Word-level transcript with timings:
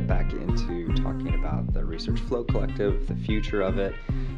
get 0.00 0.08
back 0.08 0.32
into 0.32 0.92
talking 0.94 1.36
about 1.36 1.72
the 1.72 1.84
Research 1.84 2.18
Float 2.18 2.48
Collective, 2.48 3.06
the 3.06 3.14
future 3.14 3.60
of 3.60 3.78
it, 3.78 3.94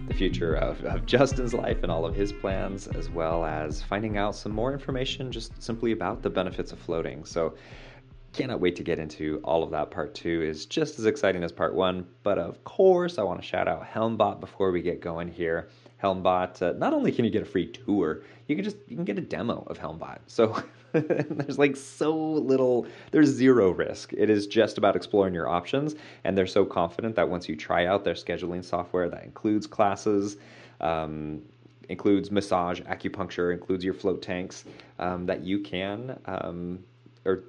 the 0.07 0.13
future 0.13 0.55
of, 0.55 0.85
of 0.85 1.07
Justin's 1.07 1.55
life 1.55 1.79
and 1.83 1.91
all 1.91 2.05
of 2.05 2.15
his 2.15 2.31
plans, 2.31 2.89
as 2.89 3.09
well 3.09 3.43
as 3.43 3.81
finding 3.81 4.19
out 4.19 4.37
some 4.37 4.53
more 4.53 4.71
information 4.75 5.33
just 5.33 5.63
simply 5.63 5.93
about 5.93 6.21
the 6.21 6.29
benefits 6.29 6.73
of 6.73 6.79
floating. 6.79 7.25
So, 7.25 7.55
cannot 8.35 8.61
wait 8.61 8.77
to 8.77 8.83
get 8.83 8.99
into 8.99 9.41
all 9.45 9.63
of 9.63 9.71
that. 9.71 9.91
Part 9.91 10.15
two 10.15 10.43
is 10.43 10.67
just 10.67 10.99
as 10.99 11.07
exciting 11.07 11.43
as 11.43 11.53
part 11.53 11.75
one, 11.75 12.07
but 12.23 12.37
of 12.37 12.63
course, 12.65 13.17
I 13.17 13.23
want 13.23 13.41
to 13.41 13.47
shout 13.47 13.67
out 13.67 13.83
Helmbot 13.83 14.41
before 14.41 14.71
we 14.73 14.83
get 14.83 15.01
going 15.01 15.27
here. 15.27 15.71
Helmbot, 16.05 16.61
uh, 16.61 16.75
not 16.77 16.93
only 16.93 17.13
can 17.13 17.25
you 17.25 17.31
get 17.31 17.41
a 17.41 17.47
free 17.47 17.73
tour, 17.73 18.25
you 18.47 18.57
can 18.57 18.63
just 18.63 18.77
you 18.89 18.97
can 18.97 19.07
get 19.07 19.17
a 19.17 19.23
demo 19.23 19.67
of 19.69 19.79
Helmbot. 19.79 20.19
So 20.27 20.63
there's 20.93 21.59
like 21.59 21.77
so 21.77 22.17
little, 22.17 22.87
there's 23.11 23.29
zero 23.29 23.71
risk. 23.71 24.13
It 24.13 24.31
is 24.31 24.47
just 24.47 24.79
about 24.79 24.97
exploring 24.97 25.35
your 25.35 25.49
options, 25.49 25.95
and 26.25 26.37
they're 26.37 26.47
so 26.47 26.65
confident 26.65 27.17
that 27.17 27.29
once 27.29 27.49
you 27.49 27.57
try 27.57 27.87
out 27.87 28.05
their 28.05 28.15
scheduling 28.15 28.65
software 28.65 29.09
that 29.09 29.25
includes 29.25 29.67
classes. 29.67 30.37
Um, 30.81 31.43
includes 31.89 32.33
massage, 32.33 32.81
acupuncture, 32.83 33.53
includes 33.53 33.85
your 33.85 33.95
float 33.95 34.21
tanks, 34.21 34.65
um, 34.99 35.25
that 35.27 35.45
you 35.45 35.61
can 35.61 36.19
um, 36.27 36.81
or 37.25 37.45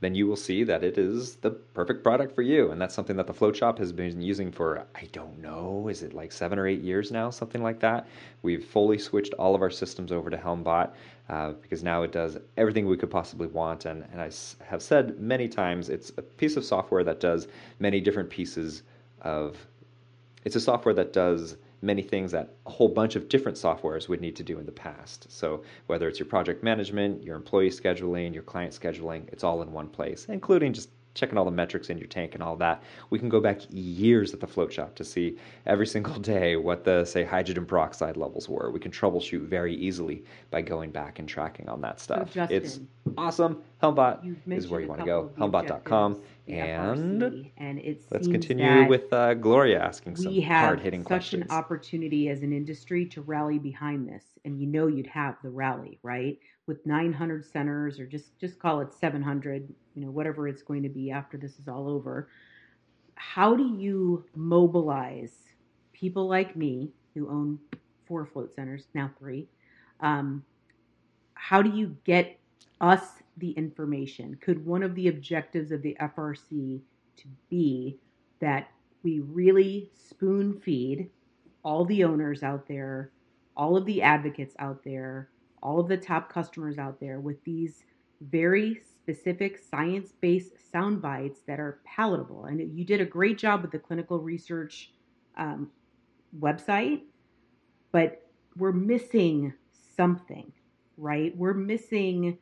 then 0.00 0.14
you 0.14 0.26
will 0.26 0.36
see 0.36 0.64
that 0.64 0.82
it 0.82 0.96
is 0.96 1.36
the 1.36 1.50
perfect 1.50 2.02
product 2.02 2.34
for 2.34 2.42
you. 2.42 2.70
And 2.70 2.80
that's 2.80 2.94
something 2.94 3.16
that 3.16 3.26
the 3.26 3.34
Float 3.34 3.54
Shop 3.54 3.78
has 3.78 3.92
been 3.92 4.20
using 4.20 4.50
for, 4.50 4.86
I 4.94 5.04
don't 5.12 5.38
know, 5.38 5.88
is 5.88 6.02
it 6.02 6.14
like 6.14 6.32
seven 6.32 6.58
or 6.58 6.66
eight 6.66 6.80
years 6.80 7.12
now, 7.12 7.28
something 7.28 7.62
like 7.62 7.80
that? 7.80 8.08
We've 8.42 8.64
fully 8.64 8.98
switched 8.98 9.34
all 9.34 9.54
of 9.54 9.60
our 9.60 9.70
systems 9.70 10.10
over 10.10 10.30
to 10.30 10.38
Helmbot 10.38 10.92
uh, 11.28 11.52
because 11.52 11.82
now 11.82 12.02
it 12.02 12.12
does 12.12 12.38
everything 12.56 12.86
we 12.86 12.96
could 12.96 13.10
possibly 13.10 13.46
want. 13.46 13.84
And, 13.84 14.04
and 14.10 14.22
I 14.22 14.30
have 14.64 14.82
said 14.82 15.20
many 15.20 15.48
times, 15.48 15.90
it's 15.90 16.10
a 16.16 16.22
piece 16.22 16.56
of 16.56 16.64
software 16.64 17.04
that 17.04 17.20
does 17.20 17.46
many 17.78 18.00
different 18.00 18.30
pieces 18.30 18.82
of, 19.20 19.56
it's 20.44 20.56
a 20.56 20.60
software 20.60 20.94
that 20.94 21.12
does 21.12 21.56
many 21.82 22.02
things 22.02 22.32
that 22.32 22.54
a 22.66 22.70
whole 22.70 22.88
bunch 22.88 23.16
of 23.16 23.28
different 23.28 23.56
softwares 23.56 24.08
would 24.08 24.20
need 24.20 24.36
to 24.36 24.42
do 24.42 24.58
in 24.58 24.66
the 24.66 24.72
past. 24.72 25.30
So 25.30 25.62
whether 25.86 26.08
it's 26.08 26.18
your 26.18 26.26
project 26.28 26.62
management, 26.62 27.22
your 27.22 27.36
employee 27.36 27.70
scheduling, 27.70 28.34
your 28.34 28.42
client 28.42 28.72
scheduling, 28.72 29.28
it's 29.28 29.44
all 29.44 29.62
in 29.62 29.72
one 29.72 29.88
place, 29.88 30.26
including 30.28 30.72
just 30.72 30.90
checking 31.20 31.38
all 31.38 31.44
the 31.44 31.50
metrics 31.50 31.90
in 31.90 31.98
your 31.98 32.06
tank 32.08 32.34
and 32.34 32.42
all 32.42 32.56
that. 32.56 32.82
We 33.10 33.18
can 33.18 33.28
go 33.28 33.40
back 33.40 33.60
years 33.70 34.32
at 34.32 34.40
the 34.40 34.46
float 34.46 34.72
shop 34.72 34.94
to 34.96 35.04
see 35.04 35.36
every 35.66 35.86
single 35.94 36.18
day 36.18 36.56
what 36.56 36.84
the 36.84 37.04
say 37.04 37.24
hydrogen 37.24 37.66
peroxide 37.66 38.16
levels 38.16 38.48
were. 38.48 38.70
We 38.70 38.80
can 38.80 38.90
troubleshoot 38.90 39.46
very 39.46 39.74
easily 39.74 40.24
by 40.50 40.62
going 40.62 40.90
back 40.90 41.18
and 41.18 41.28
tracking 41.28 41.68
on 41.68 41.80
that 41.82 42.00
stuff. 42.00 42.32
So 42.32 42.46
it's 42.50 42.80
awesome. 43.16 43.62
Helmbot 43.82 44.36
is 44.48 44.68
where 44.68 44.80
you 44.80 44.88
want 44.88 45.00
to 45.00 45.06
go. 45.06 45.30
Helmbot.com. 45.38 46.20
And, 46.48 47.22
FRC, 47.22 47.50
and 47.58 47.78
it 47.78 48.02
let's 48.10 48.26
continue 48.26 48.88
with 48.88 49.12
uh, 49.12 49.34
Gloria 49.34 49.80
asking 49.80 50.16
some 50.16 50.32
we 50.32 50.40
have 50.40 50.64
hard 50.64 50.80
hitting 50.80 51.02
such 51.02 51.08
questions. 51.08 51.44
an 51.44 51.50
opportunity 51.50 52.28
as 52.28 52.42
an 52.42 52.52
industry 52.52 53.06
to 53.06 53.22
rally 53.22 53.58
behind 53.58 54.08
this, 54.08 54.24
and 54.44 54.58
you 54.60 54.66
know 54.66 54.88
you'd 54.88 55.06
have 55.06 55.36
the 55.44 55.50
rally, 55.50 56.00
right? 56.02 56.38
With 56.66 56.84
900 56.86 57.44
centers, 57.46 58.00
or 58.00 58.06
just 58.06 58.36
just 58.40 58.58
call 58.58 58.80
it 58.80 58.92
700, 58.92 59.72
you 60.00 60.06
know, 60.06 60.12
whatever 60.12 60.48
it's 60.48 60.62
going 60.62 60.82
to 60.82 60.88
be 60.88 61.10
after 61.10 61.36
this 61.36 61.58
is 61.58 61.68
all 61.68 61.86
over. 61.86 62.30
How 63.16 63.54
do 63.54 63.76
you 63.76 64.24
mobilize 64.34 65.34
people 65.92 66.26
like 66.26 66.56
me 66.56 66.90
who 67.14 67.28
own 67.28 67.58
four 68.06 68.24
float 68.24 68.54
centers 68.54 68.86
now 68.94 69.10
three? 69.18 69.46
Um, 70.00 70.42
how 71.34 71.60
do 71.60 71.68
you 71.68 71.96
get 72.04 72.38
us 72.80 73.02
the 73.36 73.50
information? 73.50 74.38
Could 74.40 74.64
one 74.64 74.82
of 74.82 74.94
the 74.94 75.08
objectives 75.08 75.70
of 75.70 75.82
the 75.82 75.94
FRC 76.00 76.80
to 77.18 77.24
be 77.50 77.98
that 78.40 78.68
we 79.02 79.20
really 79.20 79.90
spoon 79.92 80.58
feed 80.60 81.10
all 81.62 81.84
the 81.84 82.04
owners 82.04 82.42
out 82.42 82.66
there, 82.66 83.10
all 83.54 83.76
of 83.76 83.84
the 83.84 84.00
advocates 84.00 84.54
out 84.60 84.82
there, 84.82 85.28
all 85.62 85.78
of 85.78 85.88
the 85.88 85.96
top 85.98 86.32
customers 86.32 86.78
out 86.78 86.98
there 87.00 87.20
with 87.20 87.44
these 87.44 87.84
very 88.22 88.80
specific 89.02 89.58
science 89.58 90.12
based 90.20 90.52
sound 90.70 91.02
bites 91.02 91.40
that 91.46 91.60
are 91.60 91.80
palatable? 91.84 92.44
And 92.44 92.78
you 92.78 92.84
did 92.84 93.00
a 93.00 93.04
great 93.04 93.38
job 93.38 93.62
with 93.62 93.70
the 93.70 93.78
clinical 93.78 94.18
research 94.18 94.92
um, 95.36 95.70
website, 96.38 97.02
but 97.92 98.26
we're 98.56 98.72
missing 98.72 99.52
something, 99.96 100.52
right? 100.96 101.36
We're 101.36 101.54
missing 101.54 102.38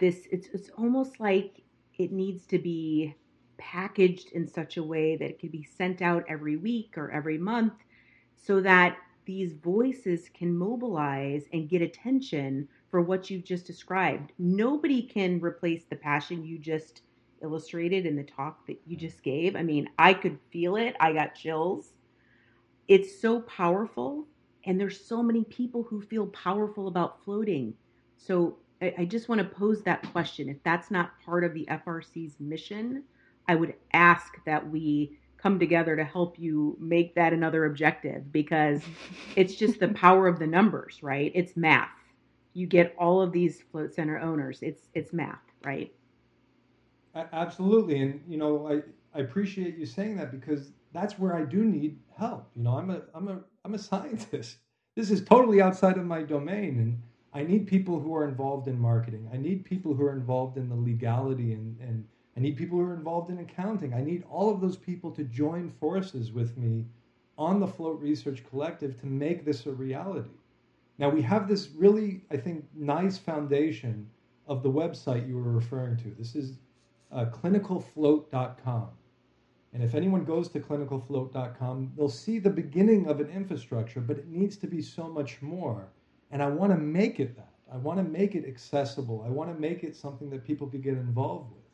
this. 0.00 0.26
It's, 0.30 0.48
it's 0.52 0.70
almost 0.70 1.20
like 1.20 1.62
it 1.98 2.12
needs 2.12 2.46
to 2.46 2.58
be 2.58 3.14
packaged 3.58 4.30
in 4.32 4.46
such 4.46 4.76
a 4.76 4.82
way 4.82 5.16
that 5.16 5.28
it 5.28 5.38
can 5.38 5.50
be 5.50 5.64
sent 5.64 6.00
out 6.00 6.24
every 6.28 6.56
week 6.56 6.96
or 6.96 7.10
every 7.10 7.38
month 7.38 7.74
so 8.36 8.60
that 8.60 8.96
these 9.24 9.52
voices 9.52 10.30
can 10.32 10.56
mobilize 10.56 11.44
and 11.52 11.68
get 11.68 11.82
attention 11.82 12.66
for 12.90 13.02
what 13.02 13.30
you've 13.30 13.44
just 13.44 13.66
described. 13.66 14.32
Nobody 14.38 15.02
can 15.02 15.40
replace 15.40 15.84
the 15.84 15.96
passion 15.96 16.44
you 16.44 16.58
just 16.58 17.02
illustrated 17.42 18.06
in 18.06 18.16
the 18.16 18.24
talk 18.24 18.66
that 18.66 18.80
you 18.86 18.96
just 18.96 19.22
gave. 19.22 19.56
I 19.56 19.62
mean, 19.62 19.88
I 19.98 20.14
could 20.14 20.38
feel 20.50 20.76
it, 20.76 20.96
I 21.00 21.12
got 21.12 21.34
chills. 21.34 21.92
It's 22.88 23.20
so 23.20 23.40
powerful, 23.42 24.26
and 24.64 24.80
there's 24.80 25.04
so 25.04 25.22
many 25.22 25.44
people 25.44 25.82
who 25.82 26.00
feel 26.00 26.26
powerful 26.28 26.88
about 26.88 27.22
floating. 27.24 27.74
So 28.16 28.56
I, 28.80 28.94
I 28.98 29.04
just 29.04 29.28
want 29.28 29.40
to 29.40 29.44
pose 29.44 29.82
that 29.82 30.02
question. 30.12 30.48
If 30.48 30.62
that's 30.64 30.90
not 30.90 31.20
part 31.24 31.44
of 31.44 31.54
the 31.54 31.66
FRC's 31.70 32.40
mission, 32.40 33.04
I 33.46 33.54
would 33.54 33.74
ask 33.92 34.42
that 34.46 34.68
we 34.68 35.18
come 35.36 35.58
together 35.58 35.96
to 35.96 36.04
help 36.04 36.38
you 36.38 36.76
make 36.80 37.14
that 37.14 37.32
another 37.32 37.66
objective 37.66 38.32
because 38.32 38.82
it's 39.36 39.54
just 39.54 39.80
the 39.80 39.88
power 39.88 40.26
of 40.26 40.38
the 40.38 40.46
numbers, 40.46 41.02
right? 41.02 41.30
It's 41.34 41.56
math. 41.56 41.90
You 42.58 42.66
get 42.66 42.94
all 42.98 43.22
of 43.22 43.30
these 43.30 43.62
float 43.70 43.94
center 43.94 44.18
owners. 44.18 44.58
It's 44.62 44.88
it's 44.92 45.12
math, 45.12 45.44
right? 45.64 45.92
Absolutely, 47.14 48.00
and 48.00 48.20
you 48.28 48.36
know, 48.36 48.68
I, 48.68 49.18
I 49.18 49.22
appreciate 49.22 49.76
you 49.78 49.86
saying 49.86 50.16
that 50.16 50.32
because 50.32 50.72
that's 50.92 51.18
where 51.18 51.36
I 51.36 51.44
do 51.44 51.64
need 51.64 51.98
help. 52.16 52.50
You 52.56 52.64
know, 52.64 52.76
I'm 52.76 52.90
a 52.90 53.02
I'm 53.14 53.28
a 53.28 53.40
I'm 53.64 53.74
a 53.74 53.78
scientist. 53.78 54.58
This 54.96 55.12
is 55.12 55.24
totally 55.24 55.62
outside 55.62 55.96
of 55.96 56.04
my 56.04 56.22
domain, 56.22 56.78
and 56.80 57.00
I 57.32 57.44
need 57.44 57.68
people 57.68 58.00
who 58.00 58.12
are 58.16 58.26
involved 58.26 58.66
in 58.66 58.76
marketing. 58.80 59.30
I 59.32 59.36
need 59.36 59.64
people 59.64 59.94
who 59.94 60.02
are 60.04 60.12
involved 60.12 60.56
in 60.56 60.68
the 60.68 60.74
legality, 60.74 61.52
and 61.52 61.78
and 61.80 62.04
I 62.36 62.40
need 62.40 62.56
people 62.56 62.78
who 62.78 62.84
are 62.84 62.94
involved 62.94 63.30
in 63.30 63.38
accounting. 63.38 63.94
I 63.94 64.02
need 64.02 64.24
all 64.28 64.52
of 64.52 64.60
those 64.60 64.76
people 64.76 65.12
to 65.12 65.22
join 65.22 65.70
forces 65.70 66.32
with 66.32 66.56
me 66.56 66.86
on 67.36 67.60
the 67.60 67.68
Float 67.68 68.00
Research 68.00 68.42
Collective 68.50 68.98
to 69.00 69.06
make 69.06 69.44
this 69.44 69.66
a 69.66 69.72
reality. 69.72 70.30
Now 70.98 71.08
we 71.08 71.22
have 71.22 71.48
this 71.48 71.70
really, 71.76 72.22
I 72.30 72.36
think, 72.36 72.64
nice 72.74 73.18
foundation 73.18 74.10
of 74.46 74.62
the 74.62 74.70
website 74.70 75.28
you 75.28 75.36
were 75.36 75.52
referring 75.52 75.96
to. 75.98 76.14
This 76.18 76.34
is 76.34 76.58
uh, 77.12 77.26
clinicalfloat.com. 77.26 78.88
And 79.74 79.82
if 79.82 79.94
anyone 79.94 80.24
goes 80.24 80.48
to 80.48 80.60
clinicalfloat.com, 80.60 81.92
they'll 81.96 82.08
see 82.08 82.38
the 82.38 82.50
beginning 82.50 83.06
of 83.06 83.20
an 83.20 83.28
infrastructure, 83.28 84.00
but 84.00 84.18
it 84.18 84.28
needs 84.28 84.56
to 84.56 84.66
be 84.66 84.82
so 84.82 85.08
much 85.08 85.40
more. 85.42 85.88
And 86.30 86.42
I 86.42 86.46
want 86.46 86.72
to 86.72 86.78
make 86.78 87.20
it 87.20 87.36
that. 87.36 87.52
I 87.72 87.76
want 87.76 87.98
to 87.98 88.02
make 88.04 88.34
it 88.34 88.46
accessible. 88.46 89.22
I 89.26 89.30
want 89.30 89.54
to 89.54 89.60
make 89.60 89.84
it 89.84 89.94
something 89.94 90.30
that 90.30 90.44
people 90.44 90.66
could 90.66 90.82
get 90.82 90.94
involved 90.94 91.52
with. 91.52 91.64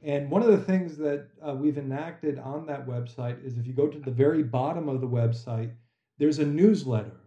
And 0.00 0.30
one 0.30 0.42
of 0.42 0.48
the 0.48 0.64
things 0.64 0.96
that 0.98 1.26
uh, 1.46 1.54
we've 1.54 1.76
enacted 1.76 2.38
on 2.38 2.66
that 2.66 2.86
website 2.86 3.44
is 3.44 3.58
if 3.58 3.66
you 3.66 3.72
go 3.72 3.88
to 3.88 3.98
the 3.98 4.12
very 4.12 4.44
bottom 4.44 4.88
of 4.88 5.00
the 5.00 5.08
website, 5.08 5.72
there's 6.18 6.38
a 6.38 6.46
newsletter 6.46 7.17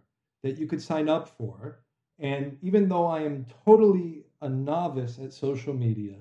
that 0.42 0.58
you 0.58 0.66
could 0.66 0.82
sign 0.82 1.08
up 1.08 1.28
for. 1.28 1.80
And 2.18 2.58
even 2.62 2.88
though 2.88 3.06
I 3.06 3.20
am 3.22 3.46
totally 3.64 4.24
a 4.40 4.48
novice 4.48 5.18
at 5.18 5.32
social 5.32 5.74
media, 5.74 6.16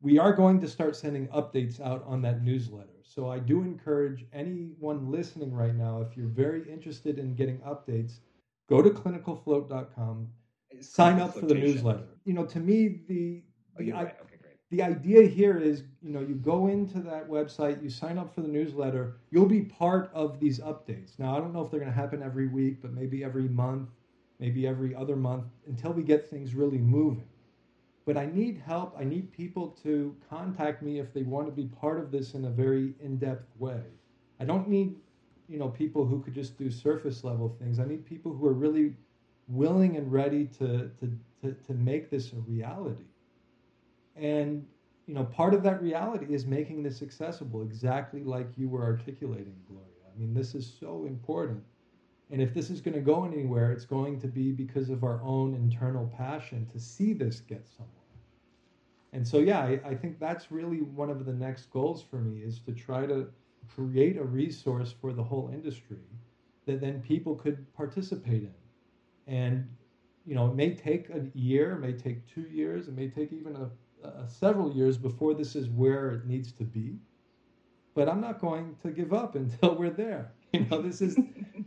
we 0.00 0.18
are 0.18 0.32
going 0.32 0.60
to 0.60 0.68
start 0.68 0.96
sending 0.96 1.26
updates 1.28 1.80
out 1.80 2.04
on 2.06 2.22
that 2.22 2.42
newsletter. 2.42 3.02
So 3.02 3.28
I 3.30 3.38
do 3.38 3.62
encourage 3.62 4.26
anyone 4.32 5.10
listening 5.10 5.52
right 5.54 5.74
now, 5.74 6.00
if 6.00 6.16
you're 6.16 6.26
very 6.26 6.70
interested 6.70 7.18
in 7.18 7.34
getting 7.34 7.58
updates, 7.60 8.20
go 8.68 8.82
to 8.82 8.90
clinicalfloat.com, 8.90 10.28
sign 10.80 11.20
up 11.20 11.34
for 11.34 11.46
the 11.46 11.54
newsletter. 11.54 12.18
You 12.24 12.34
know, 12.34 12.44
to 12.46 12.60
me, 12.60 13.00
the, 13.08 13.42
Oh, 13.78 13.82
the 13.82 13.92
I- 13.92 14.02
right. 14.04 14.14
Okay. 14.22 14.35
The 14.70 14.82
idea 14.82 15.22
here 15.22 15.56
is 15.58 15.84
you 16.02 16.12
know 16.12 16.20
you 16.20 16.34
go 16.34 16.66
into 16.66 17.00
that 17.00 17.28
website 17.28 17.82
you 17.82 17.90
sign 17.90 18.18
up 18.18 18.34
for 18.34 18.40
the 18.40 18.48
newsletter 18.48 19.16
you'll 19.30 19.46
be 19.46 19.62
part 19.62 20.10
of 20.12 20.40
these 20.40 20.58
updates. 20.60 21.18
Now 21.18 21.36
i 21.36 21.40
don't 21.40 21.52
know 21.52 21.64
if 21.64 21.70
they're 21.70 21.80
going 21.80 21.92
to 21.92 21.96
happen 21.98 22.22
every 22.22 22.48
week 22.48 22.82
but 22.82 22.92
maybe 22.92 23.22
every 23.22 23.48
month 23.48 23.90
maybe 24.38 24.66
every 24.66 24.94
other 24.94 25.16
month 25.16 25.44
until 25.66 25.92
we 25.92 26.02
get 26.02 26.28
things 26.28 26.54
really 26.54 26.78
moving. 26.78 27.28
But 28.04 28.16
i 28.16 28.26
need 28.26 28.58
help 28.58 28.96
i 28.98 29.04
need 29.04 29.32
people 29.32 29.68
to 29.84 30.16
contact 30.28 30.82
me 30.82 30.98
if 30.98 31.12
they 31.12 31.22
want 31.22 31.46
to 31.46 31.52
be 31.52 31.66
part 31.66 32.00
of 32.00 32.10
this 32.10 32.34
in 32.34 32.44
a 32.44 32.50
very 32.50 32.94
in-depth 33.00 33.48
way. 33.58 33.82
I 34.40 34.44
don't 34.44 34.68
need 34.68 34.96
you 35.48 35.58
know 35.58 35.68
people 35.68 36.04
who 36.04 36.20
could 36.20 36.34
just 36.34 36.58
do 36.58 36.70
surface 36.72 37.22
level 37.22 37.56
things. 37.60 37.78
I 37.78 37.84
need 37.84 38.04
people 38.04 38.32
who 38.32 38.46
are 38.46 38.52
really 38.52 38.94
willing 39.46 39.96
and 39.96 40.10
ready 40.10 40.46
to 40.58 40.90
to 40.98 41.18
to, 41.42 41.52
to 41.68 41.74
make 41.74 42.10
this 42.10 42.32
a 42.32 42.36
reality 42.36 43.04
and 44.16 44.66
you 45.06 45.14
know, 45.14 45.24
part 45.24 45.54
of 45.54 45.62
that 45.62 45.80
reality 45.80 46.26
is 46.34 46.46
making 46.46 46.82
this 46.82 47.00
accessible, 47.00 47.62
exactly 47.62 48.24
like 48.24 48.48
you 48.56 48.68
were 48.68 48.82
articulating, 48.82 49.54
Gloria. 49.68 49.86
I 50.12 50.18
mean, 50.18 50.34
this 50.34 50.54
is 50.54 50.76
so 50.80 51.04
important. 51.06 51.62
And 52.30 52.42
if 52.42 52.52
this 52.52 52.70
is 52.70 52.80
going 52.80 52.94
to 52.94 53.00
go 53.00 53.24
anywhere, 53.24 53.70
it's 53.70 53.84
going 53.84 54.20
to 54.20 54.26
be 54.26 54.50
because 54.50 54.90
of 54.90 55.04
our 55.04 55.22
own 55.22 55.54
internal 55.54 56.12
passion 56.16 56.66
to 56.72 56.80
see 56.80 57.12
this 57.12 57.38
get 57.38 57.68
somewhere. 57.68 57.92
And 59.12 59.26
so, 59.26 59.38
yeah, 59.38 59.60
I, 59.60 59.80
I 59.84 59.94
think 59.94 60.18
that's 60.18 60.50
really 60.50 60.82
one 60.82 61.08
of 61.08 61.24
the 61.24 61.32
next 61.32 61.70
goals 61.70 62.02
for 62.02 62.16
me 62.16 62.40
is 62.40 62.58
to 62.60 62.72
try 62.72 63.06
to 63.06 63.28
create 63.72 64.16
a 64.16 64.24
resource 64.24 64.92
for 65.00 65.12
the 65.12 65.22
whole 65.22 65.50
industry 65.52 66.02
that 66.66 66.80
then 66.80 67.00
people 67.00 67.36
could 67.36 67.72
participate 67.74 68.42
in. 68.42 68.54
And, 69.28 69.68
you 70.26 70.34
know, 70.34 70.48
it 70.48 70.54
may 70.54 70.74
take 70.74 71.08
a 71.10 71.26
year, 71.34 71.72
it 71.72 71.80
may 71.80 71.92
take 71.92 72.26
two 72.26 72.42
years, 72.42 72.88
it 72.88 72.96
may 72.96 73.08
take 73.08 73.32
even 73.32 73.54
a, 73.54 73.70
a 74.24 74.28
several 74.28 74.72
years 74.72 74.96
before 74.98 75.34
this 75.34 75.56
is 75.56 75.68
where 75.68 76.10
it 76.10 76.26
needs 76.26 76.52
to 76.52 76.64
be. 76.64 76.98
But 77.94 78.08
I'm 78.08 78.20
not 78.20 78.40
going 78.40 78.76
to 78.82 78.90
give 78.90 79.12
up 79.12 79.34
until 79.42 79.74
we're 79.74 79.90
there. 79.90 80.32
You 80.52 80.64
know, 80.70 80.80
this 80.80 81.02
is 81.02 81.18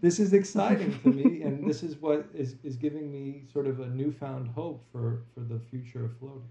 this 0.02 0.20
is 0.20 0.34
exciting 0.34 0.98
to 1.02 1.10
me, 1.10 1.44
and 1.44 1.68
this 1.70 1.84
is 1.84 1.98
what 1.98 2.26
is, 2.34 2.56
is 2.64 2.76
giving 2.76 3.12
me 3.12 3.44
sort 3.52 3.68
of 3.68 3.82
a 3.82 3.88
newfound 3.88 4.48
hope 4.48 4.84
for, 4.92 5.24
for 5.34 5.42
the 5.42 5.60
future 5.60 6.06
of 6.06 6.18
floating. 6.18 6.48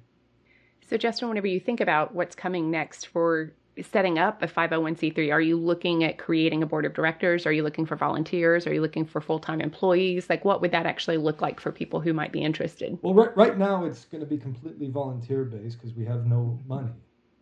So, 0.89 0.97
Justin, 0.97 1.29
whenever 1.29 1.47
you 1.47 1.59
think 1.59 1.81
about 1.81 2.15
what's 2.15 2.37
coming 2.37 2.71
next 2.71 3.07
for 3.07 3.53
setting 3.83 4.19
up 4.19 4.43
a 4.43 4.47
501c3, 4.47 5.33
are 5.33 5.41
you 5.41 5.57
looking 5.57 6.05
at 6.05 6.19
creating 6.19 6.63
a 6.63 6.67
board 6.67 6.85
of 6.85 6.95
directors? 6.95 7.47
Are 7.47 7.53
you 7.53 7.63
looking 7.63 7.87
for 7.87 7.97
volunteers? 7.97 8.67
Are 8.67 8.75
you 8.75 8.81
looking 8.81 9.05
for 9.05 9.21
full 9.21 9.39
time 9.39 9.61
employees? 9.61 10.29
Like, 10.29 10.45
what 10.45 10.61
would 10.61 10.73
that 10.73 10.87
actually 10.87 11.17
look 11.17 11.41
like 11.41 11.61
for 11.61 11.73
people 11.73 12.01
who 12.01 12.13
might 12.13 12.33
be 12.33 12.43
interested? 12.43 12.99
Well, 13.03 13.15
right, 13.15 13.37
right 13.37 13.59
now 13.59 13.85
it's 13.85 14.05
going 14.05 14.21
to 14.21 14.27
be 14.27 14.39
completely 14.39 14.89
volunteer 14.89 15.45
based 15.45 15.79
because 15.81 15.95
we 15.95 16.05
have 16.05 16.27
no 16.27 16.59
money. 16.67 16.93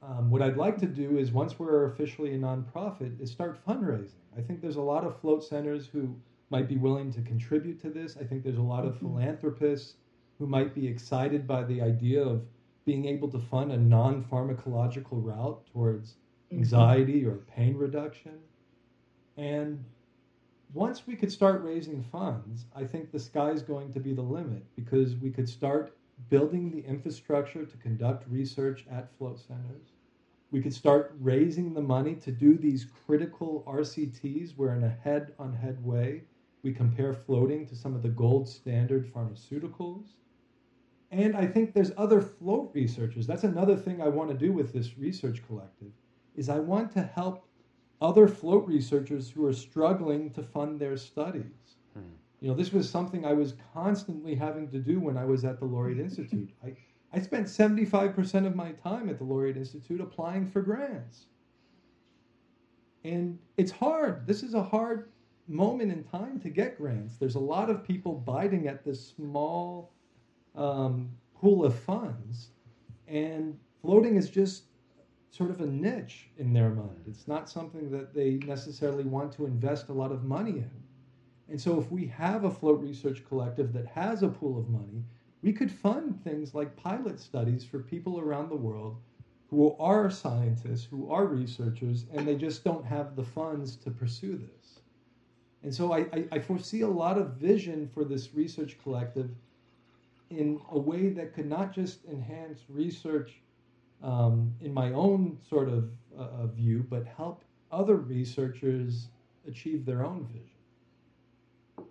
Um, 0.02 0.30
what 0.30 0.42
I'd 0.42 0.56
like 0.56 0.78
to 0.78 0.86
do 0.86 1.18
is 1.18 1.32
once 1.32 1.58
we're 1.58 1.86
officially 1.86 2.34
a 2.34 2.38
nonprofit, 2.38 3.20
is 3.20 3.30
start 3.30 3.64
fundraising. 3.66 4.20
I 4.38 4.40
think 4.40 4.60
there's 4.60 4.76
a 4.76 4.80
lot 4.82 5.04
of 5.04 5.20
float 5.20 5.42
centers 5.42 5.88
who 5.88 6.14
might 6.50 6.68
be 6.68 6.76
willing 6.76 7.12
to 7.12 7.22
contribute 7.22 7.80
to 7.82 7.90
this. 7.90 8.16
I 8.16 8.24
think 8.24 8.44
there's 8.44 8.58
a 8.58 8.62
lot 8.62 8.84
of 8.84 8.94
mm-hmm. 8.94 9.06
philanthropists 9.06 9.94
who 10.38 10.46
might 10.46 10.74
be 10.74 10.86
excited 10.86 11.46
by 11.46 11.64
the 11.64 11.80
idea 11.80 12.22
of 12.22 12.42
being 12.84 13.06
able 13.06 13.28
to 13.28 13.38
fund 13.38 13.72
a 13.72 13.76
non 13.76 14.22
pharmacological 14.24 15.24
route 15.24 15.60
towards. 15.72 16.14
Mm-hmm. 16.52 16.58
anxiety 16.58 17.25
or 17.25 17.37
pain 17.56 17.76
reduction. 17.76 18.38
And 19.37 19.84
once 20.72 21.06
we 21.06 21.16
could 21.16 21.32
start 21.32 21.62
raising 21.62 22.02
funds, 22.04 22.66
I 22.75 22.84
think 22.84 23.10
the 23.10 23.19
sky's 23.19 23.62
going 23.62 23.93
to 23.93 24.00
be 24.00 24.12
the 24.12 24.22
limit 24.22 24.64
because 24.76 25.16
we 25.16 25.31
could 25.31 25.48
start 25.48 25.96
building 26.31 26.70
the 26.70 26.81
infrastructure 26.87 27.64
to 27.64 27.76
conduct 27.78 28.28
research 28.31 28.87
at 28.90 29.10
float 29.19 29.38
centers 29.38 29.93
we 30.50 30.62
could 30.62 30.75
start 30.75 31.14
raising 31.20 31.75
the 31.75 31.82
money 31.82 32.14
to 32.14 32.31
do 32.31 32.56
these 32.56 32.87
critical 33.06 33.64
RCTs 33.66 34.56
where, 34.56 34.75
in 34.75 34.84
a 34.84 34.88
head 34.88 35.32
on 35.38 35.52
head 35.52 35.84
way, 35.84 36.22
we 36.62 36.72
compare 36.72 37.12
floating 37.12 37.66
to 37.66 37.76
some 37.76 37.94
of 37.94 38.02
the 38.02 38.08
gold 38.08 38.49
standard 38.49 39.12
pharmaceuticals. 39.12 40.06
And 41.10 41.37
I 41.37 41.46
think 41.46 41.72
there's 41.72 41.92
other 41.96 42.20
float 42.20 42.70
researchers. 42.75 43.26
That's 43.26 43.44
another 43.44 43.76
thing 43.76 44.00
I 44.00 44.08
want 44.08 44.31
to 44.31 44.37
do 44.37 44.52
with 44.52 44.72
this 44.72 44.96
research 44.99 45.42
collective 45.46 45.92
is 46.36 46.48
I 46.48 46.58
want 46.58 46.92
to 46.92 47.02
help 47.02 47.46
other 48.00 48.28
float 48.28 48.66
researchers 48.66 49.30
who 49.30 49.44
are 49.46 49.52
struggling 49.52 50.30
to 50.30 50.42
fund 50.42 50.78
their 50.78 50.96
studies. 50.96 51.76
Hmm. 51.94 52.00
You 52.40 52.48
know, 52.48 52.54
this 52.54 52.72
was 52.72 52.88
something 52.88 53.24
I 53.24 53.32
was 53.32 53.54
constantly 53.72 54.34
having 54.34 54.68
to 54.70 54.78
do 54.78 55.00
when 55.00 55.16
I 55.16 55.24
was 55.24 55.44
at 55.44 55.58
the 55.58 55.64
Laureate 55.64 55.98
Institute. 55.98 56.50
I, 56.62 56.76
I 57.12 57.20
spent 57.20 57.46
75% 57.46 58.46
of 58.46 58.54
my 58.54 58.72
time 58.72 59.08
at 59.08 59.18
the 59.18 59.24
Laureate 59.24 59.56
Institute 59.56 60.00
applying 60.00 60.46
for 60.46 60.60
grants. 60.60 61.26
And 63.04 63.38
it's 63.56 63.70
hard. 63.70 64.26
This 64.26 64.42
is 64.42 64.54
a 64.54 64.62
hard 64.62 65.08
moment 65.48 65.92
in 65.92 66.04
time 66.04 66.40
to 66.40 66.50
get 66.50 66.76
grants. 66.76 67.16
There's 67.16 67.36
a 67.36 67.40
lot 67.40 67.70
of 67.70 67.84
people 67.84 68.14
biting 68.14 68.66
at 68.66 68.84
this 68.84 69.14
small 69.16 69.92
um, 70.54 71.10
pool 71.34 71.64
of 71.64 71.78
funds, 71.78 72.48
and 73.06 73.56
floating 73.80 74.16
is 74.16 74.28
just 74.28 74.64
sort 75.36 75.50
of 75.50 75.60
a 75.60 75.66
niche 75.66 76.28
in 76.38 76.54
their 76.54 76.70
mind. 76.70 77.04
It's 77.06 77.28
not 77.28 77.50
something 77.50 77.90
that 77.90 78.14
they 78.14 78.34
necessarily 78.46 79.04
want 79.04 79.32
to 79.32 79.44
invest 79.44 79.88
a 79.88 79.92
lot 79.92 80.10
of 80.10 80.24
money 80.24 80.52
in. 80.52 80.70
And 81.48 81.60
so, 81.60 81.78
if 81.78 81.90
we 81.92 82.06
have 82.06 82.44
a 82.44 82.50
float 82.50 82.80
research 82.80 83.22
collective 83.28 83.72
that 83.74 83.86
has 83.86 84.22
a 84.22 84.28
pool 84.28 84.58
of 84.58 84.70
money, 84.70 85.04
we 85.42 85.52
could 85.52 85.70
fund 85.70 86.22
things 86.24 86.54
like 86.54 86.74
pilot 86.76 87.20
studies 87.20 87.64
for 87.64 87.80
people 87.80 88.18
around 88.18 88.48
the 88.48 88.56
world 88.56 88.96
who 89.48 89.76
are 89.78 90.10
scientists, 90.10 90.84
who 90.84 91.10
are 91.10 91.26
researchers, 91.26 92.06
and 92.12 92.26
they 92.26 92.34
just 92.34 92.64
don't 92.64 92.84
have 92.84 93.14
the 93.14 93.22
funds 93.22 93.76
to 93.76 93.90
pursue 93.90 94.36
this. 94.36 94.80
And 95.62 95.72
so 95.72 95.92
I, 95.92 95.98
I, 96.12 96.24
I, 96.32 96.38
foresee 96.40 96.80
a 96.80 96.88
lot 96.88 97.18
of 97.18 97.34
vision 97.34 97.88
for 97.88 98.04
this 98.04 98.34
research 98.34 98.76
collective 98.82 99.30
in 100.30 100.60
a 100.70 100.78
way 100.78 101.10
that 101.10 101.34
could 101.34 101.48
not 101.48 101.72
just 101.72 102.04
enhance 102.06 102.60
research 102.68 103.40
um, 104.02 104.54
in 104.60 104.72
my 104.72 104.93
own 104.93 105.38
sort 105.48 105.69
of 105.69 105.90
uh, 106.19 106.46
view, 106.46 106.87
but 106.88 107.04
help 107.06 107.44
other 107.72 107.96
researchers 107.96 109.08
achieve 109.46 109.84
their 109.84 110.04
own 110.04 110.26
vision. 110.26 111.88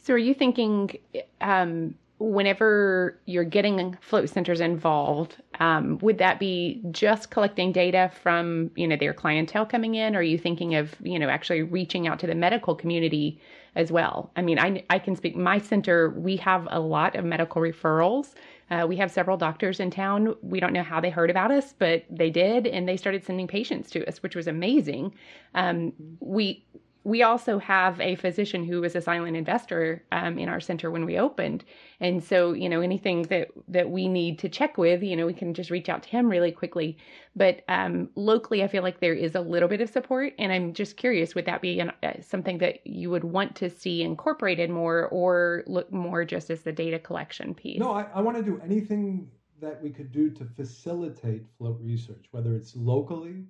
So, 0.00 0.14
are 0.14 0.18
you 0.18 0.34
thinking 0.34 0.98
um, 1.40 1.94
whenever 2.18 3.18
you're 3.26 3.44
getting 3.44 3.96
float 4.00 4.28
centers 4.28 4.60
involved, 4.60 5.36
um, 5.60 5.98
would 5.98 6.18
that 6.18 6.40
be 6.40 6.82
just 6.90 7.30
collecting 7.30 7.72
data 7.72 8.10
from 8.22 8.70
you 8.74 8.86
know 8.88 8.96
their 8.96 9.12
clientele 9.12 9.66
coming 9.66 9.94
in? 9.94 10.16
Or 10.16 10.20
are 10.20 10.22
you 10.22 10.38
thinking 10.38 10.74
of 10.74 10.94
you 11.02 11.18
know 11.18 11.28
actually 11.28 11.62
reaching 11.62 12.08
out 12.08 12.18
to 12.20 12.26
the 12.26 12.34
medical 12.34 12.74
community 12.74 13.40
as 13.76 13.92
well? 13.92 14.30
I 14.36 14.42
mean, 14.42 14.58
I 14.58 14.84
I 14.90 14.98
can 14.98 15.14
speak. 15.14 15.36
My 15.36 15.58
center 15.58 16.10
we 16.10 16.36
have 16.36 16.66
a 16.70 16.80
lot 16.80 17.14
of 17.14 17.24
medical 17.24 17.62
referrals. 17.62 18.34
Uh, 18.70 18.86
we 18.88 18.96
have 18.96 19.10
several 19.10 19.36
doctors 19.36 19.80
in 19.80 19.90
town. 19.90 20.34
We 20.42 20.60
don't 20.60 20.72
know 20.72 20.82
how 20.82 21.00
they 21.00 21.10
heard 21.10 21.30
about 21.30 21.50
us, 21.50 21.74
but 21.78 22.04
they 22.10 22.30
did, 22.30 22.66
and 22.66 22.88
they 22.88 22.96
started 22.96 23.24
sending 23.24 23.46
patients 23.46 23.90
to 23.90 24.06
us, 24.06 24.22
which 24.22 24.36
was 24.36 24.46
amazing. 24.46 25.14
Um, 25.54 25.92
we 26.20 26.64
we 27.08 27.22
also 27.22 27.58
have 27.58 27.98
a 28.02 28.16
physician 28.16 28.64
who 28.64 28.82
was 28.82 28.94
a 28.94 29.00
silent 29.00 29.34
investor 29.34 30.04
um, 30.12 30.38
in 30.38 30.46
our 30.46 30.60
center 30.60 30.90
when 30.90 31.06
we 31.06 31.18
opened. 31.18 31.64
And 32.00 32.22
so 32.22 32.52
you 32.52 32.68
know 32.68 32.82
anything 32.82 33.22
that 33.24 33.48
that 33.66 33.90
we 33.90 34.08
need 34.08 34.38
to 34.40 34.48
check 34.48 34.76
with 34.76 35.02
you 35.02 35.16
know 35.16 35.26
we 35.26 35.32
can 35.32 35.54
just 35.54 35.70
reach 35.70 35.88
out 35.88 36.02
to 36.02 36.08
him 36.10 36.28
really 36.28 36.52
quickly. 36.52 36.98
But 37.34 37.62
um, 37.68 38.10
locally 38.14 38.62
i 38.62 38.68
feel 38.68 38.82
like 38.82 39.00
there 39.00 39.14
is 39.14 39.34
a 39.34 39.40
little 39.40 39.68
bit 39.68 39.80
of 39.80 39.88
support. 39.88 40.34
And 40.38 40.52
i'm 40.52 40.74
just 40.74 40.98
curious 40.98 41.34
would 41.34 41.46
that 41.46 41.62
be 41.62 41.80
an, 41.80 41.92
uh, 42.02 42.20
something 42.20 42.58
that 42.58 42.86
you 42.86 43.10
would 43.10 43.24
want 43.24 43.56
to 43.56 43.70
see 43.70 44.02
incorporated 44.02 44.68
more 44.68 45.06
or 45.06 45.64
look 45.66 45.90
more 45.90 46.24
just 46.26 46.50
as 46.50 46.62
the 46.62 46.72
data 46.72 46.98
collection 46.98 47.54
piece? 47.54 47.80
No 47.80 47.92
i, 47.92 48.06
I 48.14 48.20
want 48.20 48.36
to 48.36 48.42
do 48.42 48.60
anything 48.62 49.30
that 49.60 49.82
we 49.82 49.90
could 49.90 50.12
do 50.12 50.30
to 50.30 50.44
facilitate 50.44 51.46
float 51.56 51.80
research 51.80 52.26
whether 52.32 52.54
it's 52.54 52.76
locally 52.76 53.46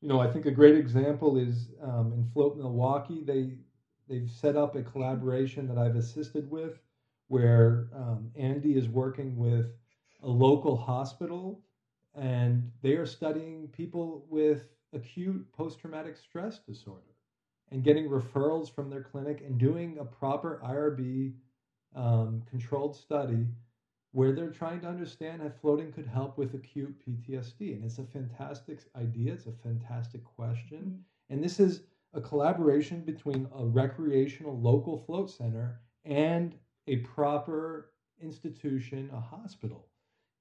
you 0.00 0.08
know, 0.08 0.20
I 0.20 0.30
think 0.30 0.46
a 0.46 0.50
great 0.50 0.76
example 0.76 1.36
is 1.36 1.68
um, 1.82 2.12
in 2.12 2.26
Float 2.32 2.56
Milwaukee. 2.56 3.22
They 3.22 3.58
they've 4.08 4.30
set 4.30 4.56
up 4.56 4.74
a 4.74 4.82
collaboration 4.82 5.68
that 5.68 5.78
I've 5.78 5.96
assisted 5.96 6.50
with, 6.50 6.78
where 7.28 7.88
um, 7.94 8.30
Andy 8.34 8.76
is 8.76 8.88
working 8.88 9.36
with 9.36 9.72
a 10.22 10.28
local 10.28 10.76
hospital, 10.76 11.62
and 12.14 12.70
they 12.82 12.94
are 12.94 13.06
studying 13.06 13.68
people 13.68 14.26
with 14.28 14.64
acute 14.92 15.46
post-traumatic 15.52 16.16
stress 16.16 16.58
disorder 16.58 17.14
and 17.70 17.84
getting 17.84 18.08
referrals 18.08 18.74
from 18.74 18.90
their 18.90 19.02
clinic 19.02 19.42
and 19.46 19.58
doing 19.58 19.98
a 19.98 20.04
proper 20.04 20.60
IRB 20.64 21.34
um, 21.94 22.42
controlled 22.50 22.96
study 22.96 23.46
where 24.12 24.32
they're 24.32 24.50
trying 24.50 24.80
to 24.80 24.88
understand 24.88 25.40
how 25.40 25.48
floating 25.60 25.92
could 25.92 26.06
help 26.06 26.36
with 26.36 26.54
acute 26.54 26.94
PTSD. 27.06 27.74
And 27.74 27.84
it's 27.84 27.98
a 27.98 28.04
fantastic 28.04 28.80
idea, 28.96 29.32
it's 29.32 29.46
a 29.46 29.52
fantastic 29.52 30.24
question. 30.24 30.78
Mm-hmm. 30.78 31.34
And 31.34 31.44
this 31.44 31.60
is 31.60 31.82
a 32.12 32.20
collaboration 32.20 33.02
between 33.02 33.46
a 33.56 33.64
recreational 33.64 34.58
local 34.60 34.98
float 34.98 35.30
center 35.30 35.80
and 36.04 36.56
a 36.88 36.96
proper 36.96 37.92
institution, 38.20 39.10
a 39.12 39.20
hospital. 39.20 39.86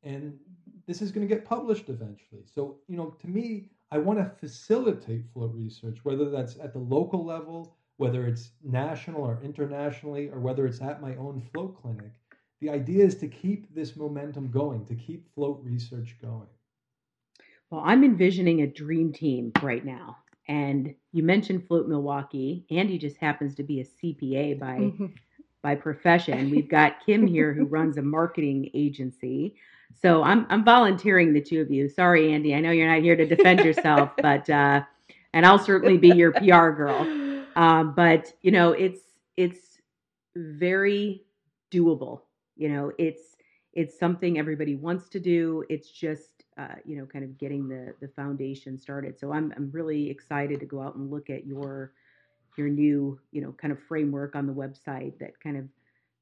And 0.02 0.40
this 0.88 1.02
is 1.02 1.12
going 1.12 1.28
to 1.28 1.34
get 1.34 1.46
published 1.46 1.90
eventually. 1.90 2.44
So, 2.46 2.78
you 2.88 2.98
know, 2.98 3.16
to 3.22 3.28
me, 3.28 3.70
I 3.92 4.00
want 4.00 4.18
to 4.18 4.32
facilitate 4.40 5.26
float 5.32 5.54
research, 5.54 6.00
whether 6.04 6.30
that's 6.30 6.58
at 6.58 6.74
the 6.74 6.80
local 6.80 7.24
level, 7.24 7.76
whether 7.98 8.26
it's 8.26 8.52
national 8.64 9.22
or 9.22 9.40
internationally, 9.44 10.30
or 10.30 10.40
whether 10.40 10.66
it's 10.66 10.82
at 10.82 11.02
my 11.02 11.16
own 11.18 11.42
float 11.54 11.80
clinic 11.80 12.14
the 12.62 12.70
idea 12.70 13.06
is 13.06 13.16
to 13.16 13.28
keep 13.28 13.74
this 13.74 13.96
momentum 13.96 14.52
going, 14.52 14.86
to 14.86 14.96
keep 14.96 15.34
float 15.34 15.62
research 15.64 16.18
going. 16.22 16.48
Well, 17.70 17.82
I'm 17.86 18.04
envisioning 18.04 18.62
a 18.62 18.68
dream 18.68 19.14
team 19.14 19.52
right 19.62 19.86
now. 19.86 20.18
And 20.48 20.96
you 21.12 21.22
mentioned 21.22 21.68
Float 21.68 21.88
Milwaukee. 21.88 22.66
Andy 22.72 22.98
just 22.98 23.18
happens 23.18 23.54
to 23.56 23.64
be 23.64 23.82
a 23.82 23.86
CPA 23.86 24.60
by 24.60 24.78
mm-hmm. 24.78 25.06
by 25.62 25.76
profession. 25.76 26.50
We've 26.50 26.70
got 26.70 27.06
Kim 27.06 27.28
here 27.28 27.54
who 27.54 27.66
runs 27.66 27.98
a 27.98 28.02
marketing 28.02 28.72
agency. 28.74 29.56
So 30.02 30.24
I'm 30.24 30.48
I'm 30.50 30.66
volunteering 30.66 31.34
the 31.34 31.42
two 31.42 31.62
of 31.62 31.70
you. 31.70 31.88
Sorry, 31.88 32.34
Andy. 32.34 32.56
I 32.56 32.62
know 32.62 32.72
you're 32.72 32.92
not 32.92 33.04
here 33.04 33.16
to 33.16 33.26
defend 33.26 33.60
yourself, 33.60 34.12
but 34.22 34.50
uh, 34.50 34.82
and 35.34 35.46
I'll 35.46 35.60
certainly 35.60 35.98
be 35.98 36.10
your 36.10 36.32
PR 36.32 36.70
girl. 36.70 37.02
Um, 37.56 37.94
but 37.96 38.34
you 38.42 38.52
know, 38.52 38.72
it's 38.72 39.02
it's 39.38 39.78
very 40.36 41.26
doable. 41.72 42.22
You 42.60 42.70
know, 42.70 42.92
it's 42.98 43.38
it's 43.74 43.98
something 43.98 44.38
everybody 44.38 44.76
wants 44.76 45.10
to 45.10 45.20
do. 45.20 45.64
It's 45.70 45.90
just 45.90 46.44
uh, 46.58 46.76
you 46.86 46.98
know, 46.98 47.06
kind 47.06 47.24
of 47.24 47.38
getting 47.38 47.68
the 47.70 47.94
the 48.02 48.10
foundation 48.10 48.78
started. 48.78 49.18
So 49.18 49.32
I'm 49.32 49.54
I'm 49.56 49.72
really 49.72 50.10
excited 50.10 50.60
to 50.60 50.66
go 50.66 50.82
out 50.82 50.96
and 50.96 51.10
look 51.10 51.30
at 51.30 51.48
your 51.48 51.94
your 52.58 52.68
new 52.68 53.18
you 53.32 53.42
know 53.42 53.54
kind 53.54 53.72
of 53.72 53.80
framework 53.88 54.36
on 54.36 54.46
the 54.46 54.54
website 54.54 55.18
that 55.20 55.40
kind 55.42 55.58
of 55.58 55.66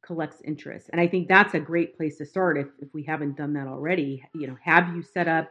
collects 0.06 0.38
interest. 0.46 0.90
And 0.92 1.02
I 1.02 1.08
think 1.08 1.28
that's 1.28 1.56
a 1.56 1.60
great 1.60 1.98
place 1.98 2.18
to 2.20 2.26
start 2.26 2.58
if, 2.58 2.68
if 2.80 2.88
we 2.94 3.04
haven't 3.04 3.36
done 3.36 3.54
that 3.54 3.68
already. 3.68 4.24
You 4.34 4.48
know, 4.48 4.58
have 4.62 4.96
you 4.96 5.02
set 5.02 5.28
up 5.28 5.50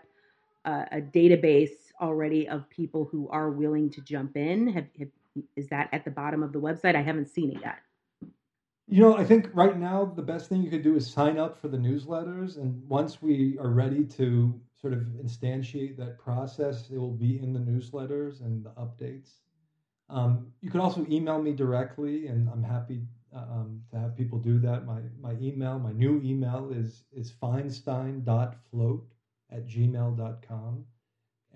a, 0.65 0.87
a 0.93 1.01
database 1.01 1.93
already 2.01 2.49
of 2.49 2.69
people 2.71 3.09
who 3.11 3.29
are 3.31 3.51
willing 3.51 3.91
to 3.91 4.01
jump 4.01 4.37
in? 4.37 4.69
Have, 4.69 4.87
have, 4.99 5.09
is 5.57 5.67
that 5.69 5.89
at 5.93 6.05
the 6.05 6.11
bottom 6.11 6.43
of 6.43 6.53
the 6.53 6.61
website? 6.61 6.95
I 6.95 7.03
haven't 7.03 7.29
seen 7.29 7.51
it 7.51 7.59
yet. 7.61 7.77
You 8.89 9.03
know, 9.03 9.17
I 9.17 9.25
think 9.25 9.51
right 9.53 9.77
now 9.77 10.05
the 10.05 10.23
best 10.23 10.49
thing 10.49 10.63
you 10.63 10.71
could 10.71 10.85
do 10.85 10.95
is 10.95 11.11
sign 11.11 11.39
up 11.39 11.61
for 11.61 11.67
the 11.67 11.77
newsletters. 11.77 12.57
And 12.57 12.89
once 12.89 13.21
we 13.21 13.59
are 13.59 13.71
ready 13.71 14.05
to 14.05 14.61
sort 14.81 14.93
of 14.93 15.01
instantiate 15.21 15.97
that 15.97 16.19
process, 16.19 16.89
it 16.91 16.99
will 16.99 17.17
be 17.17 17.41
in 17.41 17.53
the 17.53 17.59
newsletters 17.59 18.43
and 18.43 18.65
the 18.65 18.71
updates. 18.71 19.31
Um, 20.09 20.53
you 20.61 20.71
can 20.71 20.81
also 20.81 21.05
email 21.11 21.43
me 21.43 21.53
directly, 21.53 22.29
and 22.29 22.49
I'm 22.49 22.63
happy 22.63 23.03
um, 23.35 23.83
to 23.91 23.99
have 23.99 24.17
people 24.17 24.39
do 24.39 24.61
that. 24.61 24.87
My 24.87 25.01
my 25.21 25.33
email, 25.41 25.81
my 25.81 25.93
new 25.93 26.21
email 26.23 26.71
is 26.73 27.03
is 27.13 27.33
feinstein.float 27.33 29.05
at 29.51 29.67
gmail.com. 29.67 30.85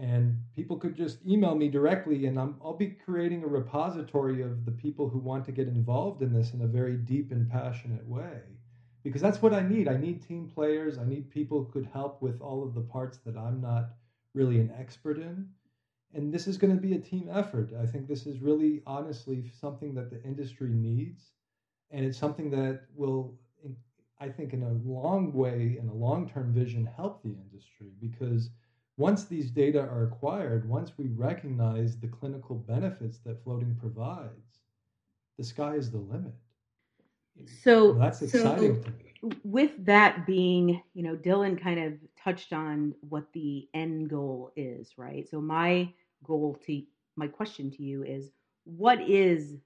And 0.01 0.39
people 0.57 0.79
could 0.79 0.97
just 0.97 1.19
email 1.27 1.55
me 1.55 1.69
directly, 1.69 2.27
and 2.27 2.39
I'm, 2.39 2.57
I'll 2.65 2.77
be 2.77 2.97
creating 3.05 3.43
a 3.45 3.49
repository 3.49 4.41
of 4.41 4.65
the 4.65 4.73
people 4.73 5.09
who 5.11 5.19
want 5.19 5.45
to 5.45 5.53
get 5.53 5.69
involved 5.69 6.23
in 6.23 6.33
this 6.33 6.55
in 6.55 6.63
a 6.63 6.67
very 6.67 6.97
deep 6.97 7.33
and 7.33 7.51
passionate 7.51 8.07
way. 8.07 8.41
Because 9.03 9.21
that's 9.21 9.43
what 9.43 9.53
I 9.53 9.61
need. 9.61 9.89
I 9.89 9.97
need 9.99 10.27
team 10.27 10.51
players. 10.55 10.99
I 10.99 11.05
need 11.05 11.31
people 11.31 11.65
who 11.65 11.73
could 11.73 11.91
help 11.93 12.23
with 12.23 12.41
all 12.41 12.63
of 12.63 12.75
the 12.75 12.81
parts 12.81 13.19
that 13.27 13.37
I'm 13.37 13.61
not 13.61 13.91
really 14.35 14.59
an 14.61 14.73
expert 14.79 15.19
in. 15.19 15.49
And 16.15 16.33
this 16.33 16.47
is 16.47 16.57
going 16.57 16.75
to 16.75 16.81
be 16.81 16.95
a 16.95 16.99
team 16.99 17.29
effort. 17.33 17.71
I 17.81 17.87
think 17.87 18.09
this 18.09 18.27
is 18.27 18.41
really, 18.41 18.83
honestly, 18.87 19.51
something 19.61 19.95
that 19.95 20.11
the 20.11 20.23
industry 20.23 20.71
needs 20.71 21.33
and 21.91 22.05
it's 22.05 22.19
something 22.19 22.51
that 22.51 22.83
will 22.95 23.35
i 24.21 24.29
think 24.29 24.53
in 24.53 24.63
a 24.63 24.89
long 24.89 25.33
way 25.33 25.77
in 25.81 25.89
a 25.89 25.95
long-term 25.95 26.53
vision 26.53 26.89
help 26.97 27.23
the 27.23 27.31
industry 27.31 27.93
because 28.01 28.51
once 29.01 29.25
these 29.25 29.51
data 29.51 29.81
are 29.81 30.05
acquired 30.05 30.69
once 30.69 30.93
we 30.97 31.09
recognize 31.09 31.97
the 31.99 32.09
clinical 32.09 32.57
benefits 32.57 33.19
that 33.19 33.43
floating 33.43 33.75
provides 33.81 34.61
the 35.39 35.45
sky 35.45 35.75
is 35.75 35.91
the 35.91 35.99
limit 35.99 36.35
so 37.63 37.93
that's 37.95 38.23
exciting 38.23 38.85
so 38.85 39.31
with 39.45 39.73
that 39.85 40.27
being 40.27 40.83
you 40.95 41.03
know 41.03 41.17
dylan 41.17 41.61
kind 41.61 41.81
of 41.81 41.95
touched 42.23 42.53
on 42.53 42.95
what 43.09 43.25
the 43.33 43.69
end 43.75 44.09
goal 44.09 44.53
is 44.57 44.93
right 44.97 45.29
so 45.29 45.41
my 45.41 45.89
goal 46.25 46.59
to 46.67 46.83
my 47.17 47.27
question 47.27 47.71
to 47.71 47.83
you 47.83 48.03
is 48.03 48.31
what 48.65 49.01
is 49.01 49.57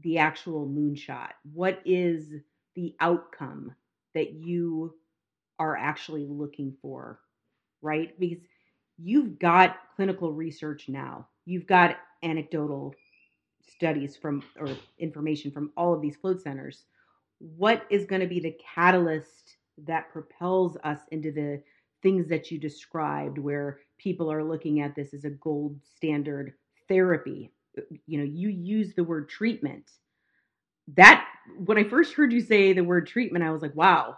the 0.00 0.18
actual 0.18 0.66
moonshot? 0.66 1.30
What 1.52 1.80
is 1.84 2.32
the 2.74 2.94
outcome 3.00 3.74
that 4.14 4.32
you 4.32 4.94
are 5.58 5.76
actually 5.76 6.26
looking 6.26 6.74
for, 6.80 7.20
right? 7.82 8.18
Because 8.18 8.38
you've 9.02 9.38
got 9.38 9.76
clinical 9.96 10.32
research 10.32 10.88
now, 10.88 11.26
you've 11.44 11.66
got 11.66 11.96
anecdotal 12.22 12.94
studies 13.68 14.16
from 14.16 14.42
or 14.58 14.68
information 14.98 15.50
from 15.50 15.72
all 15.76 15.92
of 15.94 16.00
these 16.00 16.16
float 16.16 16.40
centers. 16.42 16.84
What 17.38 17.84
is 17.90 18.06
going 18.06 18.20
to 18.20 18.28
be 18.28 18.40
the 18.40 18.56
catalyst 18.74 19.56
that 19.86 20.12
propels 20.12 20.76
us 20.84 21.00
into 21.10 21.32
the 21.32 21.62
things 22.02 22.28
that 22.28 22.50
you 22.50 22.58
described, 22.58 23.38
where 23.38 23.80
people 23.98 24.30
are 24.30 24.44
looking 24.44 24.80
at 24.80 24.94
this 24.94 25.14
as 25.14 25.24
a 25.24 25.30
gold 25.30 25.78
standard 25.96 26.54
therapy? 26.88 27.50
You 28.06 28.18
know 28.18 28.24
you 28.24 28.48
use 28.48 28.94
the 28.94 29.04
word 29.04 29.28
treatment. 29.28 29.90
That 30.96 31.26
when 31.64 31.78
i 31.78 31.84
first 31.84 32.14
heard 32.14 32.32
you 32.32 32.40
say 32.40 32.72
the 32.72 32.84
word 32.84 33.06
treatment 33.06 33.44
i 33.44 33.50
was 33.50 33.62
like 33.62 33.74
wow 33.74 34.16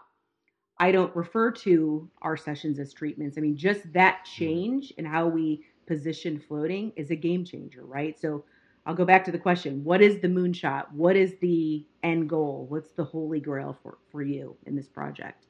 i 0.79 0.91
don't 0.91 1.15
refer 1.15 1.51
to 1.51 2.09
our 2.23 2.37
sessions 2.37 2.79
as 2.79 2.93
treatments. 2.93 3.39
I 3.39 3.41
mean 3.41 3.57
just 3.57 3.93
that 3.93 4.19
mm-hmm. 4.19 4.45
change 4.45 4.93
in 4.99 5.05
how 5.05 5.27
we 5.27 5.65
position 5.87 6.39
floating 6.39 6.93
is 6.97 7.11
a 7.11 7.17
game 7.17 7.45
changer 7.45 7.85
right? 7.85 8.19
So 8.21 8.45
i'll 8.87 8.95
go 8.95 9.05
back 9.05 9.25
to 9.25 9.33
the 9.33 9.39
question 9.39 9.83
what 9.85 10.03
is 10.03 10.21
the 10.21 10.29
moonshot? 10.29 10.93
What 10.93 11.17
is 11.17 11.35
the 11.41 11.87
end 12.03 12.29
goal? 12.29 12.67
What's 12.69 12.93
the 12.93 13.05
holy 13.05 13.41
grail 13.41 13.77
for, 13.83 13.99
for 14.11 14.23
you 14.23 14.57
in 14.67 14.77
this 14.77 14.89
project? 14.89 15.47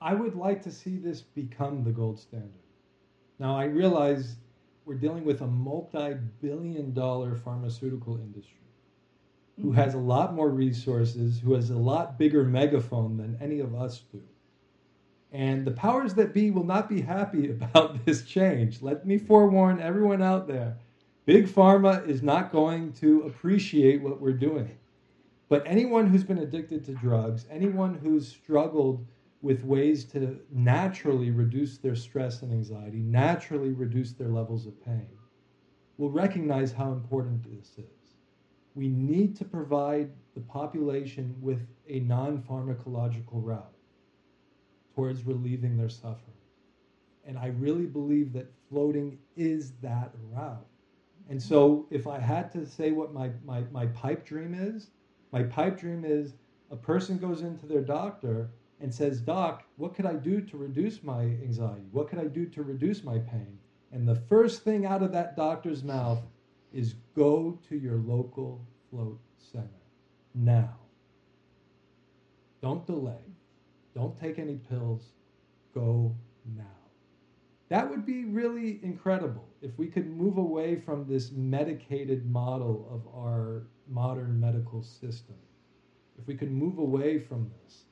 I 0.00 0.14
would 0.14 0.34
like 0.34 0.62
to 0.62 0.70
see 0.70 0.96
this 0.98 1.22
become 1.22 1.82
the 1.82 1.90
gold 1.90 2.18
standard. 2.18 2.50
Now 3.38 3.56
i 3.56 3.64
realize 3.64 4.36
we're 4.84 4.94
dealing 4.94 5.24
with 5.24 5.40
a 5.42 5.46
multi-billion 5.46 6.94
dollar 6.94 7.34
pharmaceutical 7.34 8.16
industry 8.18 8.65
who 9.60 9.72
has 9.72 9.94
a 9.94 9.98
lot 9.98 10.34
more 10.34 10.50
resources, 10.50 11.40
who 11.40 11.54
has 11.54 11.70
a 11.70 11.78
lot 11.78 12.18
bigger 12.18 12.44
megaphone 12.44 13.16
than 13.16 13.38
any 13.40 13.60
of 13.60 13.74
us 13.74 14.02
do. 14.12 14.22
And 15.32 15.66
the 15.66 15.72
powers 15.72 16.14
that 16.14 16.34
be 16.34 16.50
will 16.50 16.64
not 16.64 16.88
be 16.88 17.00
happy 17.00 17.50
about 17.50 18.04
this 18.04 18.22
change. 18.22 18.82
Let 18.82 19.06
me 19.06 19.18
forewarn 19.18 19.80
everyone 19.80 20.22
out 20.22 20.46
there 20.46 20.76
Big 21.26 21.48
Pharma 21.48 22.06
is 22.06 22.22
not 22.22 22.52
going 22.52 22.92
to 22.92 23.22
appreciate 23.22 24.00
what 24.00 24.20
we're 24.20 24.32
doing. 24.32 24.78
But 25.48 25.64
anyone 25.66 26.06
who's 26.06 26.22
been 26.22 26.38
addicted 26.38 26.84
to 26.84 26.92
drugs, 26.94 27.46
anyone 27.50 27.94
who's 27.94 28.28
struggled 28.28 29.04
with 29.42 29.64
ways 29.64 30.04
to 30.04 30.38
naturally 30.52 31.32
reduce 31.32 31.78
their 31.78 31.96
stress 31.96 32.42
and 32.42 32.52
anxiety, 32.52 32.98
naturally 32.98 33.72
reduce 33.72 34.12
their 34.12 34.28
levels 34.28 34.66
of 34.66 34.84
pain, 34.84 35.08
will 35.98 36.10
recognize 36.10 36.72
how 36.72 36.92
important 36.92 37.42
this 37.42 37.72
is. 37.76 38.05
We 38.76 38.88
need 38.88 39.34
to 39.36 39.44
provide 39.46 40.10
the 40.34 40.40
population 40.42 41.34
with 41.40 41.66
a 41.88 42.00
non 42.00 42.42
pharmacological 42.42 43.42
route 43.42 43.72
towards 44.94 45.24
relieving 45.24 45.78
their 45.78 45.88
suffering. 45.88 46.20
And 47.24 47.38
I 47.38 47.48
really 47.58 47.86
believe 47.86 48.34
that 48.34 48.52
floating 48.68 49.18
is 49.34 49.72
that 49.82 50.12
route. 50.30 50.66
And 51.30 51.42
so, 51.42 51.86
if 51.90 52.06
I 52.06 52.20
had 52.20 52.52
to 52.52 52.66
say 52.66 52.92
what 52.92 53.14
my, 53.14 53.30
my, 53.44 53.62
my 53.72 53.86
pipe 53.86 54.26
dream 54.26 54.54
is, 54.54 54.90
my 55.32 55.42
pipe 55.42 55.80
dream 55.80 56.04
is 56.04 56.34
a 56.70 56.76
person 56.76 57.16
goes 57.18 57.40
into 57.40 57.64
their 57.66 57.80
doctor 57.80 58.50
and 58.80 58.94
says, 58.94 59.22
Doc, 59.22 59.64
what 59.76 59.94
could 59.94 60.06
I 60.06 60.14
do 60.14 60.42
to 60.42 60.56
reduce 60.58 61.02
my 61.02 61.22
anxiety? 61.22 61.86
What 61.92 62.08
could 62.08 62.18
I 62.18 62.26
do 62.26 62.44
to 62.46 62.62
reduce 62.62 63.02
my 63.02 63.18
pain? 63.18 63.58
And 63.90 64.06
the 64.06 64.14
first 64.14 64.62
thing 64.64 64.84
out 64.84 65.02
of 65.02 65.12
that 65.12 65.34
doctor's 65.34 65.82
mouth 65.82 66.18
is 66.76 66.94
go 67.14 67.58
to 67.68 67.76
your 67.76 67.96
local 67.96 68.60
float 68.90 69.18
center 69.38 69.82
now. 70.34 70.76
Don't 72.60 72.86
delay. 72.86 73.24
Don't 73.94 74.18
take 74.20 74.38
any 74.38 74.56
pills. 74.56 75.12
Go 75.74 76.14
now. 76.54 76.64
That 77.70 77.88
would 77.88 78.04
be 78.04 78.26
really 78.26 78.78
incredible 78.82 79.48
if 79.62 79.76
we 79.78 79.86
could 79.86 80.06
move 80.06 80.36
away 80.36 80.76
from 80.76 81.06
this 81.06 81.32
medicated 81.32 82.30
model 82.30 82.86
of 82.90 83.06
our 83.14 83.66
modern 83.88 84.38
medical 84.38 84.82
system. 84.82 85.36
If 86.18 86.26
we 86.26 86.36
could 86.36 86.52
move 86.52 86.78
away 86.78 87.18
from 87.18 87.50
this 87.64 87.84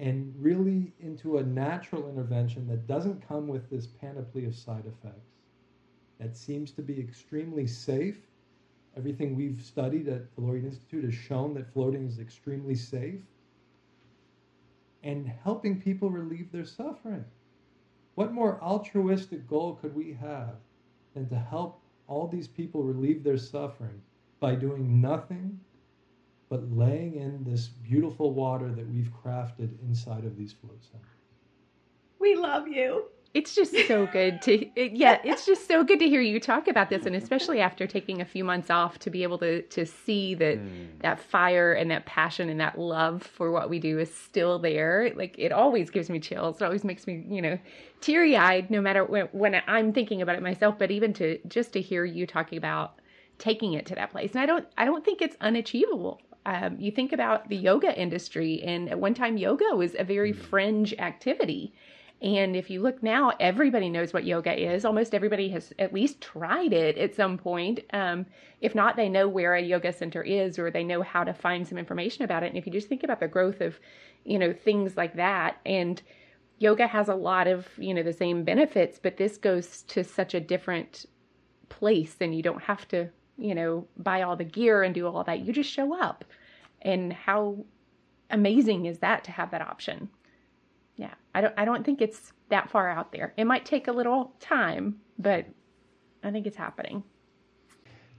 and 0.00 0.34
really 0.36 0.92
into 0.98 1.38
a 1.38 1.42
natural 1.42 2.08
intervention 2.08 2.66
that 2.68 2.86
doesn't 2.86 3.26
come 3.26 3.46
with 3.46 3.70
this 3.70 3.86
panoply 3.86 4.44
of 4.46 4.54
side 4.54 4.84
effects, 4.86 5.39
that 6.20 6.36
seems 6.36 6.70
to 6.72 6.82
be 6.82 7.00
extremely 7.00 7.66
safe. 7.66 8.18
Everything 8.96 9.34
we've 9.34 9.62
studied 9.62 10.06
at 10.08 10.34
the 10.34 10.40
Laureate 10.42 10.66
Institute 10.66 11.04
has 11.04 11.14
shown 11.14 11.54
that 11.54 11.72
floating 11.72 12.06
is 12.06 12.18
extremely 12.18 12.74
safe 12.74 13.22
and 15.02 15.26
helping 15.42 15.80
people 15.80 16.10
relieve 16.10 16.52
their 16.52 16.64
suffering. 16.64 17.24
What 18.16 18.32
more 18.32 18.60
altruistic 18.60 19.48
goal 19.48 19.78
could 19.80 19.94
we 19.94 20.12
have 20.12 20.56
than 21.14 21.28
to 21.30 21.38
help 21.38 21.80
all 22.06 22.26
these 22.26 22.48
people 22.48 22.82
relieve 22.82 23.24
their 23.24 23.38
suffering 23.38 24.02
by 24.40 24.56
doing 24.56 25.00
nothing 25.00 25.58
but 26.50 26.70
laying 26.70 27.14
in 27.14 27.44
this 27.44 27.68
beautiful 27.68 28.34
water 28.34 28.70
that 28.72 28.88
we've 28.90 29.12
crafted 29.24 29.70
inside 29.86 30.24
of 30.24 30.36
these 30.36 30.52
float 30.52 30.82
centers. 30.82 31.06
We 32.18 32.34
love 32.34 32.68
you. 32.68 33.04
It's 33.32 33.54
just 33.54 33.72
so 33.86 34.06
good 34.06 34.42
to 34.42 34.66
it, 34.74 34.92
yeah 34.92 35.18
it's 35.22 35.46
just 35.46 35.68
so 35.68 35.84
good 35.84 36.00
to 36.00 36.08
hear 36.08 36.20
you 36.20 36.40
talk 36.40 36.66
about 36.66 36.90
this 36.90 37.06
and 37.06 37.14
especially 37.14 37.60
after 37.60 37.86
taking 37.86 38.20
a 38.20 38.24
few 38.24 38.42
months 38.42 38.70
off 38.70 38.98
to 38.98 39.08
be 39.08 39.22
able 39.22 39.38
to 39.38 39.62
to 39.62 39.86
see 39.86 40.34
that 40.34 40.58
mm. 40.58 40.88
that 41.00 41.20
fire 41.20 41.72
and 41.72 41.90
that 41.90 42.06
passion 42.06 42.48
and 42.48 42.58
that 42.60 42.78
love 42.78 43.22
for 43.22 43.52
what 43.52 43.70
we 43.70 43.78
do 43.78 43.98
is 43.98 44.12
still 44.12 44.58
there. 44.58 45.12
Like 45.14 45.36
it 45.38 45.52
always 45.52 45.90
gives 45.90 46.10
me 46.10 46.18
chills. 46.18 46.60
It 46.60 46.64
always 46.64 46.84
makes 46.84 47.06
me 47.06 47.24
you 47.28 47.40
know 47.40 47.58
teary-eyed 48.00 48.70
no 48.70 48.80
matter 48.80 49.04
when, 49.04 49.26
when 49.32 49.60
i'm 49.66 49.92
thinking 49.92 50.22
about 50.22 50.34
it 50.34 50.42
myself 50.42 50.78
but 50.78 50.90
even 50.90 51.12
to 51.12 51.38
just 51.46 51.74
to 51.74 51.82
hear 51.82 52.02
you 52.02 52.26
talking 52.26 52.56
about 52.56 52.94
taking 53.36 53.74
it 53.74 53.84
to 53.86 53.94
that 53.94 54.10
place. 54.10 54.32
And 54.32 54.40
i 54.40 54.46
don't 54.46 54.66
i 54.76 54.84
don't 54.84 55.04
think 55.04 55.22
it's 55.22 55.36
unachievable. 55.40 56.20
Um, 56.46 56.80
you 56.80 56.90
think 56.90 57.12
about 57.12 57.50
the 57.50 57.56
yoga 57.56 57.94
industry 58.00 58.62
and 58.62 58.88
at 58.88 58.98
one 58.98 59.12
time 59.12 59.36
yoga 59.36 59.76
was 59.76 59.94
a 59.98 60.04
very 60.04 60.32
mm. 60.32 60.36
fringe 60.36 60.94
activity 60.94 61.74
and 62.22 62.54
if 62.54 62.68
you 62.68 62.82
look 62.82 63.02
now, 63.02 63.32
everybody 63.40 63.88
knows 63.88 64.12
what 64.12 64.24
yoga 64.24 64.52
is. 64.52 64.84
Almost 64.84 65.14
everybody 65.14 65.48
has 65.50 65.72
at 65.78 65.94
least 65.94 66.20
tried 66.20 66.72
it 66.74 66.98
at 66.98 67.14
some 67.14 67.38
point. 67.38 67.80
Um, 67.94 68.26
if 68.60 68.74
not, 68.74 68.96
they 68.96 69.08
know 69.08 69.26
where 69.26 69.54
a 69.54 69.62
yoga 69.62 69.90
center 69.92 70.22
is 70.22 70.58
or 70.58 70.70
they 70.70 70.84
know 70.84 71.00
how 71.00 71.24
to 71.24 71.32
find 71.32 71.66
some 71.66 71.78
information 71.78 72.24
about 72.24 72.42
it. 72.42 72.48
And 72.48 72.58
if 72.58 72.66
you 72.66 72.72
just 72.72 72.88
think 72.88 73.04
about 73.04 73.20
the 73.20 73.28
growth 73.28 73.62
of, 73.62 73.80
you 74.24 74.38
know, 74.38 74.52
things 74.52 74.98
like 74.98 75.16
that, 75.16 75.60
and 75.64 76.02
yoga 76.58 76.86
has 76.86 77.08
a 77.08 77.14
lot 77.14 77.46
of, 77.46 77.66
you 77.78 77.94
know, 77.94 78.02
the 78.02 78.12
same 78.12 78.44
benefits, 78.44 78.98
but 79.02 79.16
this 79.16 79.38
goes 79.38 79.82
to 79.82 80.04
such 80.04 80.34
a 80.34 80.40
different 80.40 81.06
place 81.70 82.16
and 82.20 82.34
you 82.34 82.42
don't 82.42 82.62
have 82.62 82.86
to, 82.88 83.08
you 83.38 83.54
know, 83.54 83.86
buy 83.96 84.20
all 84.20 84.36
the 84.36 84.44
gear 84.44 84.82
and 84.82 84.94
do 84.94 85.06
all 85.06 85.24
that. 85.24 85.40
You 85.40 85.54
just 85.54 85.70
show 85.70 85.98
up. 85.98 86.26
And 86.82 87.14
how 87.14 87.64
amazing 88.28 88.84
is 88.84 88.98
that 88.98 89.24
to 89.24 89.30
have 89.30 89.50
that 89.52 89.62
option? 89.62 90.10
I 91.34 91.40
don't 91.40 91.54
I 91.56 91.64
don't 91.64 91.84
think 91.84 92.00
it's 92.00 92.32
that 92.48 92.70
far 92.70 92.90
out 92.90 93.12
there. 93.12 93.32
It 93.36 93.44
might 93.44 93.64
take 93.64 93.88
a 93.88 93.92
little 93.92 94.34
time, 94.40 95.00
but 95.18 95.46
I 96.22 96.30
think 96.30 96.46
it's 96.46 96.56
happening. 96.56 97.02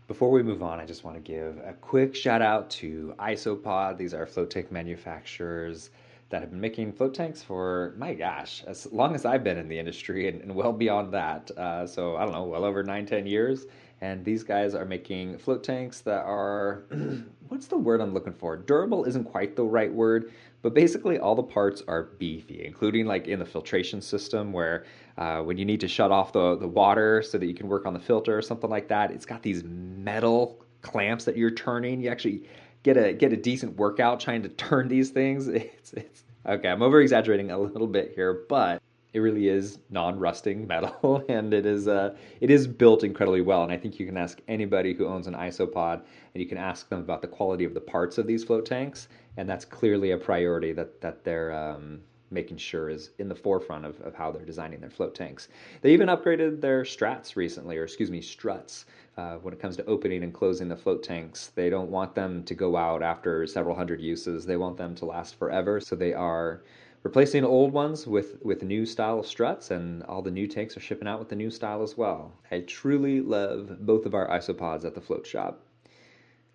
Before 0.08 0.32
we 0.32 0.44
move 0.44 0.62
on, 0.62 0.80
I 0.80 0.86
just 0.86 1.04
want 1.04 1.16
to 1.16 1.22
give 1.22 1.58
a 1.66 1.74
quick 1.74 2.16
shout 2.16 2.42
out 2.42 2.70
to 2.72 3.14
Isopod. 3.20 3.98
These 3.98 4.14
are 4.14 4.26
float 4.26 4.50
tank 4.50 4.72
manufacturers 4.72 5.92
that 6.30 6.42
have 6.42 6.52
been 6.52 6.62
making 6.62 6.94
float 6.94 7.14
tanks 7.14 7.44
for 7.44 7.94
my 7.98 8.14
gosh, 8.14 8.64
as 8.66 8.92
long 8.92 9.16
as 9.16 9.26
I've 9.26 9.44
been 9.44 9.58
in 9.58 9.68
the 9.68 9.78
industry 9.78 10.28
and, 10.28 10.42
and 10.42 10.56
well 10.56 10.74
beyond 10.74 11.14
that. 11.14 11.52
Uh, 11.52 11.86
so 11.86 12.16
I 12.16 12.24
don't 12.24 12.34
know, 12.34 12.44
well 12.44 12.66
over 12.66 12.84
nine, 12.84 13.06
ten 13.06 13.26
years. 13.26 13.66
And 14.02 14.26
these 14.26 14.44
guys 14.44 14.74
are 14.74 14.86
making 14.86 15.38
float 15.38 15.64
tanks 15.64 16.02
that 16.02 16.26
are 16.26 16.84
what's 17.50 17.68
the 17.68 17.78
word 17.78 18.02
I'm 18.02 18.14
looking 18.14 18.34
for? 18.34 18.58
Durable 18.58 19.06
isn't 19.06 19.26
quite 19.26 19.56
the 19.56 19.64
right 19.64 19.94
word, 19.94 20.32
but 20.64 20.74
basically, 20.74 21.20
all 21.20 21.36
the 21.36 21.44
parts 21.44 21.84
are 21.88 22.04
beefy, 22.18 22.66
including 22.66 23.06
like 23.06 23.28
in 23.28 23.40
the 23.40 23.46
filtration 23.46 24.02
system, 24.02 24.54
where 24.54 24.86
uh, 25.18 25.42
when 25.42 25.58
you 25.58 25.66
need 25.66 25.80
to 25.82 25.88
shut 25.88 26.12
off 26.12 26.34
the, 26.34 26.56
the 26.58 26.68
water 26.68 27.22
so 27.22 27.38
that 27.38 27.46
you 27.46 27.54
can 27.54 27.68
work 27.68 27.86
on 27.86 27.94
the 27.94 28.00
filter 28.00 28.38
or 28.38 28.42
something 28.42 28.70
like 28.70 28.88
that, 28.88 29.12
it's 29.12 29.26
got 29.26 29.44
these 29.44 29.64
metal 29.64 30.64
clamps 30.82 31.26
that 31.26 31.38
you're 31.38 31.52
turning. 31.52 32.02
You 32.02 32.10
actually 32.10 32.44
get 32.84 32.98
a 32.98 33.14
get 33.14 33.34
a 33.34 33.38
decent 33.38 33.76
workout 33.78 34.20
trying 34.20 34.44
to 34.44 34.50
turn 34.50 34.88
these 34.88 35.10
things. 35.10 35.48
It's 35.54 35.94
it's 35.94 36.24
okay. 36.46 36.70
I'm 36.70 36.82
over 36.82 37.02
exaggerating 37.02 37.52
a 37.52 37.58
little 37.58 37.88
bit 37.88 38.14
here, 38.16 38.46
but 38.50 38.82
it 39.14 39.20
really 39.20 39.48
is 39.48 39.80
non-rusting 39.90 40.66
metal 40.68 41.24
and 41.30 41.54
it 41.54 41.66
is 41.66 41.88
uh, 41.88 42.16
it 42.40 42.50
is 42.50 42.68
built 42.68 43.04
incredibly 43.04 43.42
well 43.42 43.64
and 43.64 43.72
i 43.72 43.78
think 43.78 44.00
you 44.00 44.06
can 44.06 44.18
ask 44.18 44.40
anybody 44.48 44.94
who 44.94 45.06
owns 45.06 45.28
an 45.28 45.34
isopod 45.34 46.02
and 46.34 46.42
you 46.42 46.48
can 46.48 46.58
ask 46.58 46.90
them 46.90 47.00
about 47.00 47.22
the 47.22 47.28
quality 47.28 47.64
of 47.64 47.74
the 47.74 47.82
parts 47.82 48.18
of 48.18 48.28
these 48.28 48.44
float 48.44 48.66
tanks 48.66 49.08
and 49.38 49.50
that's 49.50 49.66
clearly 49.66 50.12
a 50.12 50.18
priority 50.18 50.72
that 50.72 51.02
that 51.02 51.24
they're 51.24 51.54
um, 51.54 52.00
making 52.32 52.58
sure 52.58 52.90
is 52.90 53.12
in 53.20 53.28
the 53.28 53.36
forefront 53.36 53.86
of, 53.86 54.00
of 54.02 54.16
how 54.16 54.32
they're 54.32 54.46
designing 54.46 54.80
their 54.80 54.90
float 54.90 55.14
tanks. 55.14 55.50
They 55.82 55.94
even 55.94 56.08
upgraded 56.08 56.62
their 56.62 56.84
strats 56.84 57.36
recently 57.36 57.78
or 57.78 57.84
excuse 57.84 58.10
me 58.10 58.22
struts 58.22 58.86
uh, 59.18 59.36
when 59.36 59.54
it 59.54 59.60
comes 59.60 59.76
to 59.78 59.86
opening 59.86 60.24
and 60.24 60.34
closing 60.34 60.70
the 60.70 60.76
float 60.76 61.04
tanks. 61.04 61.52
They 61.56 61.70
don't 61.70 61.92
want 61.92 62.16
them 62.16 62.44
to 62.46 62.56
go 62.56 62.78
out 62.78 63.04
after 63.04 63.46
several 63.46 63.76
hundred 63.76 64.00
uses. 64.00 64.46
They 64.46 64.58
want 64.58 64.78
them 64.78 64.96
to 64.96 65.06
last 65.06 65.38
forever 65.38 65.80
so 65.80 65.96
they 65.96 66.14
are 66.14 66.62
replacing 67.04 67.44
old 67.44 67.74
ones 67.74 68.06
with, 68.06 68.38
with 68.44 68.64
new 68.64 68.86
style 68.86 69.24
struts, 69.24 69.72
and 69.72 70.04
all 70.04 70.22
the 70.22 70.32
new 70.32 70.48
tanks 70.48 70.78
are 70.78 70.82
shipping 70.82 71.08
out 71.08 71.20
with 71.20 71.30
the 71.30 71.36
new 71.36 71.50
style 71.50 71.82
as 71.82 71.98
well. 71.98 72.34
I 72.52 72.60
truly 72.62 73.22
love 73.22 73.86
both 73.86 74.06
of 74.06 74.14
our 74.14 74.28
isopods 74.30 74.86
at 74.86 74.94
the 74.94 75.02
float 75.02 75.26
shop. 75.26 75.64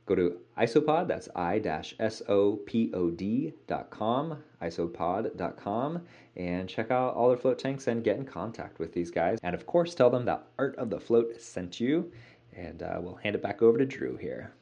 Go 0.07 0.15
to 0.15 0.39
isopod, 0.57 1.09
that's 1.09 1.29
i-sopod 1.35 1.93
dot 3.67 3.91
com, 3.91 4.41
isopod.com, 4.63 6.03
and 6.37 6.69
check 6.69 6.93
out 6.93 7.15
all 7.15 7.29
their 7.29 7.37
float 7.37 7.59
tanks 7.59 7.89
and 7.89 8.05
get 8.05 8.17
in 8.17 8.25
contact 8.25 8.79
with 8.79 8.93
these 8.93 9.11
guys. 9.11 9.41
And 9.43 9.53
of 9.53 9.67
course, 9.67 9.97
tell 9.97 10.11
them 10.11 10.25
that 10.27 10.47
Art 10.61 10.77
of 10.77 10.91
the 10.91 11.01
Float 11.01 11.43
sent 11.43 11.81
you, 11.81 12.13
and 12.53 12.85
uh, 12.85 13.01
we'll 13.01 13.17
hand 13.17 13.35
it 13.35 13.43
back 13.43 13.63
over 13.63 13.79
to 13.79 13.85
Drew 13.85 14.17
here. 14.17 14.53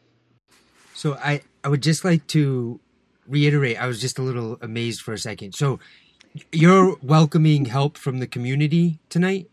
So 0.95 1.19
I, 1.23 1.43
I 1.63 1.69
would 1.69 1.83
just 1.83 2.07
like 2.07 2.27
to 2.29 2.81
reiterate, 3.27 3.81
I 3.81 3.87
was 3.87 4.01
just 4.01 4.19
a 4.19 4.23
little 4.23 4.59
amazed 4.61 5.01
for 5.03 5.13
a 5.13 5.19
second. 5.19 5.55
So 5.55 5.79
you're 6.53 6.97
welcoming 7.03 7.67
help 7.67 7.97
from 7.97 8.19
the 8.19 8.27
community 8.27 8.99
tonight? 9.09 9.51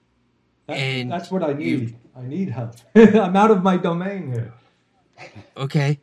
That, 0.68 0.78
and 0.78 1.12
that's 1.12 1.32
what 1.32 1.44
I 1.44 1.54
need. 1.54 1.96
I 2.16 2.22
need 2.24 2.50
help. 2.50 2.76
I'm 2.96 3.36
out 3.36 3.52
of 3.52 3.64
my 3.64 3.78
domain 3.78 4.32
here. 4.32 4.54
Okay. 5.58 6.00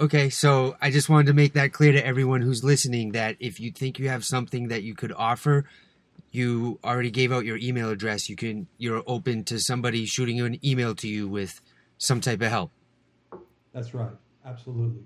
Okay, 0.00 0.30
so 0.30 0.76
I 0.80 0.90
just 0.90 1.08
wanted 1.08 1.26
to 1.26 1.32
make 1.32 1.54
that 1.54 1.72
clear 1.72 1.90
to 1.90 2.06
everyone 2.06 2.40
who's 2.40 2.62
listening 2.62 3.12
that 3.12 3.36
if 3.40 3.58
you 3.58 3.72
think 3.72 3.98
you 3.98 4.08
have 4.08 4.24
something 4.24 4.68
that 4.68 4.84
you 4.84 4.94
could 4.94 5.12
offer, 5.12 5.64
you 6.30 6.78
already 6.84 7.10
gave 7.10 7.32
out 7.32 7.44
your 7.44 7.56
email 7.56 7.90
address. 7.90 8.28
You 8.28 8.36
can 8.36 8.68
you're 8.78 9.02
open 9.06 9.42
to 9.44 9.58
somebody 9.58 10.06
shooting 10.06 10.40
an 10.40 10.64
email 10.64 10.94
to 10.96 11.08
you 11.08 11.26
with 11.26 11.60
some 11.96 12.20
type 12.20 12.40
of 12.42 12.48
help. 12.48 12.70
That's 13.72 13.92
right. 13.92 14.12
Absolutely. 14.46 15.02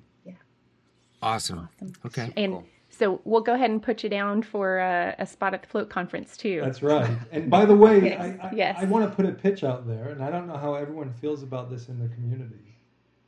Awesome. 1.23 1.69
awesome. 1.77 1.93
Okay. 2.05 2.33
And 2.37 2.53
cool. 2.53 2.67
so 2.91 3.21
we'll 3.25 3.43
go 3.43 3.55
ahead 3.55 3.71
and 3.71 3.83
put 3.83 4.03
you 4.03 4.09
down 4.09 4.43
for 4.43 4.79
a, 4.79 5.15
a, 5.19 5.27
spot 5.27 5.55
at 5.55 5.63
the 5.63 5.69
float 5.69 5.89
conference 5.89 6.37
too. 6.37 6.61
That's 6.63 6.83
right. 6.83 7.17
And 7.31 7.49
by 7.49 7.65
the 7.65 7.77
way, 7.77 8.03
yes. 8.03 8.21
I, 8.21 8.49
I, 8.49 8.53
yes. 8.55 8.77
I 8.79 8.85
want 8.85 9.09
to 9.09 9.15
put 9.15 9.27
a 9.27 9.33
pitch 9.33 9.65
out 9.65 9.87
there, 9.87 10.09
and 10.09 10.23
I 10.23 10.31
don't 10.31 10.47
know 10.47 10.57
how 10.57 10.75
everyone 10.75 11.13
feels 11.15 11.43
about 11.43 11.71
this 11.71 11.89
in 11.89 11.99
the 11.99 12.09
community, 12.09 12.77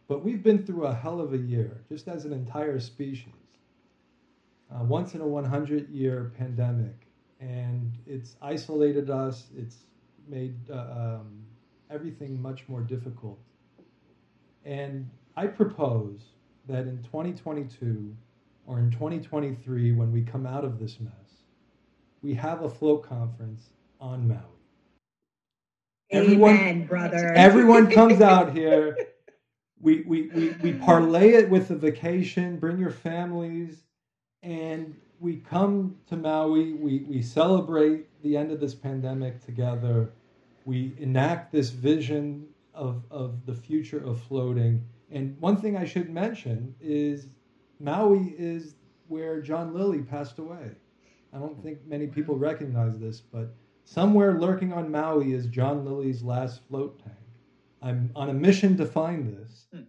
but 0.08 0.24
we've 0.24 0.42
been 0.42 0.64
through 0.64 0.86
a 0.86 0.94
hell 0.94 1.20
of 1.20 1.32
a 1.32 1.38
year, 1.38 1.82
just 1.88 2.08
as 2.08 2.24
an 2.24 2.32
entire 2.32 2.80
species. 2.80 3.28
Uh, 4.74 4.82
once 4.82 5.14
in 5.14 5.20
a 5.20 5.26
100 5.26 5.88
year 5.90 6.32
pandemic, 6.36 7.06
and 7.40 7.92
it's 8.06 8.36
isolated 8.42 9.10
us, 9.10 9.44
it's 9.56 9.76
made 10.28 10.56
uh, 10.70 11.20
um, 11.20 11.44
everything 11.90 12.40
much 12.40 12.64
more 12.68 12.80
difficult. 12.80 13.38
And 14.64 15.08
I 15.36 15.46
propose 15.46 16.33
that 16.68 16.86
in 16.86 17.02
2022 17.02 18.14
or 18.66 18.78
in 18.78 18.90
2023, 18.90 19.92
when 19.92 20.10
we 20.12 20.22
come 20.22 20.46
out 20.46 20.64
of 20.64 20.78
this 20.78 20.98
mess, 21.00 21.12
we 22.22 22.34
have 22.34 22.62
a 22.62 22.70
float 22.70 23.06
conference 23.06 23.70
on 24.00 24.26
Maui. 24.26 24.38
Everyone, 26.10 26.56
Amen, 26.56 26.86
brother. 26.86 27.32
Everyone 27.34 27.90
comes 27.90 28.20
out 28.22 28.52
here. 28.52 28.96
We, 29.80 30.02
we, 30.06 30.28
we, 30.28 30.50
we 30.62 30.72
parlay 30.72 31.32
it 31.32 31.50
with 31.50 31.70
a 31.70 31.74
vacation, 31.74 32.56
bring 32.58 32.78
your 32.78 32.90
families, 32.90 33.82
and 34.42 34.94
we 35.20 35.36
come 35.36 35.96
to 36.06 36.16
Maui. 36.16 36.72
We, 36.72 37.00
we 37.00 37.20
celebrate 37.20 38.06
the 38.22 38.36
end 38.36 38.50
of 38.50 38.60
this 38.60 38.74
pandemic 38.74 39.44
together. 39.44 40.12
We 40.64 40.94
enact 40.98 41.52
this 41.52 41.70
vision 41.70 42.46
of, 42.72 43.02
of 43.10 43.44
the 43.44 43.54
future 43.54 44.02
of 44.02 44.20
floating 44.22 44.84
and 45.14 45.40
one 45.40 45.56
thing 45.56 45.76
I 45.76 45.84
should 45.84 46.10
mention 46.10 46.74
is 46.80 47.28
Maui 47.78 48.34
is 48.36 48.74
where 49.06 49.40
John 49.40 49.72
Lilly 49.72 50.02
passed 50.02 50.38
away. 50.40 50.72
I 51.32 51.38
don't 51.38 51.62
think 51.62 51.86
many 51.86 52.08
people 52.08 52.36
recognize 52.36 52.98
this, 52.98 53.20
but 53.20 53.54
somewhere 53.84 54.38
lurking 54.40 54.72
on 54.72 54.90
Maui 54.90 55.32
is 55.32 55.46
John 55.46 55.84
Lilly's 55.84 56.22
last 56.22 56.62
float 56.68 56.98
tank. 56.98 57.16
I'm 57.80 58.10
on 58.16 58.28
a 58.30 58.34
mission 58.34 58.76
to 58.76 58.86
find 58.86 59.36
this, 59.36 59.66
hmm. 59.72 59.82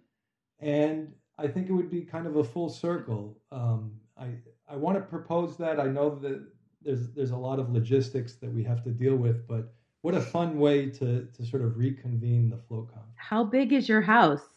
and 0.59 1.11
I 1.39 1.47
think 1.47 1.69
it 1.69 1.73
would 1.73 1.89
be 1.89 2.01
kind 2.01 2.27
of 2.27 2.35
a 2.35 2.43
full 2.43 2.69
circle. 2.69 3.37
Um, 3.51 3.93
I 4.17 4.35
I 4.69 4.75
want 4.75 4.97
to 4.97 5.01
propose 5.01 5.57
that. 5.57 5.79
I 5.79 5.87
know 5.87 6.15
that 6.19 6.45
there's 6.81 7.09
there's 7.11 7.31
a 7.31 7.37
lot 7.37 7.57
of 7.57 7.71
logistics 7.71 8.35
that 8.35 8.51
we 8.51 8.63
have 8.63 8.83
to 8.83 8.91
deal 8.91 9.15
with, 9.15 9.47
but 9.47 9.73
what 10.01 10.13
a 10.13 10.21
fun 10.21 10.59
way 10.59 10.89
to 10.91 11.25
to 11.25 11.45
sort 11.45 11.63
of 11.63 11.77
reconvene 11.77 12.49
the 12.49 12.57
float 12.57 12.89
conference. 12.89 13.15
How 13.15 13.43
big 13.43 13.71
is 13.71 13.87
your 13.87 14.01
house? 14.01 14.54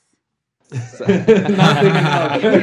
Not 1.01 1.01
yeah, 2.43 2.61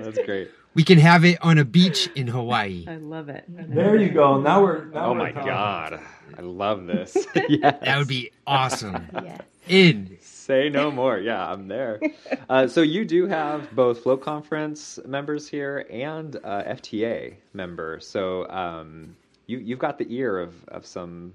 that's 0.00 0.18
great. 0.24 0.50
We 0.74 0.82
can 0.82 0.98
have 0.98 1.24
it 1.24 1.38
on 1.42 1.58
a 1.58 1.64
beach 1.64 2.10
in 2.16 2.26
Hawaii. 2.26 2.84
I 2.88 2.96
love 2.96 3.28
it. 3.28 3.44
There 3.48 3.94
you 3.96 4.10
go. 4.10 4.40
Now 4.40 4.62
we're. 4.62 4.86
Now 4.86 5.06
oh 5.06 5.12
we're 5.12 5.18
my 5.18 5.30
talking. 5.32 5.48
god, 5.48 6.00
I 6.36 6.42
love 6.42 6.86
this. 6.86 7.16
yes. 7.48 7.78
That 7.82 7.98
would 7.98 8.08
be 8.08 8.32
awesome. 8.48 9.06
yes. 9.22 9.40
In. 9.68 10.18
Say 10.20 10.68
no 10.68 10.90
more. 10.90 11.18
Yeah, 11.18 11.48
I'm 11.50 11.68
there. 11.68 12.00
Uh, 12.48 12.66
so 12.66 12.82
you 12.82 13.04
do 13.04 13.26
have 13.28 13.70
both 13.74 14.00
Float 14.02 14.20
Conference 14.20 14.98
members 15.06 15.48
here 15.48 15.86
and 15.90 16.36
uh, 16.42 16.64
FTA 16.64 17.34
member. 17.52 18.00
So 18.00 18.48
um, 18.50 19.14
you 19.46 19.58
you've 19.58 19.78
got 19.78 19.98
the 19.98 20.06
ear 20.12 20.40
of 20.40 20.52
of 20.68 20.84
some 20.84 21.32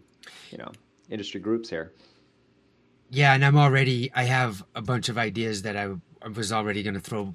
you 0.52 0.58
know 0.58 0.72
industry 1.10 1.40
groups 1.40 1.70
here. 1.70 1.94
Yeah, 3.10 3.34
and 3.34 3.44
I'm 3.44 3.58
already. 3.58 4.12
I 4.14 4.24
have 4.24 4.64
a 4.76 4.82
bunch 4.82 5.10
of 5.10 5.18
ideas 5.18 5.64
that 5.64 5.76
I, 5.76 5.90
I 6.22 6.28
was 6.28 6.52
already 6.52 6.84
going 6.84 6.94
to 6.94 7.00
throw 7.00 7.34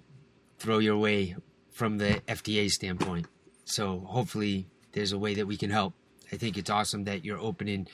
throw 0.58 0.78
your 0.78 0.96
way 0.96 1.36
from 1.72 1.98
the 1.98 2.22
FTA 2.28 2.70
standpoint. 2.70 3.26
So 3.64 4.00
hopefully, 4.06 4.68
there's 4.92 5.12
a 5.12 5.18
way 5.18 5.34
that 5.34 5.46
we 5.46 5.56
can 5.56 5.70
help. 5.70 5.94
I 6.32 6.36
think 6.36 6.56
it's 6.56 6.70
awesome 6.70 7.04
that 7.04 7.24
you're 7.24 7.40
opening 7.40 7.88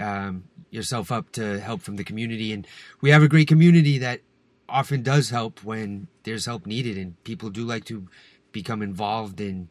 um, 0.00 0.44
yourself 0.70 1.12
up 1.12 1.30
to 1.32 1.60
help 1.60 1.82
from 1.82 1.96
the 1.96 2.04
community, 2.04 2.52
and 2.52 2.66
we 3.02 3.10
have 3.10 3.22
a 3.22 3.28
great 3.28 3.48
community 3.48 3.98
that 3.98 4.20
often 4.66 5.02
does 5.02 5.28
help 5.30 5.62
when 5.62 6.08
there's 6.22 6.46
help 6.46 6.66
needed, 6.66 6.96
and 6.96 7.22
people 7.24 7.50
do 7.50 7.64
like 7.64 7.84
to 7.86 8.08
become 8.52 8.80
involved 8.80 9.38
in 9.40 9.68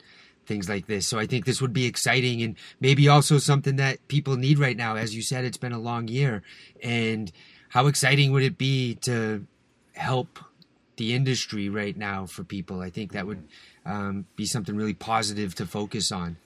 things 0.47 0.67
like 0.69 0.87
this. 0.87 1.05
So 1.07 1.19
I 1.19 1.25
think 1.25 1.45
this 1.45 1.61
would 1.61 1.73
be 1.73 1.85
exciting 1.85 2.41
and 2.41 2.55
maybe 2.79 3.07
also 3.07 3.37
something 3.37 3.75
that 3.75 4.07
people 4.07 4.35
need 4.37 4.57
right 4.57 4.77
now. 4.77 4.95
As 4.95 5.15
you 5.15 5.21
said, 5.21 5.45
it's 5.45 5.57
been 5.57 5.73
a 5.73 5.79
long 5.79 6.07
year. 6.07 6.41
And 6.81 7.31
how 7.69 7.87
exciting 7.87 8.31
would 8.31 8.43
it 8.43 8.57
be 8.57 8.95
to 9.01 9.45
help 9.93 10.39
the 10.95 11.13
industry 11.13 11.69
right 11.69 11.95
now 11.95 12.25
for 12.25 12.43
people? 12.43 12.81
I 12.81 12.89
think 12.89 13.11
that 13.11 13.27
would 13.27 13.47
um, 13.85 14.25
be 14.35 14.45
something 14.45 14.75
really 14.75 14.93
positive 14.93 15.53
to 15.55 15.65
focus 15.65 16.11
on. 16.11 16.37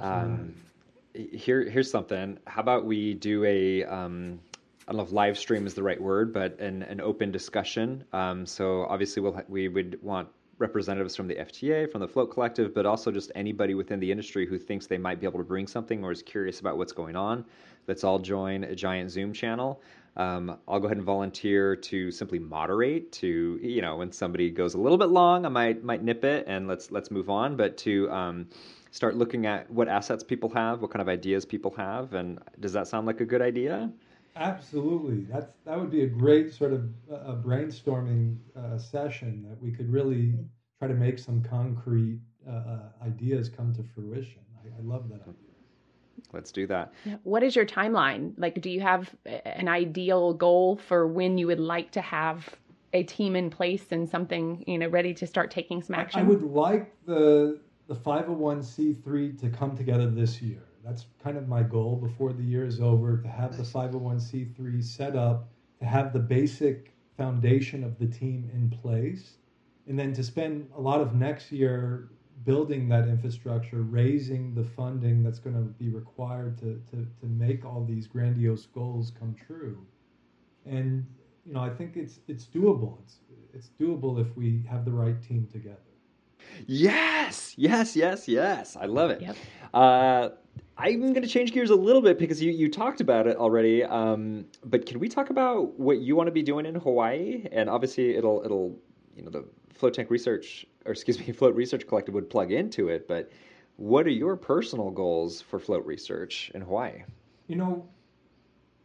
Um, 0.00 0.54
here, 1.14 1.68
here's 1.68 1.90
something. 1.90 2.38
How 2.46 2.62
about 2.62 2.84
we 2.84 3.14
do 3.14 3.44
a 3.44 3.84
um, 3.84 4.40
I 4.86 4.92
don't 4.92 4.98
know 4.98 5.04
if 5.04 5.12
live 5.12 5.36
stream 5.36 5.66
is 5.66 5.74
the 5.74 5.82
right 5.82 6.00
word, 6.00 6.32
but 6.32 6.60
an, 6.60 6.82
an 6.84 7.00
open 7.00 7.32
discussion. 7.32 8.04
Um, 8.12 8.46
so 8.46 8.84
obviously, 8.84 9.20
we'll, 9.20 9.40
we 9.48 9.66
would 9.68 9.98
want 10.02 10.28
representatives 10.58 11.14
from 11.14 11.28
the 11.28 11.34
FTA, 11.34 11.90
from 11.90 12.00
the 12.00 12.08
Float 12.08 12.30
Collective, 12.32 12.74
but 12.74 12.86
also 12.86 13.10
just 13.10 13.30
anybody 13.34 13.74
within 13.74 14.00
the 14.00 14.10
industry 14.10 14.46
who 14.46 14.58
thinks 14.58 14.86
they 14.86 14.98
might 14.98 15.20
be 15.20 15.26
able 15.26 15.38
to 15.38 15.44
bring 15.44 15.66
something 15.66 16.02
or 16.02 16.12
is 16.12 16.22
curious 16.22 16.60
about 16.60 16.78
what's 16.78 16.92
going 16.92 17.16
on. 17.16 17.44
Let's 17.86 18.04
all 18.04 18.18
join 18.18 18.64
a 18.64 18.74
giant 18.74 19.10
Zoom 19.10 19.32
channel. 19.32 19.82
Um, 20.16 20.56
I'll 20.66 20.80
go 20.80 20.86
ahead 20.86 20.96
and 20.96 21.04
volunteer 21.04 21.76
to 21.76 22.10
simply 22.10 22.38
moderate. 22.38 23.12
To 23.12 23.58
you 23.62 23.82
know, 23.82 23.96
when 23.96 24.10
somebody 24.12 24.50
goes 24.50 24.74
a 24.74 24.78
little 24.78 24.98
bit 24.98 25.10
long, 25.10 25.44
I 25.44 25.50
might 25.50 25.84
might 25.84 26.02
nip 26.02 26.24
it 26.24 26.44
and 26.48 26.66
let's 26.66 26.90
let's 26.90 27.10
move 27.10 27.28
on. 27.28 27.56
But 27.56 27.76
to 27.78 28.10
um, 28.10 28.48
start 28.92 29.14
looking 29.14 29.44
at 29.44 29.70
what 29.70 29.88
assets 29.88 30.24
people 30.24 30.48
have, 30.50 30.80
what 30.80 30.90
kind 30.90 31.02
of 31.02 31.08
ideas 31.08 31.44
people 31.44 31.74
have, 31.76 32.14
and 32.14 32.38
does 32.60 32.72
that 32.72 32.88
sound 32.88 33.06
like 33.06 33.20
a 33.20 33.26
good 33.26 33.42
idea? 33.42 33.92
Absolutely, 34.36 35.24
that's 35.24 35.52
that 35.64 35.78
would 35.78 35.90
be 35.90 36.02
a 36.02 36.06
great 36.06 36.52
sort 36.52 36.72
of 36.72 36.90
uh, 37.10 37.36
brainstorming 37.36 38.36
uh, 38.54 38.76
session 38.76 39.44
that 39.48 39.60
we 39.62 39.72
could 39.72 39.90
really 39.90 40.34
try 40.78 40.88
to 40.88 40.94
make 40.94 41.18
some 41.18 41.42
concrete 41.42 42.20
uh, 42.46 42.52
uh 42.52 42.78
ideas 43.02 43.48
come 43.48 43.74
to 43.74 43.82
fruition. 43.82 44.42
I, 44.62 44.68
I, 44.78 44.82
love 44.82 45.08
that 45.08 45.22
idea. 45.22 45.34
Let's 46.32 46.52
do 46.52 46.66
that. 46.66 46.92
What 47.22 47.42
is 47.42 47.56
your 47.56 47.64
timeline? 47.64 48.34
Like, 48.36 48.60
do 48.60 48.68
you 48.68 48.80
have 48.80 49.14
an 49.24 49.68
ideal 49.68 50.34
goal 50.34 50.76
for 50.76 51.06
when 51.06 51.38
you 51.38 51.46
would 51.46 51.60
like 51.60 51.90
to 51.92 52.00
have 52.02 52.54
a 52.92 53.04
team 53.04 53.36
in 53.36 53.50
place 53.50 53.86
and 53.90 54.08
something 54.08 54.64
you 54.66 54.78
know 54.78 54.88
ready 54.88 55.14
to 55.14 55.26
start 55.26 55.50
taking 55.50 55.82
some 55.82 55.94
action? 55.94 56.20
I, 56.20 56.24
I 56.24 56.26
would 56.26 56.42
like 56.42 56.94
the 57.06 57.60
the 57.88 57.94
501c3 57.94 59.40
to 59.40 59.48
come 59.48 59.76
together 59.76 60.10
this 60.10 60.42
year. 60.42 60.65
That's 60.86 61.06
kind 61.22 61.36
of 61.36 61.48
my 61.48 61.62
goal 61.62 61.96
before 61.96 62.32
the 62.32 62.44
year 62.44 62.64
is 62.64 62.80
over 62.80 63.16
to 63.16 63.28
have 63.28 63.56
the 63.56 63.64
501c3 63.64 64.84
set 64.84 65.16
up, 65.16 65.48
to 65.80 65.84
have 65.84 66.12
the 66.12 66.20
basic 66.20 66.92
foundation 67.16 67.82
of 67.82 67.98
the 67.98 68.06
team 68.06 68.48
in 68.54 68.70
place, 68.70 69.38
and 69.88 69.98
then 69.98 70.12
to 70.12 70.22
spend 70.22 70.68
a 70.76 70.80
lot 70.80 71.00
of 71.00 71.14
next 71.14 71.50
year 71.50 72.10
building 72.44 72.88
that 72.88 73.08
infrastructure, 73.08 73.82
raising 73.82 74.54
the 74.54 74.62
funding 74.62 75.22
that's 75.22 75.40
going 75.40 75.56
to 75.56 75.62
be 75.62 75.88
required 75.88 76.56
to, 76.58 76.80
to, 76.90 77.06
to 77.20 77.26
make 77.26 77.64
all 77.64 77.84
these 77.84 78.06
grandiose 78.06 78.66
goals 78.66 79.12
come 79.18 79.34
true. 79.46 79.84
And 80.66 81.04
you 81.44 81.54
know, 81.54 81.60
I 81.60 81.70
think 81.70 81.96
it's 81.96 82.18
it's 82.28 82.46
doable. 82.46 82.98
It's 83.04 83.18
it's 83.54 83.70
doable 83.80 84.20
if 84.20 84.36
we 84.36 84.62
have 84.68 84.84
the 84.84 84.90
right 84.92 85.20
team 85.22 85.48
together. 85.50 85.78
Yes, 86.66 87.54
yes, 87.56 87.96
yes, 87.96 88.28
yes. 88.28 88.76
I 88.76 88.86
love 88.86 89.10
it. 89.10 89.20
Yep. 89.22 89.36
Uh, 89.72 90.28
I'm 90.78 91.00
going 91.00 91.22
to 91.22 91.28
change 91.28 91.52
gears 91.52 91.70
a 91.70 91.74
little 91.76 92.02
bit 92.02 92.18
because 92.18 92.42
you, 92.42 92.52
you 92.52 92.70
talked 92.70 93.00
about 93.00 93.26
it 93.26 93.36
already. 93.36 93.82
Um, 93.82 94.44
but 94.64 94.84
can 94.84 94.98
we 94.98 95.08
talk 95.08 95.30
about 95.30 95.78
what 95.78 95.98
you 95.98 96.16
want 96.16 96.26
to 96.26 96.32
be 96.32 96.42
doing 96.42 96.66
in 96.66 96.74
Hawaii? 96.74 97.46
And 97.50 97.70
obviously, 97.70 98.14
it'll 98.14 98.42
it'll 98.44 98.78
you 99.16 99.22
know 99.22 99.30
the 99.30 99.44
float 99.72 99.94
tank 99.94 100.10
research 100.10 100.66
or 100.86 100.92
excuse 100.92 101.18
me, 101.18 101.32
float 101.32 101.54
research 101.54 101.86
collective 101.86 102.14
would 102.14 102.30
plug 102.30 102.52
into 102.52 102.88
it. 102.88 103.06
But 103.08 103.30
what 103.76 104.06
are 104.06 104.10
your 104.10 104.36
personal 104.36 104.90
goals 104.90 105.40
for 105.42 105.58
float 105.58 105.84
research 105.84 106.50
in 106.54 106.62
Hawaii? 106.62 107.02
You 107.48 107.56
know, 107.56 107.88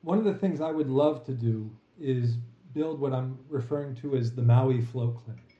one 0.01 0.17
of 0.17 0.25
the 0.25 0.33
things 0.33 0.61
I 0.61 0.71
would 0.71 0.89
love 0.89 1.25
to 1.25 1.31
do 1.31 1.69
is 1.99 2.37
build 2.73 2.99
what 2.99 3.13
I'm 3.13 3.37
referring 3.49 3.95
to 3.95 4.15
as 4.15 4.33
the 4.33 4.41
Maui 4.41 4.81
Float 4.81 5.23
Clinic. 5.23 5.59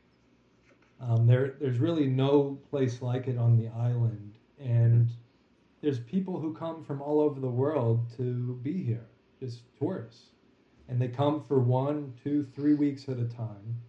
Um, 1.00 1.26
there, 1.26 1.56
there's 1.60 1.80
really 1.80 2.08
no 2.08 2.60
place 2.70 3.02
like 3.02 3.28
it 3.28 3.38
on 3.38 3.58
the 3.58 3.70
island, 3.70 4.36
and 4.60 5.10
there's 5.82 6.00
people 6.00 6.39
who 6.39 6.54
come 6.54 6.84
from 6.84 7.02
all 7.02 7.20
over 7.20 7.39
the 7.39 7.50
world 7.50 8.06
to 8.17 8.60
be 8.62 8.84
here, 8.84 9.08
just 9.39 9.63
tourists. 9.78 10.28
And 10.88 11.02
they 11.02 11.08
come 11.08 11.44
for 11.48 11.60
one, 11.60 12.13
two, 12.24 12.44
three 12.44 12.76
weeks 12.76 13.10
at 13.10 13.17
a 13.17 13.26
time. 13.26 13.82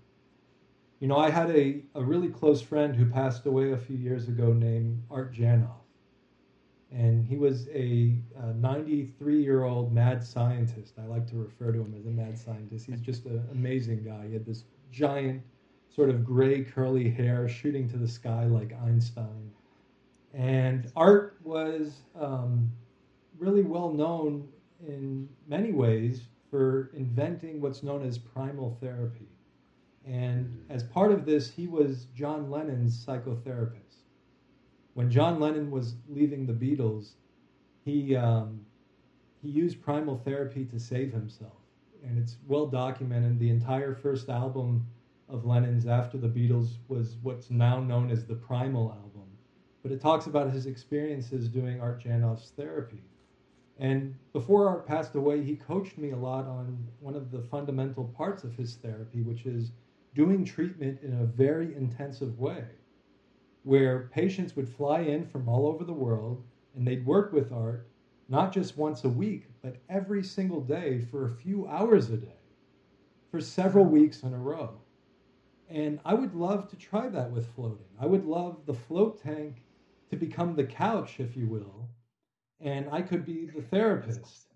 You 1.00 1.08
know, 1.08 1.16
I 1.16 1.30
had 1.30 1.50
a, 1.50 1.82
a 1.94 2.02
really 2.02 2.28
close 2.28 2.62
friend 2.62 2.94
who 2.94 3.04
passed 3.06 3.44
away 3.44 3.72
a 3.72 3.76
few 3.76 3.96
years 3.96 4.28
ago 4.28 4.52
named 4.52 5.02
Art 5.10 5.34
Janov. 5.34 5.80
And 6.90 7.24
he 7.24 7.36
was 7.36 7.68
a 7.68 8.14
93 8.54 9.42
year 9.42 9.64
old 9.64 9.92
mad 9.92 10.22
scientist. 10.22 10.94
I 10.98 11.06
like 11.06 11.26
to 11.28 11.36
refer 11.36 11.72
to 11.72 11.80
him 11.80 11.94
as 11.98 12.06
a 12.06 12.10
mad 12.10 12.38
scientist. 12.38 12.86
He's 12.86 13.00
just 13.00 13.24
an 13.26 13.46
amazing 13.50 14.04
guy. 14.04 14.26
He 14.28 14.34
had 14.34 14.46
this 14.46 14.64
giant, 14.90 15.42
sort 15.88 16.10
of 16.10 16.24
gray, 16.24 16.62
curly 16.62 17.10
hair 17.10 17.48
shooting 17.48 17.88
to 17.90 17.96
the 17.96 18.08
sky 18.08 18.44
like 18.44 18.72
Einstein 18.84 19.51
and 20.34 20.90
Art 20.96 21.38
was 21.44 22.00
um, 22.18 22.70
really 23.38 23.62
well 23.62 23.90
known 23.90 24.48
in 24.86 25.28
many 25.46 25.72
ways 25.72 26.22
for 26.50 26.90
inventing 26.94 27.60
what's 27.60 27.82
known 27.82 28.04
as 28.04 28.18
primal 28.18 28.76
therapy. 28.80 29.28
And 30.06 30.64
as 30.68 30.82
part 30.82 31.12
of 31.12 31.24
this, 31.24 31.50
he 31.50 31.66
was 31.66 32.06
John 32.14 32.50
Lennon's 32.50 33.04
psychotherapist. 33.04 34.02
When 34.94 35.10
John 35.10 35.38
Lennon 35.38 35.70
was 35.70 35.94
leaving 36.08 36.46
the 36.46 36.52
Beatles, 36.52 37.12
he, 37.84 38.16
um, 38.16 38.60
he 39.40 39.48
used 39.48 39.80
primal 39.82 40.18
therapy 40.18 40.64
to 40.66 40.78
save 40.80 41.12
himself. 41.12 41.52
And 42.04 42.18
it's 42.18 42.36
well 42.48 42.66
documented. 42.66 43.38
The 43.38 43.50
entire 43.50 43.94
first 43.94 44.28
album 44.28 44.86
of 45.28 45.44
Lennon's 45.44 45.86
after 45.86 46.18
the 46.18 46.28
Beatles 46.28 46.74
was 46.88 47.16
what's 47.22 47.50
now 47.50 47.80
known 47.80 48.10
as 48.10 48.26
the 48.26 48.34
Primal 48.34 48.90
album 48.90 49.11
but 49.82 49.92
it 49.92 50.00
talks 50.00 50.26
about 50.26 50.52
his 50.52 50.66
experiences 50.66 51.48
doing 51.48 51.80
Art 51.80 52.02
Janov's 52.02 52.52
therapy. 52.56 53.02
And 53.78 54.14
before 54.32 54.68
Art 54.68 54.86
passed 54.86 55.14
away, 55.14 55.42
he 55.42 55.56
coached 55.56 55.98
me 55.98 56.10
a 56.10 56.16
lot 56.16 56.46
on 56.46 56.86
one 57.00 57.16
of 57.16 57.30
the 57.30 57.42
fundamental 57.42 58.04
parts 58.04 58.44
of 58.44 58.54
his 58.54 58.76
therapy, 58.76 59.22
which 59.22 59.44
is 59.44 59.72
doing 60.14 60.44
treatment 60.44 61.00
in 61.02 61.14
a 61.14 61.24
very 61.24 61.74
intensive 61.74 62.38
way, 62.38 62.64
where 63.64 64.10
patients 64.12 64.54
would 64.54 64.68
fly 64.68 65.00
in 65.00 65.26
from 65.26 65.48
all 65.48 65.66
over 65.66 65.84
the 65.84 65.92
world 65.92 66.44
and 66.76 66.86
they'd 66.86 67.04
work 67.04 67.32
with 67.32 67.52
Art 67.52 67.88
not 68.28 68.52
just 68.52 68.78
once 68.78 69.04
a 69.04 69.08
week, 69.08 69.48
but 69.62 69.76
every 69.90 70.22
single 70.22 70.60
day 70.60 71.00
for 71.10 71.26
a 71.26 71.30
few 71.30 71.66
hours 71.66 72.08
a 72.08 72.16
day 72.16 72.28
for 73.30 73.40
several 73.40 73.84
weeks 73.84 74.22
in 74.22 74.32
a 74.32 74.38
row. 74.38 74.70
And 75.68 76.00
I 76.04 76.14
would 76.14 76.34
love 76.34 76.68
to 76.68 76.76
try 76.76 77.08
that 77.08 77.30
with 77.30 77.52
floating. 77.54 77.86
I 78.00 78.06
would 78.06 78.24
love 78.24 78.64
the 78.66 78.74
float 78.74 79.22
tank 79.22 79.62
to 80.12 80.16
become 80.18 80.54
the 80.54 80.64
couch, 80.64 81.20
if 81.20 81.38
you 81.38 81.46
will, 81.46 81.88
and 82.60 82.86
I 82.92 83.00
could 83.00 83.24
be 83.24 83.46
the 83.46 83.62
therapist 83.62 84.48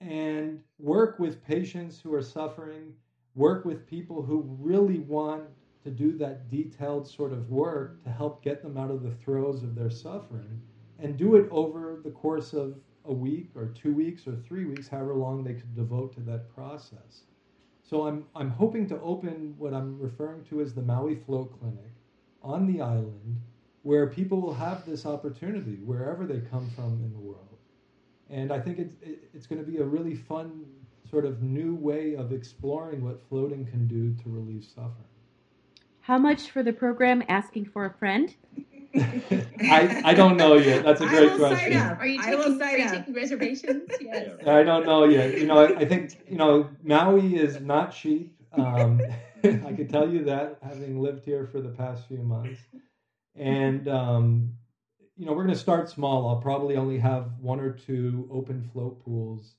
and 0.00 0.60
work 0.78 1.18
with 1.18 1.44
patients 1.44 1.98
who 2.00 2.14
are 2.14 2.22
suffering, 2.22 2.92
work 3.34 3.64
with 3.64 3.84
people 3.84 4.22
who 4.22 4.56
really 4.60 5.00
want 5.00 5.42
to 5.82 5.90
do 5.90 6.16
that 6.18 6.48
detailed 6.48 7.08
sort 7.08 7.32
of 7.32 7.50
work 7.50 8.00
to 8.04 8.10
help 8.10 8.44
get 8.44 8.62
them 8.62 8.78
out 8.78 8.92
of 8.92 9.02
the 9.02 9.10
throes 9.10 9.64
of 9.64 9.74
their 9.74 9.90
suffering 9.90 10.62
and 11.00 11.16
do 11.16 11.34
it 11.34 11.48
over 11.50 12.00
the 12.04 12.10
course 12.10 12.52
of 12.52 12.76
a 13.06 13.12
week 13.12 13.50
or 13.56 13.66
two 13.66 13.92
weeks 13.92 14.28
or 14.28 14.36
three 14.36 14.66
weeks, 14.66 14.86
however 14.86 15.16
long 15.16 15.42
they 15.42 15.54
could 15.54 15.74
devote 15.74 16.14
to 16.14 16.20
that 16.20 16.48
process. 16.54 17.24
So 17.82 18.06
I'm, 18.06 18.24
I'm 18.36 18.50
hoping 18.50 18.86
to 18.90 19.00
open 19.00 19.56
what 19.58 19.74
I'm 19.74 19.98
referring 19.98 20.44
to 20.44 20.60
as 20.60 20.72
the 20.72 20.82
Maui 20.82 21.16
Float 21.16 21.58
Clinic 21.58 21.90
on 22.40 22.72
the 22.72 22.80
island 22.80 23.40
where 23.82 24.06
people 24.06 24.40
will 24.40 24.54
have 24.54 24.86
this 24.86 25.06
opportunity 25.06 25.76
wherever 25.84 26.24
they 26.26 26.40
come 26.50 26.70
from 26.70 27.00
in 27.04 27.12
the 27.12 27.18
world. 27.18 27.58
And 28.30 28.52
I 28.52 28.60
think 28.60 28.78
it's, 28.78 28.94
it's 29.34 29.46
going 29.46 29.62
to 29.62 29.68
be 29.68 29.78
a 29.78 29.84
really 29.84 30.14
fun 30.14 30.64
sort 31.10 31.24
of 31.24 31.42
new 31.42 31.74
way 31.74 32.14
of 32.14 32.32
exploring 32.32 33.04
what 33.04 33.20
floating 33.28 33.66
can 33.66 33.86
do 33.86 34.14
to 34.22 34.30
relieve 34.30 34.64
suffering. 34.64 35.08
How 36.00 36.18
much 36.18 36.50
for 36.50 36.62
the 36.62 36.72
program 36.72 37.22
Asking 37.28 37.66
for 37.66 37.84
a 37.84 37.92
Friend? 37.92 38.34
I, 38.94 40.02
I 40.04 40.14
don't 40.14 40.36
know 40.36 40.54
yet. 40.54 40.84
That's 40.84 41.00
a 41.00 41.06
great 41.06 41.30
I 41.30 41.32
will 41.32 41.38
question. 41.38 41.72
Sign 41.72 41.80
up. 41.80 41.98
Are 41.98 42.06
you 42.06 42.20
I 42.20 42.24
taking, 42.24 42.38
will 42.38 42.58
sign 42.58 42.74
are 42.74 42.78
you 42.78 42.84
up. 42.84 42.92
taking 42.92 43.14
reservations? 43.14 43.90
Yes. 44.00 44.46
I 44.46 44.62
don't 44.62 44.84
know 44.84 45.04
yet. 45.04 45.38
You 45.38 45.46
know, 45.46 45.58
I, 45.58 45.78
I 45.78 45.84
think 45.86 46.24
you 46.28 46.36
know 46.36 46.68
Maui 46.82 47.36
is 47.36 47.60
not 47.60 47.94
cheap. 47.94 48.34
Um, 48.52 49.00
I 49.44 49.72
can 49.72 49.88
tell 49.88 50.08
you 50.08 50.24
that, 50.24 50.58
having 50.62 51.00
lived 51.00 51.24
here 51.24 51.46
for 51.46 51.60
the 51.60 51.70
past 51.70 52.06
few 52.08 52.18
months. 52.18 52.60
And 53.34 53.88
um, 53.88 54.52
you 55.16 55.26
know, 55.26 55.32
we're 55.32 55.44
going 55.44 55.54
to 55.54 55.60
start 55.60 55.88
small. 55.88 56.28
I'll 56.28 56.40
probably 56.40 56.76
only 56.76 56.98
have 56.98 57.32
one 57.38 57.60
or 57.60 57.72
two 57.72 58.28
open 58.32 58.62
float 58.72 59.02
pools. 59.04 59.54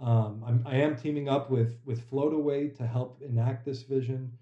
Um, 0.00 0.44
I'm, 0.46 0.64
I 0.66 0.76
am 0.76 0.96
teaming 0.96 1.28
up 1.28 1.50
with 1.50 1.78
with 1.84 2.08
Floataway 2.10 2.76
to 2.76 2.86
help 2.86 3.22
enact 3.22 3.64
this 3.64 3.82
vision. 3.82 4.32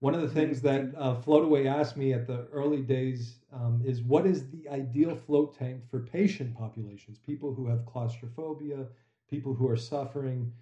One 0.00 0.14
of 0.14 0.22
the 0.22 0.28
things 0.28 0.62
that 0.62 0.94
uh, 0.96 1.16
Floataway 1.20 1.66
asked 1.66 1.96
me 1.96 2.14
at 2.14 2.26
the 2.26 2.46
early 2.52 2.80
days 2.80 3.36
um, 3.52 3.82
is 3.84 4.00
what 4.02 4.24
is 4.26 4.48
the 4.48 4.66
ideal 4.70 5.14
float 5.14 5.58
tank 5.58 5.82
for 5.90 6.00
patient 6.00 6.56
populations, 6.56 7.18
people 7.18 7.52
who 7.54 7.66
have 7.66 7.84
claustrophobia, 7.84 8.86
people 9.28 9.52
who 9.52 9.68
are 9.68 9.76
suffering. 9.76 10.52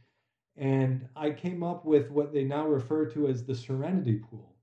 And 0.57 1.09
I 1.15 1.31
came 1.31 1.63
up 1.63 1.85
with 1.85 2.11
what 2.11 2.33
they 2.33 2.43
now 2.43 2.67
refer 2.67 3.07
to 3.11 3.29
as 3.29 3.45
the 3.45 3.55
Serenity 3.55 4.17
Pool, 4.17 4.57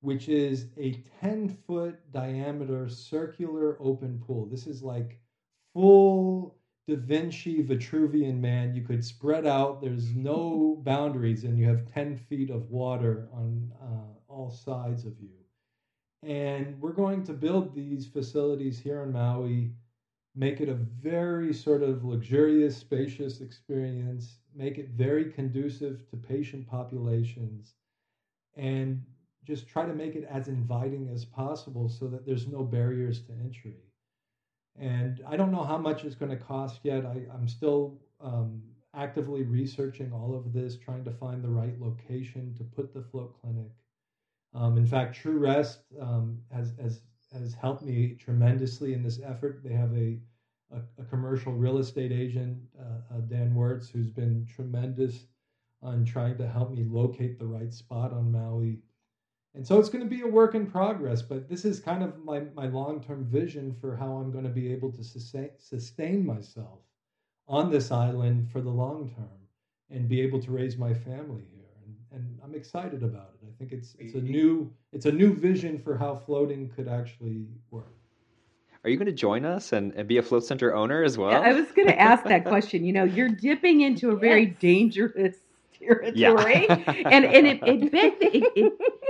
which 0.00 0.28
is 0.28 0.66
a 0.76 0.92
10 1.20 1.48
foot 1.66 1.98
diameter 2.12 2.88
circular 2.88 3.76
open 3.80 4.22
pool. 4.26 4.46
This 4.46 4.66
is 4.66 4.82
like 4.82 5.18
full 5.74 6.56
Da 6.88 6.96
Vinci 6.96 7.62
Vitruvian 7.64 8.38
man. 8.38 8.74
You 8.74 8.82
could 8.82 9.04
spread 9.04 9.46
out, 9.46 9.80
there's 9.80 10.14
no 10.14 10.80
boundaries, 10.84 11.44
and 11.44 11.58
you 11.58 11.66
have 11.66 11.92
10 11.92 12.16
feet 12.16 12.50
of 12.50 12.70
water 12.70 13.28
on 13.32 13.72
uh, 13.82 14.32
all 14.32 14.50
sides 14.50 15.04
of 15.04 15.18
you. 15.20 15.30
And 16.22 16.80
we're 16.80 16.92
going 16.92 17.24
to 17.24 17.32
build 17.32 17.74
these 17.74 18.06
facilities 18.06 18.78
here 18.78 19.02
in 19.02 19.12
Maui, 19.12 19.72
make 20.34 20.60
it 20.60 20.68
a 20.68 20.74
very 20.74 21.52
sort 21.52 21.82
of 21.82 22.04
luxurious, 22.04 22.76
spacious 22.76 23.40
experience, 23.40 24.38
make 24.54 24.78
it 24.78 24.90
very 24.90 25.32
conducive 25.32 26.08
to 26.10 26.16
patient 26.16 26.68
populations, 26.68 27.74
and 28.54 29.02
just 29.46 29.68
try 29.68 29.86
to 29.86 29.94
make 29.94 30.16
it 30.16 30.26
as 30.30 30.48
inviting 30.48 31.08
as 31.08 31.24
possible 31.24 31.88
so 31.88 32.08
that 32.08 32.26
there's 32.26 32.48
no 32.48 32.62
barriers 32.64 33.20
to 33.22 33.32
entry. 33.32 33.76
And 34.78 35.22
I 35.26 35.36
don't 35.36 35.52
know 35.52 35.64
how 35.64 35.78
much 35.78 36.04
it's 36.04 36.14
going 36.14 36.30
to 36.30 36.44
cost 36.44 36.80
yet. 36.82 37.06
I, 37.06 37.22
I'm 37.32 37.48
still 37.48 37.98
um, 38.20 38.62
actively 38.94 39.42
researching 39.42 40.12
all 40.12 40.34
of 40.34 40.52
this, 40.52 40.76
trying 40.76 41.04
to 41.04 41.12
find 41.12 41.42
the 41.42 41.48
right 41.48 41.80
location 41.80 42.54
to 42.58 42.64
put 42.64 42.92
the 42.92 43.02
float 43.02 43.40
clinic. 43.40 43.70
Um, 44.54 44.76
in 44.76 44.86
fact, 44.86 45.14
True 45.14 45.38
Rest 45.38 45.80
um, 46.00 46.38
has, 46.52 46.72
has, 46.80 47.00
has 47.32 47.54
helped 47.54 47.82
me 47.82 48.16
tremendously 48.18 48.94
in 48.94 49.02
this 49.02 49.20
effort. 49.24 49.60
They 49.62 49.74
have 49.74 49.92
a, 49.92 50.18
a, 50.72 50.80
a 50.98 51.04
commercial 51.04 51.52
real 51.52 51.78
estate 51.78 52.12
agent, 52.12 52.58
uh, 52.78 53.14
uh, 53.14 53.20
Dan 53.28 53.54
Wertz, 53.54 53.88
who's 53.88 54.10
been 54.10 54.46
tremendous 54.54 55.26
on 55.82 56.04
trying 56.04 56.36
to 56.38 56.48
help 56.48 56.70
me 56.70 56.84
locate 56.88 57.38
the 57.38 57.46
right 57.46 57.72
spot 57.72 58.12
on 58.12 58.32
Maui. 58.32 58.78
And 59.56 59.66
so 59.66 59.80
it's 59.80 59.88
going 59.88 60.04
to 60.04 60.10
be 60.10 60.20
a 60.20 60.26
work 60.26 60.54
in 60.54 60.66
progress, 60.66 61.22
but 61.22 61.48
this 61.48 61.64
is 61.64 61.80
kind 61.80 62.02
of 62.02 62.22
my, 62.22 62.42
my 62.54 62.66
long 62.66 63.02
term 63.02 63.24
vision 63.24 63.74
for 63.80 63.96
how 63.96 64.12
I'm 64.16 64.30
going 64.30 64.44
to 64.44 64.50
be 64.50 64.70
able 64.70 64.92
to 64.92 65.02
sustain, 65.02 65.48
sustain 65.56 66.26
myself 66.26 66.80
on 67.48 67.70
this 67.70 67.90
island 67.90 68.50
for 68.52 68.60
the 68.60 68.68
long 68.68 69.10
term 69.16 69.30
and 69.90 70.10
be 70.10 70.20
able 70.20 70.42
to 70.42 70.50
raise 70.50 70.76
my 70.76 70.92
family 70.92 71.44
here. 71.54 71.70
And, 71.86 71.96
and 72.12 72.38
I'm 72.44 72.54
excited 72.54 73.02
about 73.02 73.30
it. 73.40 73.48
I 73.48 73.58
think 73.58 73.72
it's 73.72 73.96
it's 73.98 74.14
a 74.14 74.20
new 74.20 74.70
it's 74.92 75.06
a 75.06 75.12
new 75.12 75.34
vision 75.34 75.78
for 75.78 75.96
how 75.96 76.16
floating 76.16 76.68
could 76.68 76.86
actually 76.86 77.46
work. 77.70 77.94
Are 78.84 78.90
you 78.90 78.98
going 78.98 79.06
to 79.06 79.12
join 79.12 79.46
us 79.46 79.72
and, 79.72 79.94
and 79.94 80.06
be 80.06 80.18
a 80.18 80.22
float 80.22 80.44
center 80.44 80.74
owner 80.74 81.02
as 81.02 81.16
well? 81.16 81.30
Yeah, 81.30 81.40
I 81.40 81.54
was 81.54 81.72
going 81.72 81.88
to 81.88 81.98
ask 81.98 82.24
that 82.24 82.44
question. 82.52 82.84
You 82.84 82.92
know, 82.92 83.04
you're 83.04 83.30
dipping 83.30 83.80
into 83.80 84.10
a 84.10 84.16
very 84.16 84.46
dangerous 84.46 85.36
territory, 85.78 86.68
and 86.68 87.24
and 87.24 87.46
it 87.46 87.62
it 87.62 87.94
it, 87.94 88.18
it, 88.20 88.52
it 88.54 89.05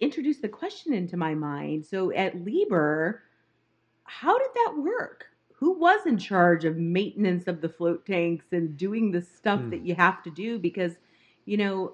introduced 0.00 0.42
the 0.42 0.48
question 0.48 0.92
into 0.92 1.16
my 1.16 1.34
mind. 1.34 1.86
So 1.86 2.12
at 2.12 2.36
LIBR, 2.44 3.18
how 4.04 4.38
did 4.38 4.48
that 4.54 4.74
work? 4.78 5.26
Who 5.54 5.72
was 5.78 6.06
in 6.06 6.18
charge 6.18 6.64
of 6.64 6.76
maintenance 6.76 7.46
of 7.48 7.60
the 7.60 7.68
float 7.68 8.06
tanks 8.06 8.46
and 8.52 8.76
doing 8.76 9.10
the 9.10 9.22
stuff 9.22 9.62
Hmm. 9.62 9.70
that 9.70 9.84
you 9.84 9.94
have 9.94 10.22
to 10.24 10.30
do? 10.30 10.58
Because, 10.58 10.96
you 11.46 11.56
know, 11.56 11.92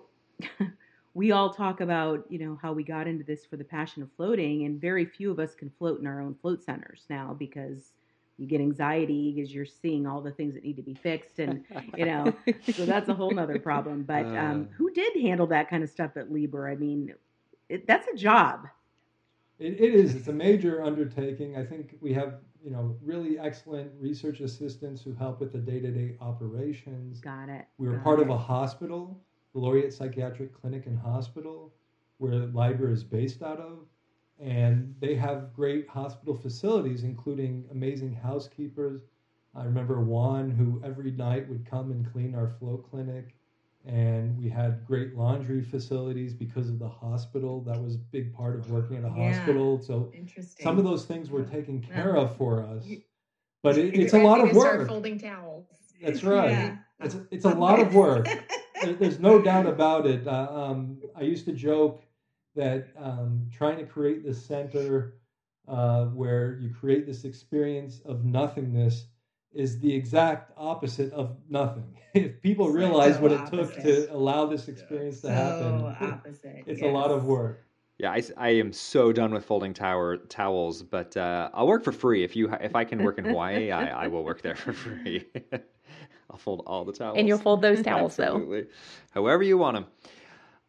we 1.15 1.33
all 1.33 1.51
talk 1.53 1.81
about, 1.81 2.25
you 2.29 2.39
know, 2.39 2.59
how 2.61 2.73
we 2.73 2.83
got 2.85 3.07
into 3.07 3.25
this 3.25 3.45
for 3.47 3.57
the 3.57 3.65
passion 3.65 4.03
of 4.03 4.11
floating, 4.17 4.65
and 4.65 4.81
very 4.81 5.05
few 5.05 5.31
of 5.31 5.39
us 5.39 5.55
can 5.55 5.71
float 5.79 6.01
in 6.01 6.07
our 6.07 6.21
own 6.21 6.35
float 6.35 6.63
centers 6.63 7.05
now 7.09 7.35
because 7.39 7.93
you 8.37 8.47
get 8.47 8.61
anxiety 8.61 9.33
because 9.33 9.55
you're 9.55 9.65
seeing 9.65 10.07
all 10.07 10.21
the 10.21 10.33
things 10.33 10.55
that 10.55 10.65
need 10.65 10.77
to 10.77 10.83
be 10.83 10.95
fixed 10.95 11.39
and 11.39 11.65
you 11.95 12.05
know 12.05 12.35
so 12.69 12.85
that's 12.85 13.09
a 13.09 13.15
whole 13.15 13.33
nother 13.33 13.59
problem 13.59 14.03
but 14.03 14.29
um, 14.37 14.67
Uh. 14.71 14.75
who 14.77 14.91
did 14.93 15.15
handle 15.23 15.47
that 15.47 15.71
kind 15.71 15.85
of 15.85 15.89
stuff 15.91 16.17
at 16.17 16.31
LIBR 16.31 16.71
i 16.71 16.75
mean 16.75 17.15
it, 17.69 17.87
that's 17.87 18.07
a 18.09 18.17
job 18.17 18.67
It, 19.59 19.81
it 19.81 19.95
is. 19.95 20.15
It's 20.15 20.29
a 20.29 20.33
major 20.33 20.83
undertaking. 20.83 21.57
I 21.57 21.65
think 21.65 21.97
we 22.01 22.13
have, 22.15 22.41
you 22.63 22.71
know, 22.71 22.97
really 23.03 23.39
excellent 23.39 23.93
research 24.01 24.41
assistants 24.41 25.03
who 25.03 25.15
help 25.15 25.41
with 25.41 25.53
the 25.53 25.59
day-to-day 25.59 26.17
operations. 26.21 27.21
got 27.21 27.49
it 27.49 27.67
We 27.79 27.89
were 27.89 27.95
got 27.95 28.05
part 28.05 28.21
of 28.21 28.31
a 28.31 28.37
hospital, 28.39 29.21
the 29.53 29.61
Laureate 29.61 29.93
Psychiatric 29.95 30.53
Clinic 30.61 30.87
and 30.87 30.99
Hospital, 30.99 31.73
where 32.19 32.33
LIBR 32.33 32.93
is 32.93 33.05
based 33.05 33.43
out 33.43 33.61
of. 33.61 33.87
And 34.41 34.95
they 35.01 35.15
have 35.15 35.53
great 35.55 35.89
hospital 35.89 36.35
facilities, 36.35 37.05
including 37.05 37.67
amazing 37.71 38.13
housekeepers. 38.15 39.03
I 39.55 39.65
remember 39.65 40.01
Juan, 40.01 40.51
who 40.51 40.83
every 40.85 41.13
night 41.13 41.49
would 41.49 41.65
come 41.65 41.93
and 41.93 42.11
clean 42.11 42.35
our 42.35 42.49
flow 42.59 42.79
clinic. 42.79 43.37
And 43.87 44.39
we 44.39 44.49
had 44.49 44.87
great 44.87 45.15
laundry 45.15 45.63
facilities 45.63 46.33
because 46.35 46.69
of 46.69 46.79
the 46.79 46.89
hospital. 46.89 47.61
That 47.63 47.81
was 47.83 47.97
a 47.97 47.99
big 47.99 48.35
part 48.35 48.57
of 48.57 48.71
working 48.71 48.97
at 48.97 49.05
a 49.05 49.09
Yeah. 49.09 49.35
hospital. 49.35 49.81
So 49.83 50.11
Interesting. 50.15 50.65
some 50.65 50.79
of 50.79 50.85
those 50.85 51.05
things 51.05 51.31
were 51.31 51.45
taken 51.45 51.81
care 51.81 52.17
of 52.17 52.35
for 52.37 52.63
us. 52.63 52.87
But 53.63 53.79
it, 53.79 53.95
it's 53.95 54.15
a 54.15 54.23
lot 54.23 54.41
of 54.41 54.55
work. 54.55 54.89
Folding 54.89 55.19
towels. 55.19 55.67
That's 56.03 56.25
right. 56.25 56.51
Yeah. 56.51 56.77
It's 57.01 57.17
it's 57.31 57.45
a 57.45 57.55
lot 57.55 57.81
of 57.81 57.95
work. 57.95 58.27
There's 58.83 59.19
no 59.21 59.41
doubt 59.41 59.67
about 59.67 60.07
it. 60.07 60.27
Uh, 60.27 60.49
um, 60.51 60.99
I 61.15 61.23
used 61.23 61.45
to 61.47 61.53
joke 61.53 62.05
that 62.55 62.89
um, 62.99 63.49
trying 63.53 63.79
to 63.79 63.85
create 63.85 64.25
this 64.25 64.45
center 64.45 65.15
uh, 65.67 66.07
where 66.07 66.59
you 66.61 66.71
create 66.71 67.07
this 67.07 67.25
experience 67.25 68.01
of 68.05 68.25
nothingness 68.25 69.07
is 69.55 69.79
the 69.81 69.93
exact 69.95 70.53
opposite 70.57 71.13
of 71.13 71.37
nothing. 71.49 71.85
if 72.15 72.41
people 72.43 72.67
It's 72.67 72.77
realize 72.77 73.15
so 73.17 73.21
what 73.23 73.33
it 73.33 73.47
took 73.47 73.75
to 73.83 74.13
allow 74.13 74.47
this 74.47 74.69
experience 74.69 75.21
to 75.23 75.29
so 75.29 75.33
happen, 75.33 76.09
opposite. 76.11 76.65
it's 76.67 76.83
a 76.83 76.87
lot 76.87 77.11
of 77.11 77.27
work. 77.27 77.65
Yeah, 77.99 78.11
I, 78.11 78.23
I 78.37 78.49
am 78.51 78.73
so 78.73 79.13
done 79.13 79.33
with 79.33 79.45
folding 79.45 79.73
tower 79.73 80.17
towels, 80.17 80.83
but 80.83 81.17
uh, 81.17 81.51
I'll 81.55 81.69
work 81.69 81.85
for 81.85 81.93
free 81.93 82.25
if 82.25 82.35
you 82.35 82.53
if 82.61 82.75
I 82.75 82.85
can 82.85 83.03
work 83.05 83.19
in 83.19 83.25
Hawaii. 83.25 83.71
I, 83.71 84.05
I 84.05 84.07
will 84.09 84.25
work 84.25 84.43
there 84.43 84.57
for 84.57 84.73
free. 84.73 85.25
I'll 86.31 86.39
fold 86.39 86.65
all 86.67 86.85
the 86.85 86.93
towels, 86.93 87.19
And 87.19 87.29
you'll 87.29 87.39
fold 87.39 87.63
those 87.63 87.83
towels 87.83 88.17
though. 88.17 88.65
However 89.13 89.45
you 89.45 89.59
want 89.59 89.77
them. 89.77 89.87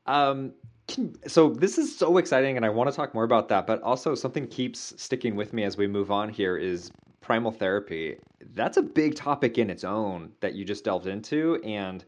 Um, 0.05 0.53
can, 0.87 1.15
so 1.27 1.49
this 1.49 1.77
is 1.77 1.97
so 1.97 2.17
exciting, 2.17 2.57
and 2.57 2.65
I 2.65 2.69
want 2.69 2.89
to 2.89 2.95
talk 2.95 3.13
more 3.13 3.23
about 3.23 3.49
that. 3.49 3.67
But 3.67 3.81
also, 3.81 4.15
something 4.15 4.47
keeps 4.47 4.93
sticking 5.01 5.35
with 5.35 5.53
me 5.53 5.63
as 5.63 5.77
we 5.77 5.87
move 5.87 6.11
on 6.11 6.29
here 6.29 6.57
is 6.57 6.91
primal 7.21 7.51
therapy. 7.51 8.17
That's 8.53 8.77
a 8.77 8.83
big 8.83 9.15
topic 9.15 9.57
in 9.57 9.69
its 9.69 9.83
own 9.83 10.31
that 10.41 10.53
you 10.53 10.63
just 10.63 10.83
delved 10.83 11.07
into, 11.07 11.59
and 11.63 12.05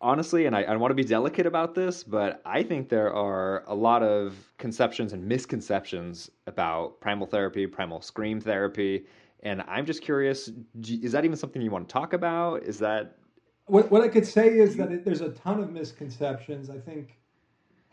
honestly, 0.00 0.46
and 0.46 0.54
I, 0.54 0.62
I 0.62 0.76
want 0.76 0.92
to 0.92 0.94
be 0.94 1.04
delicate 1.04 1.46
about 1.46 1.74
this, 1.74 2.04
but 2.04 2.40
I 2.44 2.62
think 2.62 2.88
there 2.88 3.12
are 3.12 3.64
a 3.66 3.74
lot 3.74 4.02
of 4.02 4.36
conceptions 4.56 5.12
and 5.12 5.26
misconceptions 5.26 6.30
about 6.46 7.00
primal 7.00 7.26
therapy, 7.26 7.66
primal 7.66 8.00
scream 8.00 8.40
therapy. 8.40 9.06
And 9.42 9.62
I'm 9.66 9.86
just 9.86 10.02
curious, 10.02 10.50
is 10.84 11.12
that 11.12 11.24
even 11.24 11.36
something 11.36 11.60
you 11.60 11.70
want 11.70 11.88
to 11.88 11.92
talk 11.92 12.12
about? 12.12 12.62
Is 12.62 12.78
that 12.78 13.16
What, 13.66 13.90
what 13.90 14.02
I 14.02 14.08
could 14.08 14.26
say 14.26 14.58
is 14.58 14.76
that 14.76 14.92
it, 14.92 15.04
there's 15.04 15.20
a 15.20 15.30
ton 15.30 15.60
of 15.60 15.72
misconceptions. 15.72 16.70
I 16.70 16.78
think 16.78 17.17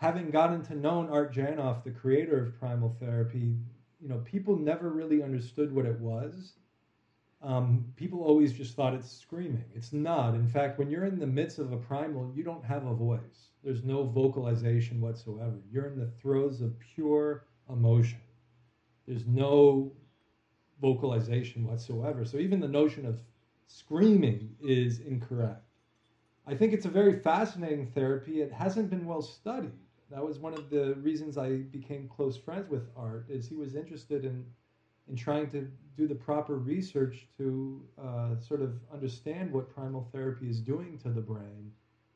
having 0.05 0.29
gotten 0.29 0.61
to 0.61 0.75
know 0.75 1.07
Art 1.11 1.33
Janov, 1.33 1.83
the 1.83 1.89
creator 1.89 2.39
of 2.39 2.59
Primal 2.59 2.95
Therapy, 2.99 3.57
you 3.99 4.07
know, 4.07 4.19
people 4.19 4.55
never 4.55 4.91
really 4.91 5.23
understood 5.23 5.73
what 5.73 5.87
it 5.87 5.99
was. 5.99 6.53
Um, 7.41 7.85
people 7.95 8.21
always 8.21 8.53
just 8.53 8.75
thought 8.75 8.93
it's 8.93 9.09
screaming. 9.09 9.65
It's 9.73 9.93
not. 9.93 10.35
In 10.35 10.47
fact, 10.47 10.77
when 10.77 10.91
you're 10.91 11.05
in 11.05 11.17
the 11.17 11.25
midst 11.25 11.57
of 11.57 11.71
a 11.71 11.77
primal, 11.77 12.31
you 12.35 12.43
don't 12.43 12.63
have 12.63 12.85
a 12.85 12.93
voice. 12.93 13.49
There's 13.63 13.83
no 13.83 14.03
vocalization 14.03 15.01
whatsoever. 15.01 15.57
You're 15.71 15.87
in 15.87 15.97
the 15.97 16.11
throes 16.21 16.61
of 16.61 16.77
pure 16.79 17.47
emotion. 17.67 18.19
There's 19.07 19.25
no 19.25 19.91
vocalization 20.83 21.65
whatsoever. 21.65 22.25
So 22.25 22.37
even 22.37 22.59
the 22.59 22.67
notion 22.67 23.07
of 23.07 23.21
screaming 23.65 24.55
is 24.61 24.99
incorrect. 24.99 25.63
I 26.45 26.53
think 26.53 26.73
it's 26.73 26.85
a 26.85 26.89
very 26.89 27.17
fascinating 27.17 27.87
therapy. 27.87 28.43
It 28.43 28.51
hasn't 28.51 28.91
been 28.91 29.07
well 29.07 29.23
studied. 29.23 29.71
That 30.11 30.23
was 30.25 30.39
one 30.39 30.53
of 30.53 30.69
the 30.69 30.95
reasons 30.95 31.37
I 31.37 31.57
became 31.57 32.07
close 32.07 32.37
friends 32.37 32.69
with 32.69 32.87
Art. 32.95 33.25
Is 33.29 33.47
he 33.47 33.55
was 33.55 33.75
interested 33.75 34.25
in 34.25 34.45
in 35.07 35.15
trying 35.15 35.49
to 35.51 35.67
do 35.97 36.07
the 36.07 36.15
proper 36.15 36.55
research 36.57 37.27
to 37.37 37.83
uh, 38.01 38.39
sort 38.39 38.61
of 38.61 38.73
understand 38.91 39.51
what 39.51 39.69
primal 39.69 40.07
therapy 40.11 40.49
is 40.49 40.59
doing 40.59 40.97
to 41.03 41.09
the 41.09 41.21
brain 41.21 41.71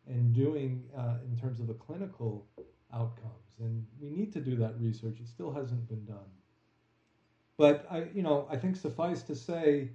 and 0.07 0.33
doing 0.33 0.83
uh, 0.97 1.17
in 1.23 1.37
terms 1.37 1.59
of 1.59 1.67
the 1.67 1.73
clinical 1.73 2.47
outcomes. 2.93 3.53
And 3.59 3.85
we 4.01 4.09
need 4.09 4.33
to 4.33 4.39
do 4.39 4.55
that 4.57 4.79
research. 4.79 5.19
It 5.19 5.27
still 5.27 5.51
hasn't 5.51 5.87
been 5.87 6.03
done. 6.05 6.31
But 7.57 7.85
I, 7.91 8.07
you 8.13 8.23
know, 8.23 8.47
I 8.49 8.55
think 8.57 8.75
suffice 8.75 9.21
to 9.23 9.35
say, 9.35 9.89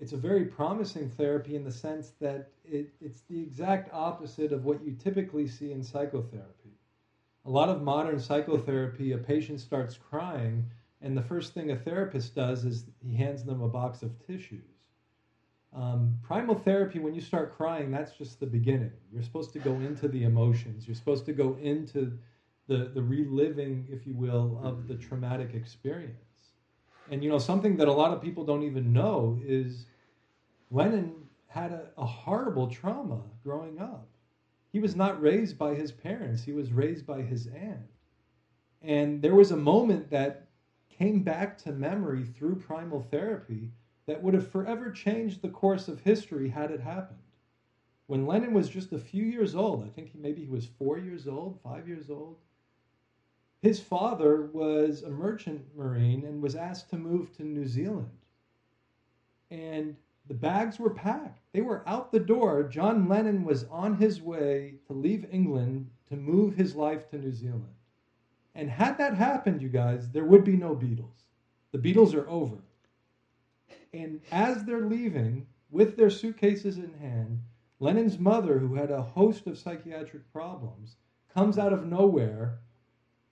it's 0.00 0.12
a 0.12 0.16
very 0.16 0.46
promising 0.46 1.10
therapy 1.10 1.54
in 1.54 1.64
the 1.64 1.70
sense 1.70 2.12
that 2.20 2.50
it, 2.64 2.94
it's 3.00 3.20
the 3.28 3.40
exact 3.40 3.92
opposite 3.92 4.52
of 4.52 4.64
what 4.64 4.84
you 4.84 4.94
typically 4.94 5.46
see 5.46 5.72
in 5.72 5.82
psychotherapy. 5.82 6.61
A 7.44 7.50
lot 7.50 7.68
of 7.68 7.82
modern 7.82 8.20
psychotherapy, 8.20 9.12
a 9.12 9.18
patient 9.18 9.60
starts 9.60 9.96
crying, 9.96 10.64
and 11.00 11.16
the 11.16 11.22
first 11.22 11.54
thing 11.54 11.70
a 11.70 11.76
therapist 11.76 12.34
does 12.34 12.64
is 12.64 12.84
he 13.00 13.16
hands 13.16 13.44
them 13.44 13.62
a 13.62 13.68
box 13.68 14.02
of 14.02 14.16
tissues. 14.24 14.62
Um, 15.74 16.18
primal 16.22 16.54
therapy, 16.54 16.98
when 16.98 17.14
you 17.14 17.20
start 17.20 17.56
crying, 17.56 17.90
that's 17.90 18.12
just 18.12 18.38
the 18.38 18.46
beginning. 18.46 18.92
You're 19.12 19.22
supposed 19.22 19.52
to 19.54 19.58
go 19.58 19.72
into 19.72 20.06
the 20.06 20.24
emotions. 20.24 20.86
You're 20.86 20.94
supposed 20.94 21.24
to 21.26 21.32
go 21.32 21.56
into 21.60 22.18
the, 22.68 22.90
the 22.94 23.02
reliving, 23.02 23.86
if 23.90 24.06
you 24.06 24.14
will, 24.14 24.60
of 24.62 24.86
the 24.86 24.94
traumatic 24.94 25.54
experience. 25.54 26.16
And 27.10 27.24
you 27.24 27.30
know, 27.30 27.38
something 27.38 27.76
that 27.78 27.88
a 27.88 27.92
lot 27.92 28.12
of 28.12 28.22
people 28.22 28.44
don't 28.44 28.62
even 28.62 28.92
know 28.92 29.40
is 29.44 29.86
Lennon 30.70 31.14
had 31.48 31.72
a, 31.72 31.88
a 31.98 32.06
horrible 32.06 32.68
trauma 32.68 33.22
growing 33.42 33.80
up. 33.80 34.08
He 34.72 34.80
was 34.80 34.96
not 34.96 35.20
raised 35.20 35.58
by 35.58 35.74
his 35.74 35.92
parents, 35.92 36.42
he 36.42 36.52
was 36.52 36.72
raised 36.72 37.06
by 37.06 37.22
his 37.22 37.46
aunt. 37.46 37.90
And 38.80 39.20
there 39.20 39.34
was 39.34 39.50
a 39.50 39.56
moment 39.56 40.10
that 40.10 40.48
came 40.88 41.22
back 41.22 41.58
to 41.58 41.72
memory 41.72 42.24
through 42.24 42.56
primal 42.56 43.02
therapy 43.02 43.70
that 44.06 44.22
would 44.22 44.34
have 44.34 44.50
forever 44.50 44.90
changed 44.90 45.42
the 45.42 45.48
course 45.48 45.88
of 45.88 46.00
history 46.00 46.48
had 46.48 46.70
it 46.70 46.80
happened. 46.80 47.18
When 48.06 48.26
Lennon 48.26 48.52
was 48.52 48.68
just 48.68 48.92
a 48.92 48.98
few 48.98 49.24
years 49.24 49.54
old, 49.54 49.84
I 49.84 49.88
think 49.88 50.10
he, 50.10 50.18
maybe 50.18 50.42
he 50.42 50.50
was 50.50 50.66
four 50.66 50.98
years 50.98 51.28
old, 51.28 51.60
five 51.62 51.86
years 51.86 52.10
old, 52.10 52.36
his 53.60 53.78
father 53.78 54.50
was 54.52 55.02
a 55.02 55.10
merchant 55.10 55.64
marine 55.76 56.24
and 56.24 56.42
was 56.42 56.56
asked 56.56 56.90
to 56.90 56.96
move 56.96 57.34
to 57.36 57.44
New 57.44 57.66
Zealand. 57.66 58.10
And 59.50 59.96
the 60.26 60.34
bags 60.34 60.78
were 60.78 60.90
packed. 60.90 61.40
They 61.52 61.62
were 61.62 61.82
out 61.86 62.12
the 62.12 62.20
door. 62.20 62.62
John 62.62 63.08
Lennon 63.08 63.44
was 63.44 63.64
on 63.64 63.96
his 63.96 64.22
way 64.22 64.76
to 64.86 64.92
leave 64.92 65.26
England 65.30 65.90
to 66.08 66.16
move 66.16 66.54
his 66.54 66.76
life 66.76 67.08
to 67.10 67.18
New 67.18 67.32
Zealand. 67.32 67.74
And 68.54 68.70
had 68.70 68.98
that 68.98 69.14
happened, 69.14 69.62
you 69.62 69.68
guys, 69.68 70.10
there 70.10 70.24
would 70.24 70.44
be 70.44 70.56
no 70.56 70.74
Beatles. 70.74 71.24
The 71.72 71.78
Beatles 71.78 72.14
are 72.14 72.28
over. 72.28 72.58
And 73.92 74.20
as 74.30 74.64
they're 74.64 74.86
leaving 74.86 75.46
with 75.70 75.96
their 75.96 76.10
suitcases 76.10 76.78
in 76.78 76.92
hand, 76.94 77.40
Lennon's 77.80 78.18
mother, 78.18 78.58
who 78.58 78.74
had 78.74 78.90
a 78.90 79.02
host 79.02 79.46
of 79.46 79.58
psychiatric 79.58 80.30
problems, 80.32 80.96
comes 81.34 81.58
out 81.58 81.72
of 81.72 81.86
nowhere 81.86 82.60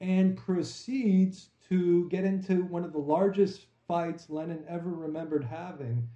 and 0.01 0.37
proceeds 0.37 1.51
to 1.69 2.09
get 2.09 2.25
into 2.25 2.65
one 2.65 2.85
of 2.85 2.93
the 2.93 2.99
largest 2.99 3.67
fights 3.87 4.31
Lennon 4.31 4.65
ever 4.69 4.91
remembered 4.91 5.45
having 5.45 6.09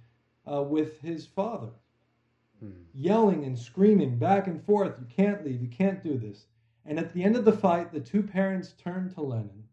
uh, 0.51 0.61
with 0.61 1.01
his 1.01 1.25
father. 1.25 1.71
Hmm. 2.59 2.71
Yelling 2.93 3.43
and 3.43 3.57
screaming 3.57 4.17
back 4.17 4.47
and 4.47 4.63
forth, 4.63 4.95
you 4.99 5.07
can't 5.07 5.43
leave, 5.45 5.61
you 5.61 5.67
can't 5.67 6.03
do 6.03 6.17
this. 6.17 6.45
And 6.85 6.99
at 6.99 7.13
the 7.13 7.23
end 7.23 7.35
of 7.35 7.45
the 7.45 7.51
fight, 7.51 7.91
the 7.91 7.99
two 7.99 8.21
parents 8.21 8.73
turn 8.73 9.13
to 9.13 9.21
Lennon 9.21 9.63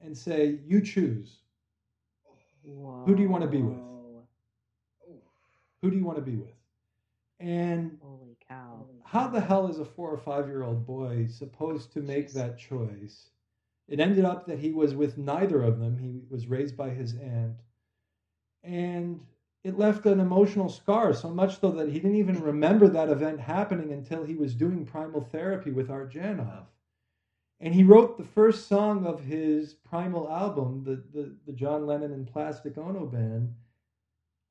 and 0.00 0.16
say, 0.16 0.58
You 0.64 0.80
choose. 0.80 1.38
Whoa. 2.64 3.04
Who 3.06 3.14
do 3.14 3.22
you 3.22 3.28
want 3.28 3.42
to 3.42 3.48
be 3.48 3.62
with? 3.62 3.78
Who 5.80 5.90
do 5.90 5.96
you 5.96 6.04
want 6.04 6.18
to 6.18 6.22
be 6.24 6.36
with? 6.36 6.54
And 7.40 7.98
holy 8.02 8.36
cow. 8.48 8.84
How 9.04 9.28
the 9.28 9.40
hell 9.40 9.68
is 9.68 9.78
a 9.78 9.84
four 9.84 10.10
or 10.10 10.18
five 10.18 10.48
year 10.48 10.64
old 10.64 10.84
boy 10.84 11.28
supposed 11.28 11.92
to 11.92 12.00
make 12.00 12.32
that 12.32 12.58
choice 12.58 13.30
it 13.88 14.00
ended 14.00 14.24
up 14.24 14.46
that 14.46 14.58
he 14.58 14.70
was 14.70 14.94
with 14.94 15.16
neither 15.16 15.62
of 15.62 15.80
them. 15.80 15.96
He 15.96 16.20
was 16.28 16.46
raised 16.46 16.76
by 16.76 16.90
his 16.90 17.14
aunt. 17.14 17.56
And 18.62 19.20
it 19.64 19.78
left 19.78 20.06
an 20.06 20.20
emotional 20.20 20.68
scar, 20.68 21.12
so 21.12 21.28
much 21.28 21.60
so 21.60 21.70
that 21.72 21.88
he 21.88 21.94
didn't 21.94 22.16
even 22.16 22.40
remember 22.40 22.88
that 22.88 23.10
event 23.10 23.40
happening 23.40 23.92
until 23.92 24.24
he 24.24 24.34
was 24.34 24.54
doing 24.54 24.86
primal 24.86 25.20
therapy 25.20 25.70
with 25.70 25.90
Art 25.90 26.12
Janov. 26.12 26.66
And 27.60 27.74
he 27.74 27.82
wrote 27.82 28.16
the 28.16 28.24
first 28.24 28.68
song 28.68 29.04
of 29.04 29.20
his 29.20 29.74
primal 29.74 30.30
album, 30.30 30.84
the, 30.84 31.02
the, 31.12 31.34
the 31.46 31.52
John 31.52 31.86
Lennon 31.86 32.12
and 32.12 32.26
Plastic 32.26 32.78
Ono 32.78 33.04
Band, 33.04 33.52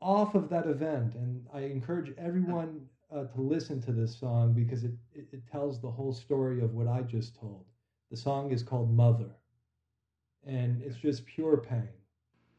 off 0.02 0.36
of 0.36 0.50
that 0.50 0.68
event. 0.68 1.16
And 1.16 1.46
I 1.54 1.62
encourage 1.62 2.14
everyone 2.18 2.86
uh, 3.16 3.24
to 3.24 3.42
listen 3.42 3.82
to 3.84 3.94
this 3.94 4.18
song 4.20 4.54
because 4.54 4.84
it, 4.84 4.92
it, 5.14 5.28
it 5.32 5.48
tells 5.50 5.80
the 5.80 5.90
whole 5.90 6.14
story 6.14 6.62
of 6.62 6.74
what 6.74 6.88
I 6.88 7.02
just 7.02 7.36
told. 7.36 7.64
The 8.12 8.18
song 8.18 8.52
is 8.52 8.64
called 8.64 8.94
Mother, 8.94 9.30
and 10.46 10.82
it's 10.82 10.96
just 10.96 11.26
pure 11.26 11.58
pain, 11.58 11.90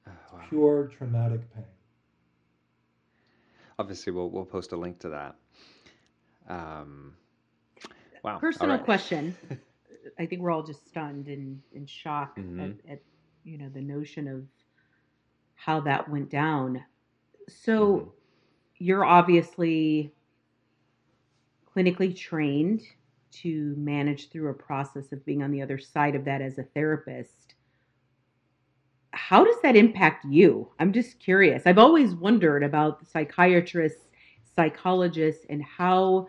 oh, 0.06 0.11
wow. 0.32 0.44
pure 0.48 0.87
traumatic 0.88 1.40
pain. 1.54 1.64
Obviously, 3.79 4.12
we'll 4.12 4.31
we'll 4.31 4.45
post 4.45 4.73
a 4.73 4.77
link 4.77 4.99
to 5.01 5.09
that. 5.11 5.37
Um, 6.49 7.14
wow. 8.25 8.38
Personal 8.38 8.77
right. 8.77 8.85
question. 8.85 9.37
I 10.19 10.27
think 10.27 10.43
we're 10.43 10.51
all 10.51 10.62
just 10.62 10.88
stunned 10.88 11.29
and 11.29 11.61
in 11.73 11.87
shock 11.87 12.37
mm-hmm. 12.38 12.61
at, 12.61 12.93
at, 12.93 13.03
you 13.45 13.59
know 13.59 13.69
the 13.69 13.81
notion 13.81 14.27
of 14.27 14.45
how 15.55 15.81
that 15.81 16.09
went 16.09 16.31
down. 16.31 16.85
So 17.49 17.97
mm-hmm. 17.97 18.09
you're 18.79 19.05
obviously 19.05 20.12
clinically 21.77 22.17
trained 22.17 22.83
to 23.31 23.75
manage 23.77 24.31
through 24.31 24.49
a 24.49 24.55
process 24.55 25.12
of 25.12 25.25
being 25.25 25.43
on 25.43 25.51
the 25.51 25.62
other 25.62 25.79
side 25.79 26.14
of 26.14 26.25
that 26.25 26.41
as 26.41 26.59
a 26.59 26.62
therapist. 26.62 27.47
How 29.29 29.45
does 29.45 29.61
that 29.62 29.77
impact 29.77 30.25
you? 30.25 30.71
I'm 30.79 30.91
just 30.91 31.19
curious. 31.19 31.64
I've 31.67 31.77
always 31.77 32.14
wondered 32.14 32.62
about 32.62 33.07
psychiatrists, 33.07 34.09
psychologists, 34.57 35.45
and 35.51 35.62
how, 35.62 36.29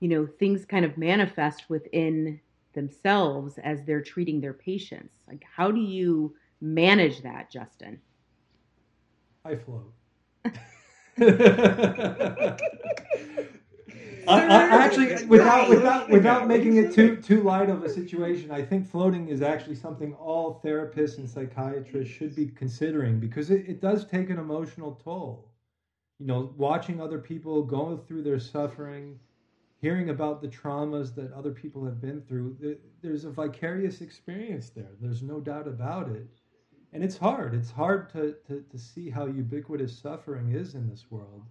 you 0.00 0.08
know, 0.08 0.26
things 0.26 0.64
kind 0.64 0.86
of 0.86 0.96
manifest 0.96 1.68
within 1.68 2.40
themselves 2.72 3.58
as 3.58 3.84
they're 3.84 4.00
treating 4.00 4.40
their 4.40 4.54
patients. 4.54 5.12
Like, 5.28 5.44
how 5.54 5.70
do 5.70 5.78
you 5.78 6.34
manage 6.62 7.20
that, 7.24 7.50
Justin? 7.50 8.00
I 9.44 9.56
float. 9.56 9.92
I, 14.28 14.46
I 14.46 14.84
actually, 14.84 15.26
without 15.26 15.68
without 15.68 16.10
without 16.10 16.48
making 16.48 16.76
it 16.76 16.92
too 16.94 17.16
too 17.16 17.42
light 17.42 17.70
of 17.70 17.82
a 17.82 17.88
situation, 17.88 18.50
I 18.50 18.62
think 18.62 18.88
floating 18.90 19.28
is 19.28 19.42
actually 19.42 19.76
something 19.76 20.14
all 20.14 20.60
therapists 20.64 21.18
and 21.18 21.28
psychiatrists 21.28 22.12
should 22.12 22.34
be 22.34 22.46
considering 22.46 23.20
because 23.20 23.50
it, 23.50 23.68
it 23.68 23.80
does 23.80 24.06
take 24.06 24.30
an 24.30 24.38
emotional 24.38 25.00
toll. 25.02 25.50
You 26.18 26.26
know, 26.26 26.54
watching 26.56 27.00
other 27.00 27.18
people 27.18 27.62
go 27.62 27.96
through 27.96 28.22
their 28.22 28.38
suffering, 28.38 29.18
hearing 29.80 30.10
about 30.10 30.40
the 30.40 30.48
traumas 30.48 31.14
that 31.14 31.32
other 31.32 31.50
people 31.50 31.84
have 31.84 32.00
been 32.00 32.22
through, 32.22 32.78
there's 33.02 33.24
a 33.24 33.30
vicarious 33.30 34.00
experience 34.00 34.70
there. 34.70 34.92
There's 35.00 35.22
no 35.22 35.40
doubt 35.40 35.66
about 35.66 36.08
it. 36.08 36.26
And 36.92 37.02
it's 37.02 37.18
hard. 37.18 37.54
It's 37.54 37.72
hard 37.72 38.08
to, 38.12 38.36
to, 38.46 38.64
to 38.70 38.78
see 38.78 39.10
how 39.10 39.26
ubiquitous 39.26 39.98
suffering 39.98 40.52
is 40.52 40.74
in 40.74 40.88
this 40.88 41.10
world. 41.10 41.42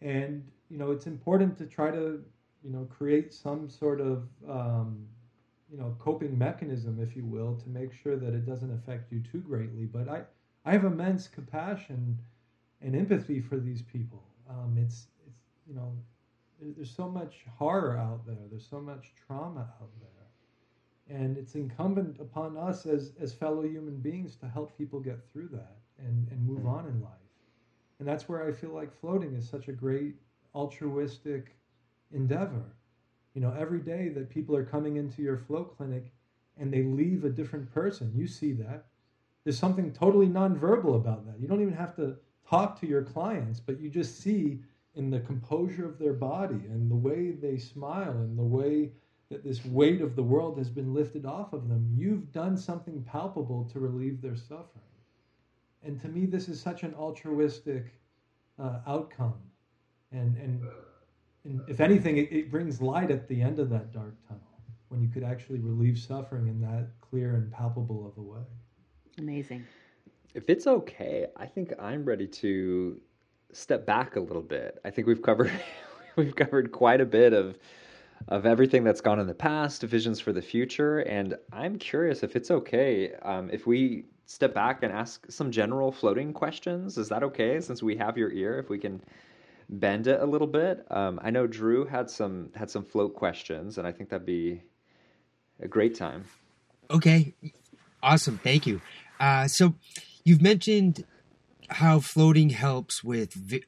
And 0.00 0.50
you 0.70 0.78
know, 0.78 0.90
it's 0.90 1.06
important 1.06 1.56
to 1.58 1.66
try 1.66 1.90
to, 1.90 2.22
you 2.62 2.70
know, 2.70 2.86
create 2.90 3.32
some 3.32 3.68
sort 3.68 4.00
of, 4.00 4.28
um, 4.48 5.06
you 5.70 5.78
know, 5.78 5.94
coping 5.98 6.36
mechanism, 6.38 7.00
if 7.00 7.16
you 7.16 7.24
will, 7.24 7.56
to 7.56 7.68
make 7.68 7.92
sure 7.92 8.16
that 8.16 8.34
it 8.34 8.46
doesn't 8.46 8.72
affect 8.72 9.12
you 9.12 9.20
too 9.20 9.38
greatly. 9.40 9.84
But 9.84 10.08
I, 10.08 10.22
I 10.64 10.72
have 10.72 10.84
immense 10.84 11.28
compassion 11.28 12.18
and 12.80 12.94
empathy 12.96 13.40
for 13.40 13.58
these 13.58 13.82
people. 13.82 14.22
Um, 14.48 14.76
it's, 14.78 15.08
it's, 15.26 15.40
you 15.66 15.74
know, 15.74 15.92
there's 16.60 16.94
so 16.94 17.08
much 17.08 17.44
horror 17.58 17.96
out 17.98 18.26
there. 18.26 18.46
There's 18.50 18.66
so 18.66 18.80
much 18.80 19.12
trauma 19.26 19.68
out 19.80 19.90
there, 20.00 21.18
and 21.18 21.36
it's 21.36 21.54
incumbent 21.54 22.20
upon 22.20 22.56
us 22.56 22.86
as 22.86 23.12
as 23.20 23.34
fellow 23.34 23.62
human 23.64 23.96
beings 23.96 24.36
to 24.36 24.48
help 24.48 24.76
people 24.76 25.00
get 25.00 25.18
through 25.30 25.48
that 25.48 25.76
and 25.98 26.28
and 26.30 26.46
move 26.46 26.66
on 26.66 26.86
in 26.86 27.00
life. 27.02 27.10
And 27.98 28.08
that's 28.08 28.28
where 28.28 28.46
I 28.46 28.52
feel 28.52 28.70
like 28.70 28.98
floating 29.00 29.34
is 29.34 29.48
such 29.48 29.68
a 29.68 29.72
great 29.72 30.16
altruistic 30.54 31.56
endeavor. 32.12 32.64
You 33.34 33.40
know, 33.40 33.54
every 33.58 33.80
day 33.80 34.08
that 34.10 34.30
people 34.30 34.56
are 34.56 34.64
coming 34.64 34.96
into 34.96 35.22
your 35.22 35.36
flow 35.36 35.64
clinic 35.64 36.12
and 36.58 36.72
they 36.72 36.82
leave 36.82 37.24
a 37.24 37.30
different 37.30 37.72
person, 37.72 38.12
you 38.14 38.26
see 38.26 38.52
that. 38.52 38.86
There's 39.42 39.58
something 39.58 39.92
totally 39.92 40.28
nonverbal 40.28 40.94
about 40.94 41.26
that. 41.26 41.40
You 41.40 41.48
don't 41.48 41.60
even 41.60 41.74
have 41.74 41.96
to 41.96 42.16
talk 42.48 42.80
to 42.80 42.86
your 42.86 43.02
clients, 43.02 43.60
but 43.60 43.80
you 43.80 43.90
just 43.90 44.20
see 44.20 44.60
in 44.94 45.10
the 45.10 45.20
composure 45.20 45.84
of 45.84 45.98
their 45.98 46.12
body 46.12 46.60
and 46.70 46.90
the 46.90 46.94
way 46.94 47.32
they 47.32 47.58
smile 47.58 48.12
and 48.12 48.38
the 48.38 48.42
way 48.42 48.92
that 49.30 49.42
this 49.42 49.64
weight 49.64 50.00
of 50.00 50.14
the 50.14 50.22
world 50.22 50.56
has 50.56 50.70
been 50.70 50.94
lifted 50.94 51.26
off 51.26 51.52
of 51.52 51.68
them. 51.68 51.92
You've 51.96 52.30
done 52.32 52.56
something 52.56 53.02
palpable 53.02 53.68
to 53.72 53.80
relieve 53.80 54.22
their 54.22 54.36
suffering. 54.36 54.84
And 55.82 56.00
to 56.00 56.08
me, 56.08 56.26
this 56.26 56.48
is 56.48 56.60
such 56.60 56.82
an 56.82 56.94
altruistic 56.94 57.86
uh, 58.58 58.78
outcome. 58.86 59.34
And, 60.14 60.36
and, 60.36 60.62
and 61.44 61.60
if 61.68 61.80
anything, 61.80 62.18
it, 62.18 62.32
it 62.32 62.50
brings 62.50 62.80
light 62.80 63.10
at 63.10 63.28
the 63.28 63.42
end 63.42 63.58
of 63.58 63.68
that 63.70 63.92
dark 63.92 64.14
tunnel 64.28 64.42
when 64.88 65.02
you 65.02 65.08
could 65.08 65.24
actually 65.24 65.58
relieve 65.58 65.98
suffering 65.98 66.46
in 66.46 66.60
that 66.60 66.88
clear 67.00 67.34
and 67.34 67.50
palpable 67.50 68.06
of 68.06 68.16
a 68.16 68.22
way. 68.22 68.40
Amazing. 69.18 69.64
If 70.34 70.48
it's 70.48 70.66
okay, 70.66 71.26
I 71.36 71.46
think 71.46 71.72
I'm 71.80 72.04
ready 72.04 72.26
to 72.28 73.00
step 73.52 73.86
back 73.86 74.16
a 74.16 74.20
little 74.20 74.42
bit. 74.42 74.80
I 74.84 74.90
think 74.90 75.06
we've 75.06 75.22
covered 75.22 75.50
we've 76.16 76.34
covered 76.34 76.72
quite 76.72 77.00
a 77.00 77.06
bit 77.06 77.32
of 77.32 77.58
of 78.28 78.46
everything 78.46 78.84
that's 78.84 79.00
gone 79.00 79.18
in 79.18 79.26
the 79.26 79.34
past, 79.34 79.82
visions 79.82 80.20
for 80.20 80.32
the 80.32 80.40
future, 80.40 81.00
and 81.00 81.36
I'm 81.52 81.76
curious 81.76 82.22
if 82.22 82.36
it's 82.36 82.50
okay 82.50 83.12
um, 83.22 83.50
if 83.52 83.66
we 83.66 84.06
step 84.26 84.54
back 84.54 84.82
and 84.82 84.92
ask 84.92 85.30
some 85.30 85.50
general 85.50 85.92
floating 85.92 86.32
questions. 86.32 86.96
Is 86.98 87.08
that 87.08 87.22
okay? 87.24 87.60
Since 87.60 87.82
we 87.82 87.96
have 87.96 88.16
your 88.16 88.30
ear, 88.32 88.58
if 88.58 88.70
we 88.70 88.78
can 88.78 89.02
bend 89.68 90.06
it 90.06 90.20
a 90.20 90.26
little 90.26 90.46
bit. 90.46 90.86
Um, 90.90 91.20
I 91.22 91.30
know 91.30 91.46
Drew 91.46 91.84
had 91.84 92.10
some 92.10 92.50
had 92.54 92.70
some 92.70 92.84
float 92.84 93.14
questions, 93.14 93.78
and 93.78 93.86
I 93.86 93.92
think 93.92 94.10
that'd 94.10 94.26
be 94.26 94.62
a 95.60 95.68
great 95.68 95.94
time. 95.94 96.24
Okay, 96.90 97.34
awesome. 98.02 98.38
Thank 98.38 98.66
you. 98.66 98.80
Uh, 99.18 99.48
so 99.48 99.74
you've 100.24 100.42
mentioned 100.42 101.04
how 101.68 102.00
floating 102.00 102.50
helps 102.50 103.02
with 103.02 103.32
vi- 103.32 103.64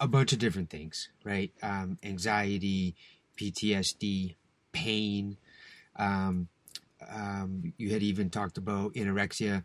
a 0.00 0.08
bunch 0.08 0.32
of 0.32 0.38
different 0.38 0.70
things, 0.70 1.08
right? 1.24 1.52
Um, 1.62 1.98
anxiety, 2.02 2.94
PTSD, 3.36 4.34
pain. 4.72 5.36
Um, 5.96 6.48
um, 7.08 7.72
you 7.76 7.90
had 7.90 8.02
even 8.02 8.30
talked 8.30 8.58
about 8.58 8.94
anorexia, 8.94 9.64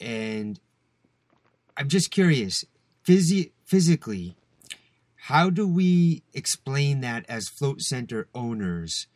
and 0.00 0.60
I'm 1.76 1.88
just 1.88 2.10
curious, 2.10 2.64
phys- 3.06 3.50
physically, 3.64 4.36
how 5.26 5.48
do 5.50 5.68
we 5.68 6.24
explain 6.34 7.00
that 7.00 7.24
as 7.28 7.48
float 7.48 7.80
center 7.80 8.26
owners 8.34 9.06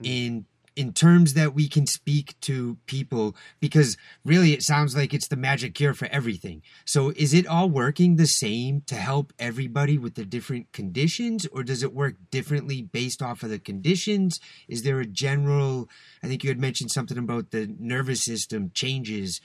hmm. 0.00 0.04
in 0.04 0.46
in 0.74 0.92
terms 0.92 1.34
that 1.34 1.54
we 1.54 1.68
can 1.68 1.86
speak 1.86 2.34
to 2.40 2.76
people 2.86 3.36
because 3.60 3.96
really 4.24 4.52
it 4.52 4.64
sounds 4.64 4.96
like 4.96 5.14
it's 5.14 5.28
the 5.28 5.36
magic 5.36 5.72
cure 5.72 5.94
for 5.94 6.06
everything. 6.06 6.60
So 6.84 7.12
is 7.14 7.32
it 7.32 7.46
all 7.46 7.70
working 7.70 8.16
the 8.16 8.26
same 8.26 8.82
to 8.88 8.96
help 8.96 9.32
everybody 9.38 9.96
with 9.96 10.16
the 10.16 10.24
different 10.24 10.72
conditions 10.72 11.46
or 11.52 11.62
does 11.62 11.84
it 11.84 11.94
work 11.94 12.16
differently 12.32 12.82
based 12.82 13.22
off 13.22 13.44
of 13.44 13.50
the 13.50 13.60
conditions? 13.60 14.40
Is 14.66 14.82
there 14.82 14.98
a 14.98 15.06
general 15.06 15.88
I 16.24 16.26
think 16.26 16.42
you 16.42 16.50
had 16.50 16.58
mentioned 16.58 16.90
something 16.90 17.16
about 17.16 17.52
the 17.52 17.72
nervous 17.78 18.24
system 18.24 18.72
changes. 18.74 19.40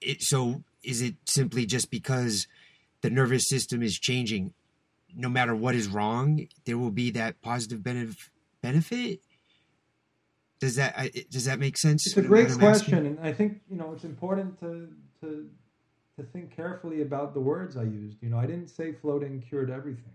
It, 0.00 0.20
so 0.22 0.64
is 0.82 1.00
it 1.00 1.14
simply 1.26 1.64
just 1.64 1.92
because 1.92 2.48
the 3.02 3.10
nervous 3.10 3.48
system 3.48 3.80
is 3.80 4.00
changing 4.00 4.52
no 5.16 5.28
matter 5.28 5.54
what 5.54 5.74
is 5.74 5.88
wrong 5.88 6.46
there 6.64 6.78
will 6.78 6.90
be 6.90 7.10
that 7.10 7.40
positive 7.40 7.80
benef- 7.80 8.28
benefit 8.62 9.20
does 10.64 10.76
that 10.76 11.30
does 11.30 11.44
that 11.44 11.58
make 11.58 11.76
sense? 11.76 12.06
It's 12.06 12.16
a 12.16 12.22
great 12.22 12.50
question, 12.52 13.06
and 13.06 13.20
I 13.20 13.32
think 13.32 13.60
you 13.68 13.76
know 13.76 13.92
it's 13.92 14.04
important 14.04 14.58
to 14.60 14.88
to 15.20 15.48
to 16.16 16.22
think 16.22 16.54
carefully 16.54 17.02
about 17.02 17.34
the 17.34 17.40
words 17.40 17.76
I 17.76 17.82
used. 17.82 18.22
You 18.22 18.30
know, 18.30 18.38
I 18.38 18.46
didn't 18.46 18.68
say 18.68 18.92
floating 18.92 19.42
cured 19.42 19.70
everything, 19.70 20.14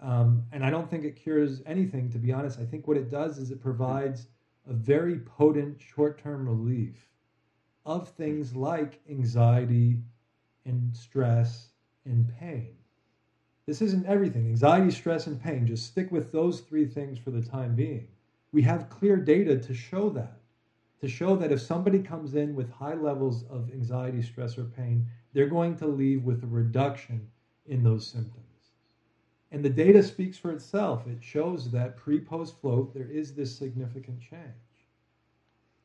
um, 0.00 0.42
and 0.52 0.64
I 0.64 0.70
don't 0.70 0.90
think 0.90 1.04
it 1.04 1.14
cures 1.14 1.62
anything. 1.64 2.10
To 2.10 2.18
be 2.18 2.32
honest, 2.32 2.58
I 2.58 2.64
think 2.64 2.88
what 2.88 2.96
it 2.96 3.10
does 3.10 3.38
is 3.38 3.50
it 3.50 3.62
provides 3.62 4.26
a 4.68 4.72
very 4.72 5.18
potent 5.18 5.80
short-term 5.80 6.48
relief 6.48 7.08
of 7.84 8.08
things 8.08 8.56
like 8.56 9.00
anxiety 9.08 9.98
and 10.64 10.96
stress 10.96 11.68
and 12.04 12.32
pain. 12.38 12.74
This 13.66 13.80
isn't 13.82 14.06
everything. 14.06 14.46
Anxiety, 14.46 14.90
stress, 14.90 15.26
and 15.26 15.40
pain. 15.40 15.66
Just 15.66 15.86
stick 15.86 16.10
with 16.10 16.32
those 16.32 16.60
three 16.60 16.86
things 16.86 17.18
for 17.18 17.30
the 17.30 17.42
time 17.42 17.74
being. 17.74 18.08
We 18.52 18.62
have 18.62 18.90
clear 18.90 19.16
data 19.16 19.58
to 19.58 19.74
show 19.74 20.10
that 20.10 20.42
to 21.02 21.08
show 21.08 21.34
that 21.34 21.50
if 21.50 21.60
somebody 21.60 21.98
comes 21.98 22.36
in 22.36 22.54
with 22.54 22.70
high 22.70 22.94
levels 22.94 23.42
of 23.50 23.72
anxiety 23.72 24.22
stress 24.22 24.56
or 24.56 24.64
pain 24.64 25.04
they're 25.32 25.48
going 25.48 25.76
to 25.76 25.86
leave 25.86 26.22
with 26.22 26.44
a 26.44 26.46
reduction 26.46 27.28
in 27.66 27.82
those 27.82 28.06
symptoms. 28.06 28.70
And 29.50 29.64
the 29.64 29.70
data 29.70 30.02
speaks 30.02 30.38
for 30.38 30.52
itself. 30.52 31.06
It 31.08 31.22
shows 31.22 31.70
that 31.72 31.96
pre-post 31.96 32.60
float 32.60 32.94
there 32.94 33.10
is 33.10 33.34
this 33.34 33.56
significant 33.56 34.20
change. 34.20 34.86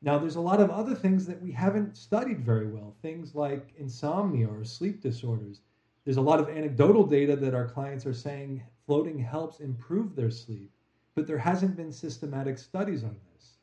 Now 0.00 0.18
there's 0.18 0.36
a 0.36 0.40
lot 0.40 0.60
of 0.60 0.70
other 0.70 0.94
things 0.94 1.26
that 1.26 1.42
we 1.42 1.50
haven't 1.50 1.96
studied 1.96 2.44
very 2.44 2.68
well. 2.68 2.94
Things 3.02 3.34
like 3.34 3.72
insomnia 3.76 4.46
or 4.46 4.62
sleep 4.62 5.00
disorders 5.00 5.62
there's 6.08 6.16
a 6.16 6.22
lot 6.22 6.40
of 6.40 6.48
anecdotal 6.48 7.04
data 7.04 7.36
that 7.36 7.52
our 7.52 7.68
clients 7.68 8.06
are 8.06 8.14
saying 8.14 8.62
floating 8.86 9.18
helps 9.18 9.60
improve 9.60 10.16
their 10.16 10.30
sleep 10.30 10.70
but 11.18 11.26
there 11.26 11.36
hasn't 11.36 11.76
been 11.76 11.90
systematic 11.90 12.56
studies 12.56 13.02
on 13.02 13.16
this. 13.34 13.54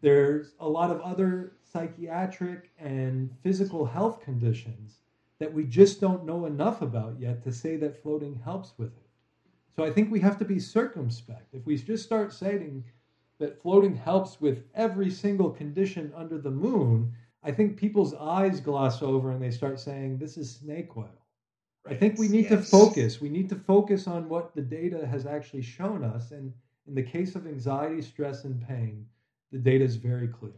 There's 0.00 0.54
a 0.60 0.68
lot 0.68 0.92
of 0.92 1.00
other 1.00 1.54
psychiatric 1.64 2.70
and 2.78 3.28
physical 3.42 3.84
health 3.84 4.20
conditions 4.20 5.00
that 5.40 5.52
we 5.52 5.64
just 5.64 6.00
don't 6.00 6.24
know 6.24 6.46
enough 6.46 6.82
about 6.82 7.18
yet 7.18 7.42
to 7.42 7.52
say 7.52 7.74
that 7.78 8.00
floating 8.00 8.40
helps 8.44 8.74
with 8.78 8.96
it. 8.96 9.08
So 9.74 9.82
I 9.82 9.90
think 9.90 10.08
we 10.08 10.20
have 10.20 10.38
to 10.38 10.44
be 10.44 10.60
circumspect. 10.60 11.52
If 11.52 11.66
we 11.66 11.76
just 11.76 12.04
start 12.04 12.32
saying 12.32 12.84
that 13.40 13.60
floating 13.60 13.96
helps 13.96 14.40
with 14.40 14.62
every 14.76 15.10
single 15.10 15.50
condition 15.50 16.12
under 16.14 16.38
the 16.38 16.52
moon, 16.52 17.12
I 17.42 17.50
think 17.50 17.76
people's 17.76 18.14
eyes 18.14 18.60
gloss 18.60 19.02
over 19.02 19.32
and 19.32 19.42
they 19.42 19.50
start 19.50 19.80
saying, 19.80 20.18
this 20.18 20.36
is 20.38 20.48
snake 20.48 20.96
oil. 20.96 21.23
Right. 21.84 21.96
I 21.96 21.98
think 21.98 22.18
we 22.18 22.28
need 22.28 22.50
yes. 22.50 22.50
to 22.50 22.58
focus. 22.58 23.20
We 23.20 23.28
need 23.28 23.48
to 23.50 23.56
focus 23.56 24.06
on 24.06 24.28
what 24.28 24.54
the 24.54 24.62
data 24.62 25.06
has 25.06 25.26
actually 25.26 25.62
shown 25.62 26.02
us. 26.02 26.30
And 26.30 26.52
in 26.86 26.94
the 26.94 27.02
case 27.02 27.34
of 27.34 27.46
anxiety, 27.46 28.00
stress, 28.00 28.44
and 28.44 28.66
pain, 28.66 29.06
the 29.52 29.58
data 29.58 29.84
is 29.84 29.96
very 29.96 30.28
clear. 30.28 30.52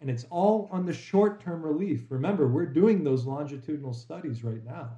And 0.00 0.08
it's 0.08 0.26
all 0.30 0.68
on 0.70 0.86
the 0.86 0.92
short 0.92 1.40
term 1.40 1.62
relief. 1.62 2.06
Remember, 2.10 2.46
we're 2.46 2.66
doing 2.66 3.02
those 3.02 3.24
longitudinal 3.24 3.92
studies 3.92 4.44
right 4.44 4.64
now. 4.64 4.90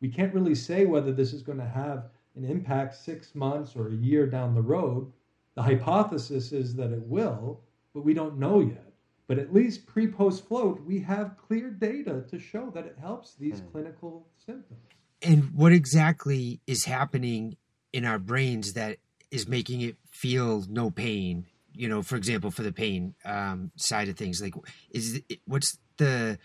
We 0.00 0.08
can't 0.08 0.34
really 0.34 0.54
say 0.54 0.86
whether 0.86 1.12
this 1.12 1.32
is 1.34 1.42
going 1.42 1.58
to 1.58 1.68
have 1.68 2.08
an 2.34 2.44
impact 2.44 2.94
six 2.94 3.34
months 3.34 3.76
or 3.76 3.88
a 3.88 3.96
year 3.96 4.26
down 4.26 4.54
the 4.54 4.62
road. 4.62 5.12
The 5.54 5.62
hypothesis 5.62 6.52
is 6.52 6.74
that 6.76 6.92
it 6.92 7.02
will, 7.02 7.60
but 7.92 8.04
we 8.04 8.14
don't 8.14 8.38
know 8.38 8.60
yet. 8.60 8.92
But 9.26 9.38
at 9.38 9.52
least 9.52 9.86
pre 9.86 10.06
post 10.06 10.46
float, 10.46 10.80
we 10.84 10.98
have 11.00 11.36
clear 11.36 11.70
data 11.70 12.24
to 12.28 12.38
show 12.38 12.70
that 12.70 12.86
it 12.86 12.96
helps 12.98 13.34
these 13.34 13.60
mm. 13.60 13.72
clinical 13.72 14.26
symptoms. 14.44 14.80
And 15.22 15.50
what 15.54 15.72
exactly 15.72 16.60
is 16.66 16.84
happening 16.84 17.56
in 17.92 18.04
our 18.04 18.18
brains 18.18 18.72
that 18.72 18.98
is 19.30 19.46
making 19.46 19.80
it 19.82 19.96
feel 20.10 20.64
no 20.68 20.90
pain? 20.90 21.46
You 21.72 21.88
know 21.88 22.02
for 22.02 22.16
example 22.16 22.50
for 22.50 22.62
the 22.62 22.72
pain 22.72 23.14
um, 23.24 23.70
side 23.76 24.08
of 24.08 24.16
things 24.16 24.42
like 24.42 24.54
is 24.90 25.22
it, 25.28 25.40
what's 25.46 25.78
the 25.98 26.38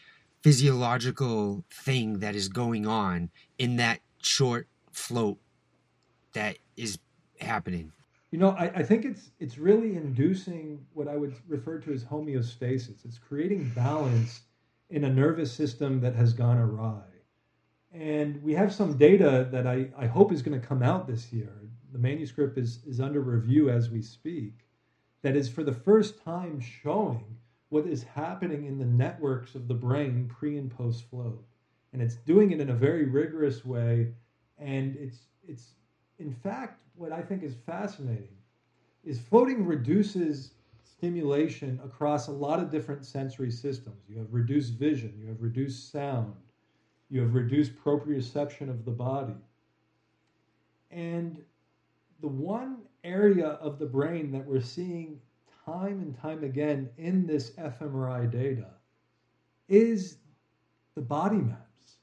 physiological 0.43 1.65
thing 1.83 2.19
that 2.19 2.35
is 2.35 2.47
going 2.47 2.85
on 2.85 3.31
in 3.57 3.77
that 3.77 4.01
short 4.21 4.67
float 4.91 5.39
that 6.33 6.57
is 6.77 6.99
happening? 7.39 7.91
You 8.31 8.37
know 8.37 8.49
I, 8.51 8.65
I 8.65 8.83
think 8.83 9.03
it's 9.03 9.31
it's 9.39 9.57
really 9.57 9.95
inducing 9.95 10.85
what 10.93 11.07
i 11.07 11.15
would 11.15 11.33
refer 11.47 11.79
to 11.79 11.91
as 11.91 12.03
homeostasis. 12.03 13.03
It's 13.03 13.17
creating 13.17 13.71
balance 13.75 14.41
in 14.89 15.05
a 15.05 15.09
nervous 15.09 15.51
system 15.51 16.01
that 16.01 16.15
has 16.15 16.33
gone 16.33 16.57
awry 16.57 17.14
and 17.99 18.43
we 18.43 18.53
have 18.53 18.73
some 18.73 18.97
data 18.97 19.47
that 19.51 19.65
I, 19.65 19.87
I 19.97 20.05
hope 20.05 20.31
is 20.31 20.41
going 20.41 20.59
to 20.59 20.65
come 20.65 20.83
out 20.83 21.07
this 21.07 21.31
year 21.31 21.51
the 21.95 22.01
manuscript 22.01 22.57
is, 22.57 22.79
is 22.85 22.99
under 22.99 23.21
review 23.21 23.69
as 23.69 23.89
we 23.89 24.01
speak, 24.01 24.65
that 25.21 25.37
is 25.37 25.47
for 25.47 25.63
the 25.63 25.71
first 25.71 26.21
time 26.21 26.59
showing 26.59 27.37
what 27.69 27.87
is 27.87 28.03
happening 28.03 28.65
in 28.65 28.77
the 28.77 28.85
networks 28.85 29.55
of 29.55 29.69
the 29.69 29.73
brain 29.73 30.27
pre 30.27 30.57
and 30.57 30.69
post 30.69 31.09
float. 31.09 31.41
And 31.93 32.01
it's 32.01 32.15
doing 32.15 32.51
it 32.51 32.59
in 32.59 32.69
a 32.69 32.75
very 32.75 33.05
rigorous 33.05 33.63
way. 33.63 34.11
And 34.57 34.97
it's, 34.97 35.19
it's 35.47 35.71
in 36.19 36.33
fact, 36.33 36.81
what 36.95 37.13
I 37.13 37.21
think 37.21 37.43
is 37.43 37.55
fascinating 37.65 38.35
is 39.05 39.21
floating 39.21 39.65
reduces 39.65 40.51
stimulation 40.83 41.79
across 41.81 42.27
a 42.27 42.31
lot 42.31 42.59
of 42.59 42.69
different 42.69 43.05
sensory 43.05 43.51
systems. 43.51 44.03
You 44.09 44.17
have 44.17 44.33
reduced 44.33 44.73
vision, 44.73 45.13
you 45.17 45.29
have 45.29 45.41
reduced 45.41 45.93
sound, 45.93 46.33
you 47.09 47.21
have 47.21 47.35
reduced 47.35 47.75
proprioception 47.75 48.69
of 48.69 48.85
the 48.85 48.91
body. 48.91 49.35
And 50.91 51.41
the 52.21 52.27
one 52.27 52.77
area 53.03 53.47
of 53.47 53.79
the 53.79 53.85
brain 53.85 54.31
that 54.31 54.45
we're 54.45 54.61
seeing 54.61 55.19
time 55.65 55.99
and 56.01 56.19
time 56.19 56.43
again 56.43 56.89
in 56.97 57.25
this 57.25 57.51
fMRI 57.51 58.31
data 58.31 58.67
is 59.67 60.17
the 60.95 61.01
body 61.01 61.37
maps. 61.37 61.97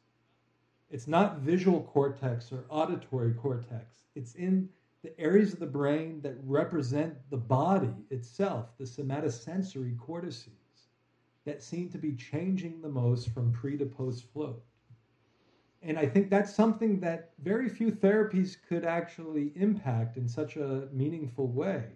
It's 0.91 1.09
not 1.09 1.39
visual 1.39 1.83
cortex 1.83 2.53
or 2.53 2.65
auditory 2.69 3.33
cortex. 3.33 4.03
It's 4.15 4.35
in 4.35 4.69
the 5.03 5.19
areas 5.19 5.53
of 5.53 5.59
the 5.59 5.67
brain 5.67 6.21
that 6.23 6.37
represent 6.45 7.15
the 7.31 7.37
body 7.37 7.95
itself, 8.11 8.69
the 8.79 8.85
somatosensory 8.85 9.99
cortices, 9.99 10.53
that 11.45 11.63
seem 11.63 11.89
to 11.89 11.99
be 11.99 12.15
changing 12.15 12.81
the 12.81 12.89
most 12.89 13.31
from 13.31 13.53
pre 13.53 13.77
to 13.79 13.87
post 13.87 14.25
float. 14.33 14.63
And 15.83 15.99
I 15.99 16.07
think 16.07 16.31
that's 16.31 16.55
something 16.55 17.01
that 17.01 17.33
very 17.43 17.69
few 17.69 17.91
therapies 17.91 18.57
could 18.69 18.85
actually 18.85 19.53
impact 19.57 20.17
in 20.17 20.29
such 20.29 20.57
a 20.57 20.89
meaningful 20.93 21.49
way. 21.49 21.87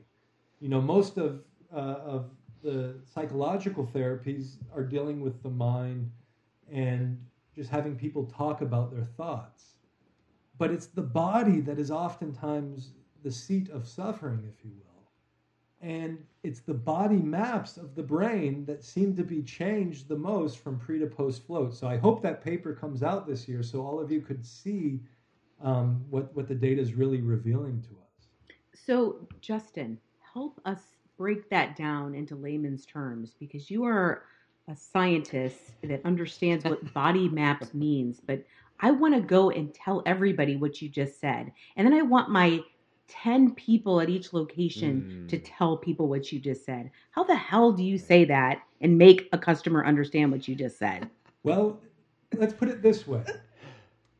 You 0.60 0.68
know, 0.68 0.80
most 0.80 1.18
of, 1.18 1.42
uh, 1.72 1.76
of 1.76 2.30
the 2.62 2.96
psychological 3.04 3.86
therapies 3.86 4.56
are 4.74 4.82
dealing 4.82 5.20
with 5.20 5.40
the 5.42 5.50
mind 5.50 6.10
and 6.70 7.24
just 7.54 7.70
having 7.70 7.96
people 7.96 8.24
talk 8.24 8.60
about 8.60 8.90
their 8.90 9.04
thoughts. 9.04 9.76
But 10.58 10.72
it's 10.72 10.86
the 10.86 11.02
body 11.02 11.60
that 11.60 11.78
is 11.78 11.90
oftentimes 11.90 12.92
the 13.22 13.30
seat 13.30 13.70
of 13.70 13.86
suffering, 13.86 14.42
if 14.52 14.64
you 14.64 14.72
will. 14.72 14.85
And 15.82 16.18
it's 16.42 16.60
the 16.60 16.74
body 16.74 17.16
maps 17.16 17.76
of 17.76 17.94
the 17.94 18.02
brain 18.02 18.64
that 18.66 18.82
seem 18.82 19.14
to 19.16 19.22
be 19.22 19.42
changed 19.42 20.08
the 20.08 20.16
most 20.16 20.58
from 20.58 20.78
pre 20.78 20.98
to 20.98 21.06
post 21.06 21.46
float. 21.46 21.74
So 21.74 21.86
I 21.86 21.96
hope 21.96 22.22
that 22.22 22.42
paper 22.42 22.74
comes 22.74 23.02
out 23.02 23.26
this 23.26 23.46
year 23.46 23.62
so 23.62 23.84
all 23.84 24.00
of 24.00 24.10
you 24.10 24.20
could 24.20 24.44
see 24.44 25.00
um, 25.62 26.04
what, 26.10 26.34
what 26.34 26.48
the 26.48 26.54
data 26.54 26.80
is 26.80 26.94
really 26.94 27.20
revealing 27.20 27.82
to 27.82 27.88
us. 27.88 28.28
So, 28.74 29.26
Justin, 29.40 29.98
help 30.32 30.60
us 30.64 30.80
break 31.16 31.48
that 31.50 31.76
down 31.76 32.14
into 32.14 32.36
layman's 32.36 32.84
terms 32.86 33.34
because 33.38 33.70
you 33.70 33.84
are 33.84 34.24
a 34.68 34.76
scientist 34.76 35.58
that 35.82 36.04
understands 36.04 36.64
what 36.64 36.92
body 36.94 37.28
maps 37.28 37.72
means. 37.72 38.20
But 38.20 38.44
I 38.80 38.90
want 38.90 39.14
to 39.14 39.20
go 39.20 39.50
and 39.50 39.72
tell 39.72 40.02
everybody 40.04 40.56
what 40.56 40.82
you 40.82 40.88
just 40.88 41.20
said. 41.20 41.52
And 41.76 41.86
then 41.86 41.94
I 41.94 42.02
want 42.02 42.30
my 42.30 42.60
10 43.08 43.54
people 43.54 44.00
at 44.00 44.08
each 44.08 44.32
location 44.32 45.24
mm. 45.24 45.28
to 45.28 45.38
tell 45.38 45.76
people 45.76 46.08
what 46.08 46.32
you 46.32 46.38
just 46.38 46.64
said. 46.64 46.90
How 47.10 47.24
the 47.24 47.36
hell 47.36 47.72
do 47.72 47.84
you 47.84 47.98
say 47.98 48.24
that 48.24 48.62
and 48.80 48.98
make 48.98 49.28
a 49.32 49.38
customer 49.38 49.84
understand 49.84 50.32
what 50.32 50.48
you 50.48 50.54
just 50.54 50.78
said? 50.78 51.08
Well, 51.42 51.80
let's 52.34 52.54
put 52.54 52.68
it 52.68 52.82
this 52.82 53.06
way. 53.06 53.24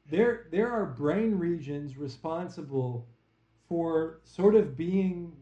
There 0.09 0.47
there 0.53 0.71
are 0.71 0.87
brain 0.87 1.37
regions 1.37 1.97
responsible 1.97 3.09
for 3.69 4.21
sort 4.23 4.55
of 4.55 4.77
being 4.77 5.33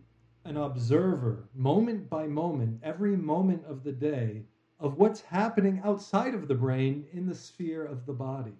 an 0.46 0.56
observer 0.56 1.48
moment 1.54 2.08
by 2.08 2.26
moment, 2.26 2.80
every 2.82 3.16
moment 3.16 3.62
of 3.66 3.84
the 3.84 3.92
day 3.92 4.42
of 4.80 4.96
what's 4.96 5.20
happening 5.20 5.80
outside 5.84 6.34
of 6.34 6.48
the 6.48 6.54
brain 6.54 7.06
in 7.12 7.26
the 7.26 7.34
sphere 7.34 7.84
of 7.84 8.06
the 8.06 8.12
body. 8.12 8.54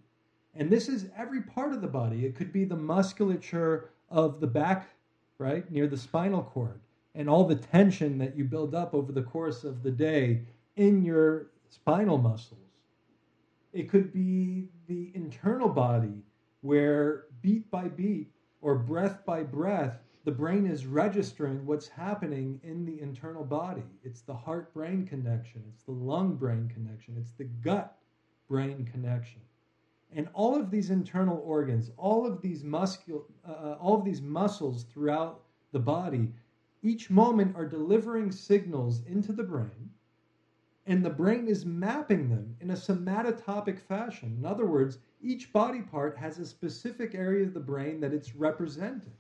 And 0.55 0.71
this 0.71 0.89
is 0.89 1.11
every 1.17 1.41
part 1.43 1.73
of 1.73 1.81
the 1.81 1.89
body. 1.89 2.25
It 2.25 2.37
could 2.37 2.53
be 2.53 2.65
the 2.65 2.77
musculature 2.77 3.91
of 4.11 4.41
the 4.41 4.47
back, 4.47 4.89
right, 5.39 5.71
near 5.71 5.87
the 5.87 5.97
spinal 5.97 6.43
cord, 6.43 6.81
and 7.15 7.29
all 7.29 7.45
the 7.45 7.55
tension 7.57 8.19
that 8.19 8.37
you 8.37 8.45
build 8.45 8.75
up 8.75 8.95
over 8.95 9.13
the 9.13 9.23
course 9.23 9.65
of 9.65 9.83
the 9.83 9.91
day 9.91 10.43
in 10.77 11.03
your 11.03 11.51
spinal 11.69 12.19
muscles. 12.19 12.61
It 13.73 13.89
could 13.89 14.13
be 14.13 14.69
the 14.87 15.11
internal 15.15 15.69
body 15.69 16.23
where 16.61 17.27
beat 17.43 17.71
by 17.71 17.89
beat 17.89 18.31
or 18.63 18.77
breath 18.77 19.25
by 19.27 19.43
breath, 19.43 19.99
the 20.25 20.31
brain 20.31 20.67
is 20.67 20.87
registering 20.87 21.67
what's 21.67 21.89
happening 21.89 22.59
in 22.63 22.87
the 22.87 22.99
internal 23.03 23.45
body. 23.45 23.85
It's 24.03 24.23
the 24.23 24.35
heart 24.35 24.73
brain 24.73 25.07
connection, 25.07 25.63
it's 25.69 25.83
the 25.83 25.93
lung 25.93 26.37
brain 26.37 26.71
connection, 26.73 27.17
it's 27.19 27.33
the 27.33 27.45
gut 27.45 27.99
brain 28.49 28.89
connection. 28.91 29.41
And 30.17 30.29
all 30.33 30.55
of 30.55 30.71
these 30.71 30.91
internal 30.91 31.43
organs, 31.45 31.91
all 31.97 32.25
of 32.25 32.41
these 32.41 32.63
muscul- 32.63 33.25
uh, 33.47 33.51
uh, 33.51 33.79
all 33.81 33.99
of 33.99 34.05
these 34.05 34.23
muscles 34.23 34.85
throughout 34.85 35.43
the 35.73 35.81
body, 35.81 36.33
each 36.83 37.11
moment 37.11 37.57
are 37.57 37.67
delivering 37.67 38.31
signals 38.31 39.03
into 39.07 39.33
the 39.33 39.43
brain, 39.43 39.91
and 40.87 41.05
the 41.05 41.11
brain 41.11 41.49
is 41.49 41.67
mapping 41.67 42.29
them 42.29 42.57
in 42.61 42.71
a 42.71 42.75
somatotopic 42.75 43.81
fashion. 43.81 44.37
In 44.39 44.45
other 44.45 44.67
words, 44.67 44.99
each 45.21 45.53
body 45.53 45.81
part 45.81 46.17
has 46.17 46.39
a 46.39 46.47
specific 46.47 47.15
area 47.15 47.45
of 47.47 47.55
the 47.55 47.61
brain 47.61 48.01
that 48.01 48.13
it's 48.13 48.37
representing. 48.37 49.15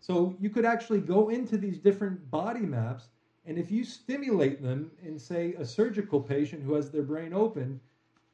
So 0.00 0.34
you 0.40 0.50
could 0.50 0.64
actually 0.64 1.00
go 1.00 1.28
into 1.28 1.58
these 1.58 1.78
different 1.78 2.30
body 2.30 2.60
maps, 2.66 3.10
and 3.44 3.58
if 3.58 3.70
you 3.70 3.84
stimulate 3.84 4.62
them 4.62 4.90
in, 5.02 5.18
say, 5.18 5.54
a 5.54 5.64
surgical 5.64 6.20
patient 6.20 6.62
who 6.62 6.74
has 6.74 6.90
their 6.90 7.02
brain 7.02 7.32
open, 7.32 7.80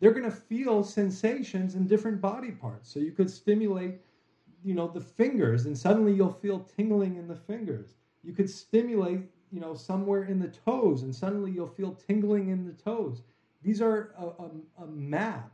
they're 0.04 0.12
going 0.12 0.30
to 0.30 0.30
feel 0.30 0.84
sensations 0.84 1.76
in 1.76 1.86
different 1.86 2.20
body 2.20 2.50
parts. 2.50 2.92
So 2.92 3.00
you 3.00 3.10
could 3.10 3.30
stimulate, 3.30 3.94
you 4.62 4.74
know, 4.74 4.86
the 4.86 5.00
fingers, 5.00 5.64
and 5.64 5.76
suddenly 5.76 6.12
you'll 6.12 6.30
feel 6.30 6.60
tingling 6.60 7.16
in 7.16 7.26
the 7.26 7.34
fingers. 7.34 7.94
You 8.22 8.34
could 8.34 8.50
stimulate, 8.50 9.20
you 9.50 9.60
know, 9.60 9.74
somewhere 9.74 10.24
in 10.24 10.38
the 10.38 10.48
toes, 10.48 11.04
and 11.04 11.14
suddenly 11.16 11.52
you'll 11.52 11.66
feel 11.66 11.94
tingling 11.94 12.50
in 12.50 12.66
the 12.66 12.74
toes. 12.74 13.22
These 13.62 13.80
are 13.80 14.12
a, 14.18 14.26
a, 14.26 14.50
a 14.82 14.86
map 14.88 15.50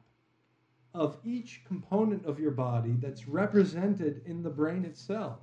of 0.95 1.19
each 1.23 1.63
component 1.65 2.27
of 2.27 2.41
your 2.41 2.51
body 2.51 2.97
that's 2.99 3.29
represented 3.29 4.21
in 4.27 4.43
the 4.43 4.51
brain 4.51 4.85
itself. 4.85 5.39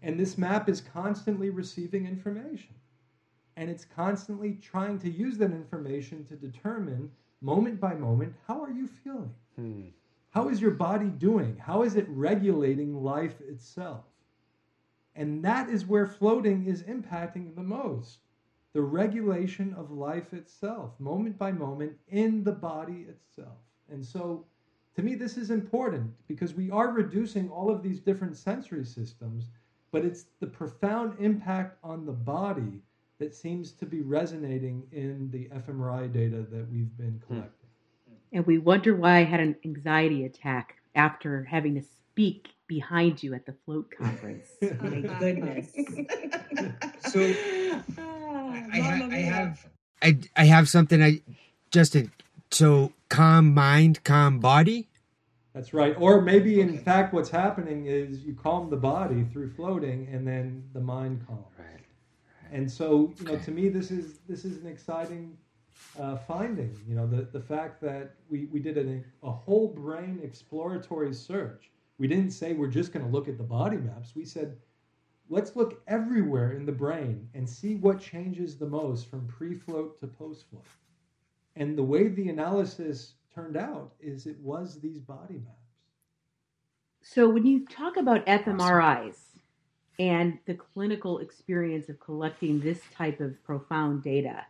And 0.00 0.18
this 0.18 0.38
map 0.38 0.70
is 0.70 0.80
constantly 0.80 1.50
receiving 1.50 2.06
information. 2.06 2.76
And 3.58 3.68
it's 3.68 3.84
constantly 3.84 4.54
trying 4.62 4.98
to 5.00 5.10
use 5.10 5.36
that 5.36 5.52
information 5.52 6.24
to 6.24 6.34
determine 6.34 7.10
moment 7.44 7.78
by 7.78 7.94
moment, 7.94 8.34
how 8.48 8.62
are 8.62 8.70
you 8.70 8.86
feeling? 8.86 9.34
Hmm. 9.56 9.82
How 10.30 10.48
is 10.48 10.60
your 10.60 10.72
body 10.72 11.10
doing? 11.10 11.56
How 11.58 11.82
is 11.82 11.94
it 11.94 12.06
regulating 12.08 13.04
life 13.04 13.40
itself? 13.46 14.04
And 15.14 15.44
that 15.44 15.68
is 15.68 15.86
where 15.86 16.06
floating 16.06 16.66
is 16.66 16.82
impacting 16.82 17.54
the 17.54 17.62
most 17.62 18.18
the 18.72 18.82
regulation 18.82 19.72
of 19.74 19.92
life 19.92 20.32
itself, 20.32 20.98
moment 20.98 21.38
by 21.38 21.52
moment, 21.52 21.92
in 22.08 22.42
the 22.42 22.50
body 22.50 23.06
itself. 23.08 23.56
And 23.88 24.04
so, 24.04 24.44
to 24.96 25.02
me, 25.02 25.14
this 25.14 25.36
is 25.36 25.52
important 25.52 26.10
because 26.26 26.54
we 26.54 26.72
are 26.72 26.90
reducing 26.90 27.48
all 27.48 27.70
of 27.70 27.84
these 27.84 28.00
different 28.00 28.36
sensory 28.36 28.84
systems, 28.84 29.44
but 29.92 30.04
it's 30.04 30.26
the 30.40 30.48
profound 30.48 31.14
impact 31.20 31.78
on 31.84 32.04
the 32.04 32.12
body 32.12 32.82
that 33.18 33.34
seems 33.34 33.72
to 33.72 33.86
be 33.86 34.02
resonating 34.02 34.84
in 34.92 35.30
the 35.30 35.48
fMRI 35.60 36.12
data 36.12 36.44
that 36.50 36.66
we've 36.70 36.96
been 36.96 37.20
hmm. 37.26 37.34
collecting. 37.34 37.68
And 38.32 38.44
we 38.46 38.58
wonder 38.58 38.96
why 38.96 39.18
I 39.18 39.24
had 39.24 39.40
an 39.40 39.54
anxiety 39.64 40.24
attack 40.24 40.76
after 40.96 41.44
having 41.44 41.76
to 41.76 41.82
speak 41.82 42.48
behind 42.66 43.22
you 43.22 43.34
at 43.34 43.46
the 43.46 43.54
float 43.64 43.92
conference. 43.96 44.48
My 44.60 45.00
goodness. 45.18 45.70
so 47.10 47.20
I, 48.72 48.80
ha- 48.80 49.08
I 49.10 49.16
have 49.16 49.68
I, 50.02 50.18
I 50.36 50.44
have 50.46 50.68
something 50.68 51.02
I 51.02 51.20
Justin 51.70 52.10
so 52.50 52.92
calm 53.08 53.54
mind, 53.54 54.02
calm 54.04 54.40
body. 54.40 54.88
That's 55.54 55.72
right. 55.72 55.94
Or 55.98 56.20
maybe 56.20 56.60
in 56.60 56.78
fact 56.78 57.14
what's 57.14 57.30
happening 57.30 57.86
is 57.86 58.24
you 58.24 58.34
calm 58.34 58.70
the 58.70 58.76
body 58.76 59.24
through 59.32 59.52
floating 59.52 60.08
and 60.12 60.26
then 60.26 60.64
the 60.72 60.80
mind 60.80 61.24
calms. 61.26 61.46
Right. 61.56 61.83
And 62.54 62.70
so, 62.70 63.12
you 63.18 63.24
know, 63.24 63.36
to 63.36 63.50
me, 63.50 63.68
this 63.68 63.90
is 63.90 64.20
this 64.28 64.44
is 64.44 64.62
an 64.62 64.68
exciting 64.68 65.36
uh, 65.98 66.16
finding. 66.16 66.72
You 66.88 66.94
know, 66.94 67.04
the 67.04 67.22
the 67.22 67.40
fact 67.40 67.82
that 67.82 68.14
we 68.30 68.44
we 68.44 68.60
did 68.60 68.78
a, 68.78 69.26
a 69.26 69.30
whole 69.30 69.66
brain 69.66 70.20
exploratory 70.22 71.12
search. 71.12 71.72
We 71.98 72.06
didn't 72.06 72.30
say 72.30 72.52
we're 72.52 72.68
just 72.68 72.92
going 72.92 73.04
to 73.04 73.10
look 73.10 73.26
at 73.26 73.38
the 73.38 73.44
body 73.44 73.76
maps. 73.76 74.14
We 74.14 74.24
said, 74.24 74.56
let's 75.28 75.56
look 75.56 75.82
everywhere 75.88 76.52
in 76.52 76.64
the 76.64 76.72
brain 76.72 77.28
and 77.34 77.48
see 77.48 77.74
what 77.74 78.00
changes 78.00 78.56
the 78.56 78.66
most 78.66 79.08
from 79.08 79.26
pre-float 79.26 80.00
to 80.00 80.08
post-float. 80.08 80.64
And 81.54 81.78
the 81.78 81.84
way 81.84 82.08
the 82.08 82.28
analysis 82.28 83.14
turned 83.32 83.56
out 83.56 83.92
is 84.00 84.26
it 84.26 84.38
was 84.40 84.80
these 84.80 84.98
body 84.98 85.34
maps. 85.34 85.78
So 87.02 87.28
when 87.28 87.46
you 87.46 87.64
talk 87.64 87.96
about 87.96 88.26
fMRIs, 88.26 89.33
and 89.98 90.38
the 90.46 90.54
clinical 90.54 91.18
experience 91.18 91.88
of 91.88 92.00
collecting 92.00 92.60
this 92.60 92.80
type 92.94 93.20
of 93.20 93.42
profound 93.44 94.02
data. 94.02 94.44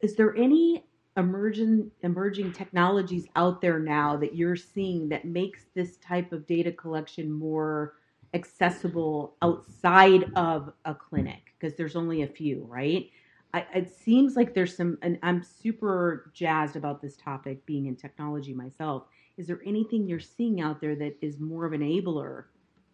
Is 0.00 0.14
there 0.14 0.36
any 0.36 0.84
emerging 1.16 1.90
emerging 2.02 2.52
technologies 2.52 3.26
out 3.36 3.60
there 3.60 3.78
now 3.78 4.16
that 4.16 4.34
you're 4.34 4.56
seeing 4.56 5.08
that 5.08 5.24
makes 5.24 5.64
this 5.74 5.96
type 5.98 6.32
of 6.32 6.46
data 6.46 6.72
collection 6.72 7.30
more 7.30 7.94
accessible 8.34 9.36
outside 9.42 10.30
of 10.36 10.72
a 10.84 10.94
clinic? 10.94 11.52
Because 11.58 11.76
there's 11.76 11.96
only 11.96 12.22
a 12.22 12.26
few, 12.26 12.64
right? 12.68 13.10
I, 13.54 13.66
it 13.74 13.90
seems 13.94 14.34
like 14.36 14.54
there's 14.54 14.74
some, 14.76 14.96
and 15.02 15.18
I'm 15.22 15.42
super 15.42 16.30
jazzed 16.34 16.76
about 16.76 17.02
this 17.02 17.16
topic 17.16 17.64
being 17.66 17.86
in 17.86 17.96
technology 17.96 18.54
myself. 18.54 19.04
Is 19.36 19.46
there 19.46 19.60
anything 19.66 20.08
you're 20.08 20.20
seeing 20.20 20.60
out 20.60 20.80
there 20.80 20.94
that 20.96 21.16
is 21.20 21.38
more 21.38 21.66
of 21.66 21.72
an 21.72 21.80
enabler 21.80 22.44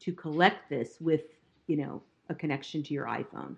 to 0.00 0.12
collect 0.12 0.68
this 0.68 0.96
with 1.00 1.22
you 1.68 1.76
know 1.76 2.02
a 2.28 2.34
connection 2.34 2.82
to 2.82 2.94
your 2.94 3.06
iphone 3.06 3.56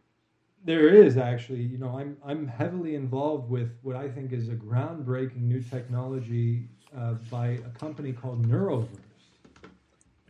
there 0.64 0.88
is 0.88 1.16
actually 1.16 1.62
you 1.62 1.78
know 1.78 1.98
i'm 1.98 2.16
i'm 2.24 2.46
heavily 2.46 2.94
involved 2.94 3.50
with 3.50 3.78
what 3.82 3.96
i 3.96 4.08
think 4.08 4.32
is 4.32 4.48
a 4.48 4.54
groundbreaking 4.54 5.42
new 5.42 5.62
technology 5.62 6.68
uh, 6.96 7.14
by 7.30 7.48
a 7.48 7.78
company 7.78 8.12
called 8.12 8.46
Neuroverse 8.46 8.88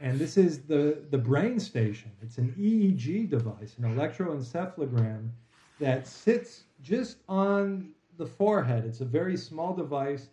And 0.01 0.19
this 0.19 0.37
is 0.37 0.61
the, 0.63 1.03
the 1.11 1.19
brain 1.19 1.61
station. 1.61 2.11
It's 2.23 2.39
an 2.39 2.55
EEG 2.59 3.31
device, 3.31 3.77
an 3.79 3.85
electroencephalogram 3.85 5.31
that 5.79 6.07
sits 6.07 6.65
just 6.83 7.19
on 7.29 7.91
the 8.19 8.27
forehead. 8.27 8.85
It's 8.87 9.01
a 9.01 9.07
very 9.07 9.37
small 9.37 9.75
device 9.75 10.29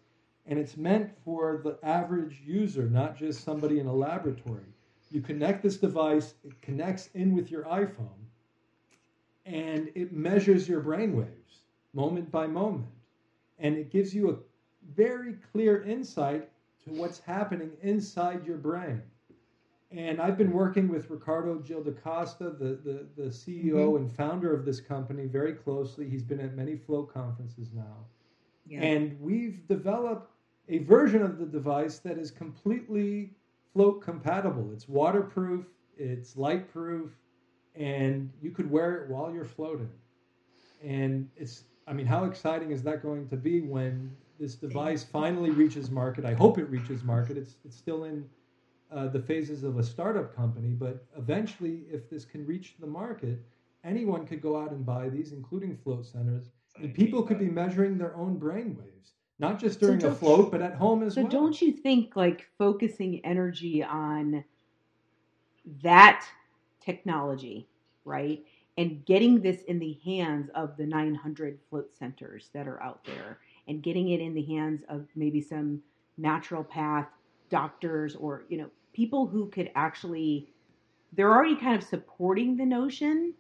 and 0.46 0.58
it's 0.58 0.78
meant 0.78 1.12
for 1.26 1.62
the 1.64 1.78
average 1.84 2.42
user, 2.46 2.90
not 2.90 3.18
just 3.18 3.44
somebody 3.44 3.80
in 3.80 3.88
a 3.88 3.94
laboratory. 3.94 4.64
You 5.10 5.22
connect 5.22 5.64
this 5.64 5.78
device, 5.78 6.34
it 6.44 6.62
connects 6.62 7.10
in 7.14 7.36
with 7.36 7.50
your 7.50 7.64
iPhone, 7.64 8.26
and 9.46 9.90
it 9.96 10.12
measures 10.12 10.68
your 10.68 10.82
brain 10.82 11.16
waves 11.16 11.62
moment 11.94 12.32
by 12.32 12.46
moment. 12.46 12.92
And 13.60 13.76
it 13.76 13.90
gives 13.90 14.14
you 14.14 14.30
a 14.30 14.36
very 14.96 15.34
clear 15.52 15.84
insight 15.84 16.50
to 16.84 16.92
what's 16.92 17.20
happening 17.20 17.72
inside 17.82 18.46
your 18.46 18.58
brain. 18.58 19.02
And 19.92 20.22
I've 20.22 20.38
been 20.38 20.52
working 20.52 20.90
with 20.90 21.10
Ricardo 21.10 21.56
Gil 21.56 21.82
da 21.82 21.92
Costa, 21.92 22.50
the, 22.50 22.78
the, 22.84 23.06
the 23.16 23.30
CEO 23.30 23.72
mm-hmm. 23.72 23.96
and 23.98 24.16
founder 24.16 24.54
of 24.54 24.66
this 24.66 24.82
company, 24.82 25.26
very 25.26 25.54
closely. 25.54 26.10
He's 26.10 26.24
been 26.24 26.42
at 26.42 26.56
many 26.56 26.76
flow 26.76 27.04
conferences 27.04 27.70
now. 27.74 28.06
Yeah. 28.68 28.82
And 28.82 29.20
we've 29.22 29.66
developed 29.68 30.30
a 30.68 30.80
version 30.80 31.22
of 31.22 31.40
the 31.40 31.46
device 31.46 32.00
that 32.00 32.18
is 32.18 32.32
completely 32.32 33.32
float 33.78 34.02
compatible. 34.02 34.72
It's 34.74 34.90
waterproof, 34.90 35.68
it's 36.00 36.36
light 36.36 36.68
proof, 36.74 37.12
and 37.76 38.32
you 38.42 38.50
could 38.50 38.72
wear 38.72 38.96
it 38.96 39.10
while 39.12 39.32
you're 39.32 39.46
floating. 39.46 39.92
And 40.84 41.30
it's, 41.38 41.66
I 41.86 41.94
mean, 41.94 42.08
how 42.08 42.24
exciting 42.24 42.72
is 42.72 42.82
that 42.82 43.04
going 43.04 43.28
to 43.30 43.38
be 43.38 43.62
when 43.62 44.10
this 44.40 44.56
device 44.56 45.04
finally 45.04 45.52
reaches 45.52 45.92
market? 45.92 46.26
I 46.26 46.34
hope 46.34 46.58
it 46.58 46.68
reaches 46.72 47.04
market. 47.04 47.38
It's, 47.38 47.58
it's 47.64 47.78
still 47.78 48.06
in 48.06 48.26
uh, 48.92 49.10
the 49.10 49.20
phases 49.20 49.64
of 49.64 49.78
a 49.78 49.84
startup 49.84 50.36
company, 50.36 50.70
but 50.70 51.06
eventually, 51.16 51.84
if 51.92 52.10
this 52.10 52.26
can 52.26 52.48
reach 52.48 52.74
the 52.80 52.88
market, 52.88 53.38
anyone 53.84 54.26
could 54.26 54.42
go 54.42 54.60
out 54.60 54.72
and 54.72 54.84
buy 54.88 55.08
these, 55.08 55.34
including 55.34 55.78
float 55.78 56.04
centers, 56.04 56.50
and 56.78 56.96
people 56.96 57.22
could 57.22 57.38
be 57.38 57.50
measuring 57.50 58.00
their 58.00 58.16
own 58.16 58.40
brain 58.40 58.76
waves, 58.76 59.12
not 59.40 59.60
just 59.60 59.80
during 59.80 60.00
so 60.00 60.10
a 60.10 60.16
float, 60.16 60.52
but 60.52 60.62
at 60.62 60.76
home 60.76 61.04
as 61.04 61.16
so 61.16 61.22
well. 61.22 61.32
So, 61.32 61.38
don't 61.38 61.62
you 61.62 61.72
think 61.72 62.16
like 62.16 62.48
focusing 62.58 63.24
energy 63.26 63.84
on 63.84 64.44
that 65.84 66.26
technology, 66.80 67.68
right? 68.06 68.44
And 68.78 69.04
getting 69.06 69.42
this 69.42 69.64
in 69.64 69.80
the 69.80 69.98
hands 70.06 70.50
of 70.56 70.78
the 70.78 70.86
900 70.86 71.60
float 71.70 71.96
centers 71.98 72.50
that 72.54 72.68
are 72.68 72.82
out 72.82 73.04
there 73.06 73.40
and 73.68 73.82
getting 73.82 74.10
it 74.10 74.22
in 74.22 74.34
the 74.34 74.44
hands 74.44 74.84
of 74.88 75.08
maybe 75.16 75.42
some 75.42 75.82
naturopath 76.20 77.08
doctors 77.50 78.16
or, 78.16 78.44
you 78.50 78.58
know, 78.58 78.70
people 78.94 79.28
who 79.28 79.50
could 79.50 79.72
actually, 79.76 80.48
they're 81.14 81.32
already 81.32 81.56
kind 81.56 81.76
of 81.76 81.84
supporting 81.84 82.56
the 82.56 82.66
notion. 82.66 83.34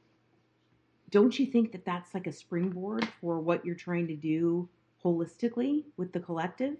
Don't 1.10 1.38
you 1.38 1.46
think 1.46 1.72
that 1.72 1.86
that's 1.86 2.14
like 2.14 2.28
a 2.28 2.32
springboard 2.32 3.08
for 3.22 3.40
what 3.40 3.66
you're 3.66 3.76
trying 3.76 4.08
to 4.08 4.16
do 4.16 4.68
holistically 5.04 5.86
with 5.98 6.12
the 6.14 6.20
collective? 6.20 6.78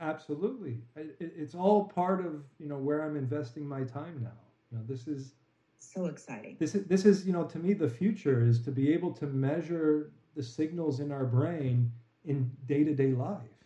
Absolutely. 0.00 0.82
It's 0.96 1.54
all 1.54 1.84
part 1.84 2.24
of, 2.24 2.44
you 2.58 2.66
know, 2.66 2.78
where 2.78 3.02
I'm 3.02 3.16
investing 3.16 3.66
my 3.66 3.84
time 3.84 4.20
now. 4.22 4.40
You 4.70 4.78
know, 4.78 4.84
this 4.88 5.06
is 5.06 5.34
so 5.78 6.06
exciting. 6.06 6.56
This 6.58 6.74
is 6.74 6.84
this 6.86 7.04
is 7.04 7.26
you 7.26 7.32
know 7.32 7.44
to 7.44 7.58
me 7.58 7.74
the 7.74 7.88
future 7.88 8.42
is 8.42 8.60
to 8.62 8.70
be 8.72 8.92
able 8.92 9.12
to 9.12 9.26
measure 9.26 10.10
the 10.34 10.42
signals 10.42 11.00
in 11.00 11.12
our 11.12 11.24
brain 11.24 11.92
in 12.24 12.50
day 12.66 12.82
to 12.84 12.94
day 12.94 13.12
life, 13.12 13.64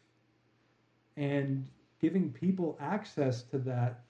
and 1.17 1.67
giving 2.01 2.31
people 2.31 2.77
access 2.81 3.43
to 3.45 3.59
that, 3.59 4.05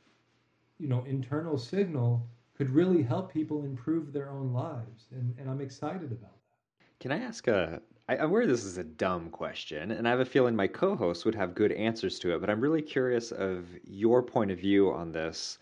you 0.78 0.88
know, 0.88 1.04
internal 1.04 1.56
signal 1.56 2.26
could 2.56 2.70
really 2.70 3.02
help 3.02 3.32
people 3.32 3.64
improve 3.64 4.12
their 4.12 4.30
own 4.30 4.52
lives, 4.52 5.06
and 5.12 5.34
and 5.38 5.48
I'm 5.48 5.60
excited 5.60 6.10
about 6.10 6.20
that. 6.22 6.86
Can 7.00 7.12
I 7.12 7.18
ask 7.18 7.46
a? 7.46 7.80
I, 8.08 8.16
I'm 8.16 8.30
aware 8.30 8.46
this 8.46 8.64
is 8.64 8.78
a 8.78 8.84
dumb 8.84 9.30
question, 9.30 9.90
and 9.90 10.06
I 10.08 10.10
have 10.10 10.20
a 10.20 10.24
feeling 10.24 10.56
my 10.56 10.66
co 10.66 10.96
hosts 10.96 11.24
would 11.24 11.34
have 11.34 11.54
good 11.54 11.72
answers 11.72 12.18
to 12.20 12.34
it. 12.34 12.40
But 12.40 12.50
I'm 12.50 12.60
really 12.60 12.82
curious 12.82 13.32
of 13.32 13.66
your 13.84 14.22
point 14.22 14.50
of 14.50 14.58
view 14.58 14.90
on 14.90 15.12
this 15.12 15.58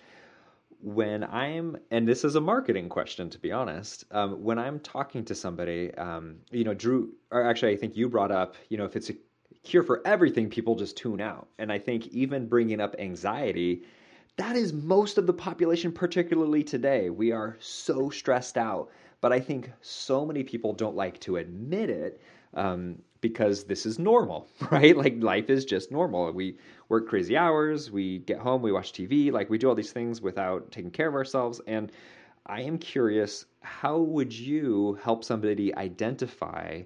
when 0.80 1.24
I'm, 1.24 1.76
and 1.90 2.06
this 2.06 2.24
is 2.24 2.36
a 2.36 2.40
marketing 2.40 2.88
question 2.88 3.30
to 3.30 3.38
be 3.38 3.50
honest, 3.50 4.04
um, 4.12 4.42
when 4.42 4.58
I'm 4.58 4.78
talking 4.80 5.24
to 5.24 5.34
somebody, 5.34 5.92
um, 5.94 6.36
you 6.50 6.64
know, 6.64 6.74
Drew, 6.74 7.12
or 7.30 7.42
actually, 7.42 7.72
I 7.72 7.76
think 7.76 7.96
you 7.96 8.08
brought 8.08 8.30
up, 8.30 8.54
you 8.68 8.76
know, 8.76 8.84
if 8.84 8.94
it's 8.94 9.10
a 9.10 9.14
cure 9.64 9.82
for 9.82 10.06
everything, 10.06 10.48
people 10.48 10.76
just 10.76 10.96
tune 10.96 11.20
out. 11.20 11.48
And 11.58 11.72
I 11.72 11.78
think 11.78 12.06
even 12.08 12.46
bringing 12.46 12.80
up 12.80 12.94
anxiety, 12.98 13.82
that 14.36 14.54
is 14.54 14.72
most 14.72 15.18
of 15.18 15.26
the 15.26 15.32
population, 15.32 15.90
particularly 15.90 16.62
today. 16.62 17.10
We 17.10 17.32
are 17.32 17.56
so 17.58 18.10
stressed 18.10 18.58
out. 18.58 18.90
But 19.22 19.32
I 19.32 19.40
think 19.40 19.72
so 19.80 20.26
many 20.26 20.44
people 20.44 20.72
don't 20.72 20.94
like 20.94 21.18
to 21.20 21.38
admit 21.38 21.90
it 21.90 22.20
um, 22.54 23.02
because 23.20 23.64
this 23.64 23.86
is 23.86 23.98
normal, 23.98 24.48
right? 24.70 24.96
Like 24.96 25.16
life 25.22 25.50
is 25.50 25.64
just 25.64 25.90
normal. 25.90 26.30
We 26.32 26.56
work 26.88 27.08
crazy 27.08 27.36
hours, 27.36 27.90
we 27.90 28.18
get 28.20 28.38
home, 28.38 28.62
we 28.62 28.72
watch 28.72 28.92
TV, 28.92 29.30
like 29.32 29.50
we 29.50 29.58
do 29.58 29.68
all 29.68 29.74
these 29.74 29.92
things 29.92 30.20
without 30.20 30.70
taking 30.70 30.90
care 30.90 31.08
of 31.08 31.14
ourselves. 31.14 31.60
And 31.66 31.92
I 32.46 32.62
am 32.62 32.78
curious, 32.78 33.46
how 33.60 33.98
would 33.98 34.32
you 34.32 34.98
help 35.02 35.24
somebody 35.24 35.74
identify 35.76 36.82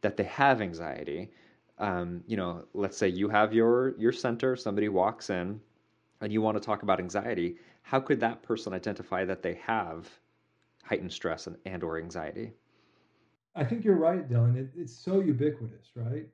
that 0.00 0.16
they 0.16 0.24
have 0.24 0.60
anxiety? 0.60 1.30
Um, 1.78 2.22
you 2.26 2.36
know, 2.36 2.64
let's 2.74 2.96
say 2.96 3.08
you 3.08 3.28
have 3.28 3.52
your 3.52 3.94
your 3.98 4.12
center, 4.12 4.56
somebody 4.56 4.88
walks 4.88 5.30
in, 5.30 5.60
and 6.20 6.32
you 6.32 6.40
want 6.40 6.56
to 6.56 6.60
talk 6.64 6.82
about 6.82 7.00
anxiety. 7.00 7.56
How 7.82 8.00
could 8.00 8.20
that 8.20 8.42
person 8.42 8.72
identify 8.72 9.24
that 9.24 9.42
they 9.42 9.54
have 9.54 10.08
heightened 10.84 11.12
stress 11.12 11.46
and, 11.46 11.56
and 11.66 11.82
or 11.82 11.98
anxiety? 11.98 12.52
I 13.54 13.64
think 13.64 13.84
you're 13.84 13.96
right, 13.96 14.28
Dylan. 14.28 14.56
It, 14.56 14.70
it's 14.76 14.96
so 14.96 15.20
ubiquitous, 15.20 15.90
right? 15.94 16.26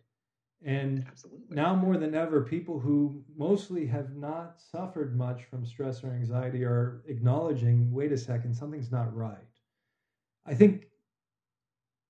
And 0.64 1.04
Absolutely. 1.08 1.54
now 1.54 1.74
more 1.74 1.96
than 1.96 2.14
ever, 2.14 2.42
people 2.42 2.78
who 2.80 3.22
mostly 3.36 3.86
have 3.86 4.16
not 4.16 4.60
suffered 4.60 5.16
much 5.16 5.44
from 5.44 5.64
stress 5.64 6.02
or 6.02 6.10
anxiety 6.10 6.64
are 6.64 7.02
acknowledging 7.06 7.92
wait 7.92 8.12
a 8.12 8.18
second, 8.18 8.54
something's 8.54 8.90
not 8.90 9.14
right. 9.14 9.36
I 10.46 10.54
think 10.54 10.88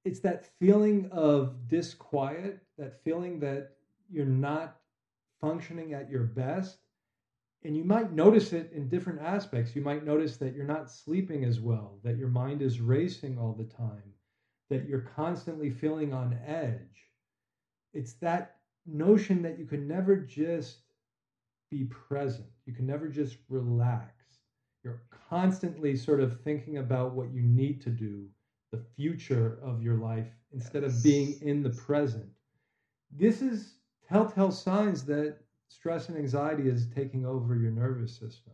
it's 0.05 0.21
that 0.21 0.47
feeling 0.59 1.09
of 1.13 1.69
disquiet, 1.69 2.61
that 2.79 3.03
feeling 3.05 3.41
that 3.41 3.73
you're 4.11 4.25
not 4.25 4.77
functioning 5.41 5.93
at 5.93 6.09
your 6.11 6.25
best. 6.25 6.79
And 7.65 7.77
you 7.77 7.85
might 7.85 8.13
notice 8.13 8.53
it 8.53 8.71
in 8.73 8.89
different 8.89 9.21
aspects. 9.21 9.75
You 9.75 9.83
might 9.83 10.05
notice 10.05 10.37
that 10.39 10.55
you're 10.55 10.65
not 10.65 10.91
sleeping 10.91 11.45
as 11.45 11.61
well, 11.61 11.99
that 12.05 12.17
your 12.17 12.29
mind 12.29 12.63
is 12.63 12.81
racing 12.81 13.37
all 13.37 13.53
the 13.53 13.65
time, 13.65 14.15
that 14.71 14.87
you're 14.89 15.09
constantly 15.17 15.71
feeling 15.71 16.13
on 16.13 16.39
edge 16.47 17.09
it's 17.95 18.15
that 18.15 18.57
notion 18.87 19.43
that 19.43 19.59
you 19.59 19.67
can 19.67 19.87
never 19.87 20.17
just 20.17 20.79
be 21.71 21.85
present. 21.85 22.47
You 22.67 22.73
can 22.73 22.87
never 22.87 23.09
just 23.09 23.39
relax. 23.49 24.13
You're 24.85 25.03
constantly 25.29 25.97
sort 25.97 26.21
of 26.21 26.41
thinking 26.43 26.79
about 26.79 27.15
what 27.15 27.33
you 27.33 27.43
need 27.43 27.83
to 27.83 27.91
do, 27.91 28.27
the 28.73 28.83
future 28.97 29.59
of 29.63 29.83
your 29.83 29.97
life, 29.97 30.29
instead 30.53 30.83
yes. 30.83 30.97
of 30.97 31.03
being 31.03 31.39
in 31.43 31.63
the 31.63 31.71
present. 31.71 32.29
This 33.11 33.43
is 33.43 33.75
telltale 34.09 34.53
signs 34.53 35.05
that 35.07 35.39
stress 35.69 36.09
and 36.09 36.17
anxiety 36.17 36.69
is 36.69 36.87
taking 36.95 37.27
over 37.27 37.57
your 37.57 37.71
nervous 37.71 38.13
system. 38.13 38.53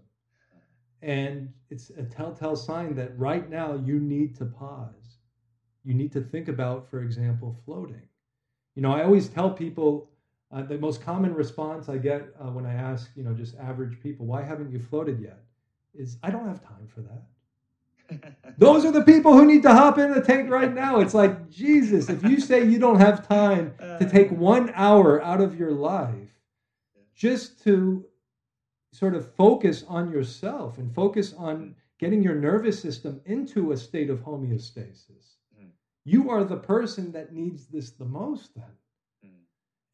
Uh-huh. 0.52 0.60
And 1.02 1.52
it's 1.70 1.90
a 1.90 2.02
telltale 2.04 2.56
sign 2.56 2.94
that 2.94 3.16
right 3.18 3.48
now 3.48 3.74
you 3.74 4.00
need 4.00 4.34
to 4.36 4.46
pause. 4.46 5.03
You 5.84 5.94
need 5.94 6.12
to 6.12 6.20
think 6.20 6.48
about, 6.48 6.88
for 6.88 7.00
example, 7.00 7.56
floating 7.64 8.08
you 8.74 8.82
know, 8.82 8.92
I 8.92 9.04
always 9.04 9.28
tell 9.28 9.50
people 9.50 10.10
uh, 10.50 10.62
the 10.62 10.78
most 10.78 11.02
common 11.02 11.34
response 11.34 11.88
I 11.88 11.98
get 11.98 12.28
uh, 12.40 12.50
when 12.50 12.66
I 12.66 12.74
ask, 12.74 13.10
you 13.14 13.22
know, 13.22 13.32
just 13.32 13.56
average 13.56 14.00
people, 14.00 14.26
why 14.26 14.42
haven't 14.42 14.70
you 14.70 14.78
floated 14.78 15.20
yet? 15.20 15.40
Is 15.94 16.18
I 16.22 16.30
don't 16.30 16.48
have 16.48 16.62
time 16.62 16.88
for 16.88 17.02
that. 17.02 18.34
Those 18.58 18.84
are 18.84 18.90
the 18.90 19.02
people 19.02 19.32
who 19.32 19.46
need 19.46 19.62
to 19.62 19.72
hop 19.72 19.98
in 19.98 20.12
the 20.12 20.20
tank 20.20 20.50
right 20.50 20.72
now. 20.72 21.00
It's 21.00 21.14
like, 21.14 21.48
Jesus, 21.50 22.08
if 22.08 22.22
you 22.24 22.40
say 22.40 22.64
you 22.68 22.78
don't 22.78 22.98
have 22.98 23.26
time 23.26 23.74
to 23.78 24.08
take 24.10 24.30
one 24.30 24.72
hour 24.74 25.22
out 25.22 25.40
of 25.40 25.58
your 25.58 25.70
life 25.70 26.30
just 27.14 27.62
to 27.64 28.04
sort 28.92 29.14
of 29.14 29.32
focus 29.34 29.84
on 29.88 30.10
yourself 30.10 30.78
and 30.78 30.92
focus 30.92 31.32
on 31.32 31.76
getting 31.98 32.22
your 32.22 32.34
nervous 32.34 32.80
system 32.80 33.20
into 33.24 33.72
a 33.72 33.76
state 33.76 34.10
of 34.10 34.20
homeostasis 34.20 35.36
you 36.04 36.30
are 36.30 36.44
the 36.44 36.56
person 36.56 37.12
that 37.12 37.32
needs 37.32 37.66
this 37.66 37.90
the 37.90 38.04
most 38.04 38.54
then. 38.54 38.74
Mm. 39.24 39.44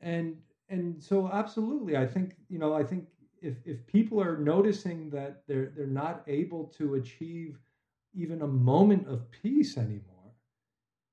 and 0.00 0.36
and 0.68 1.02
so 1.02 1.30
absolutely 1.32 1.96
i 1.96 2.06
think 2.06 2.36
you 2.48 2.58
know 2.58 2.74
i 2.74 2.82
think 2.82 3.06
if 3.40 3.56
if 3.64 3.86
people 3.86 4.20
are 4.20 4.38
noticing 4.38 5.10
that 5.10 5.42
they're 5.46 5.72
they're 5.76 5.86
not 5.86 6.22
able 6.26 6.64
to 6.78 6.94
achieve 6.94 7.58
even 8.14 8.42
a 8.42 8.46
moment 8.46 9.06
of 9.08 9.30
peace 9.30 9.76
anymore 9.76 10.20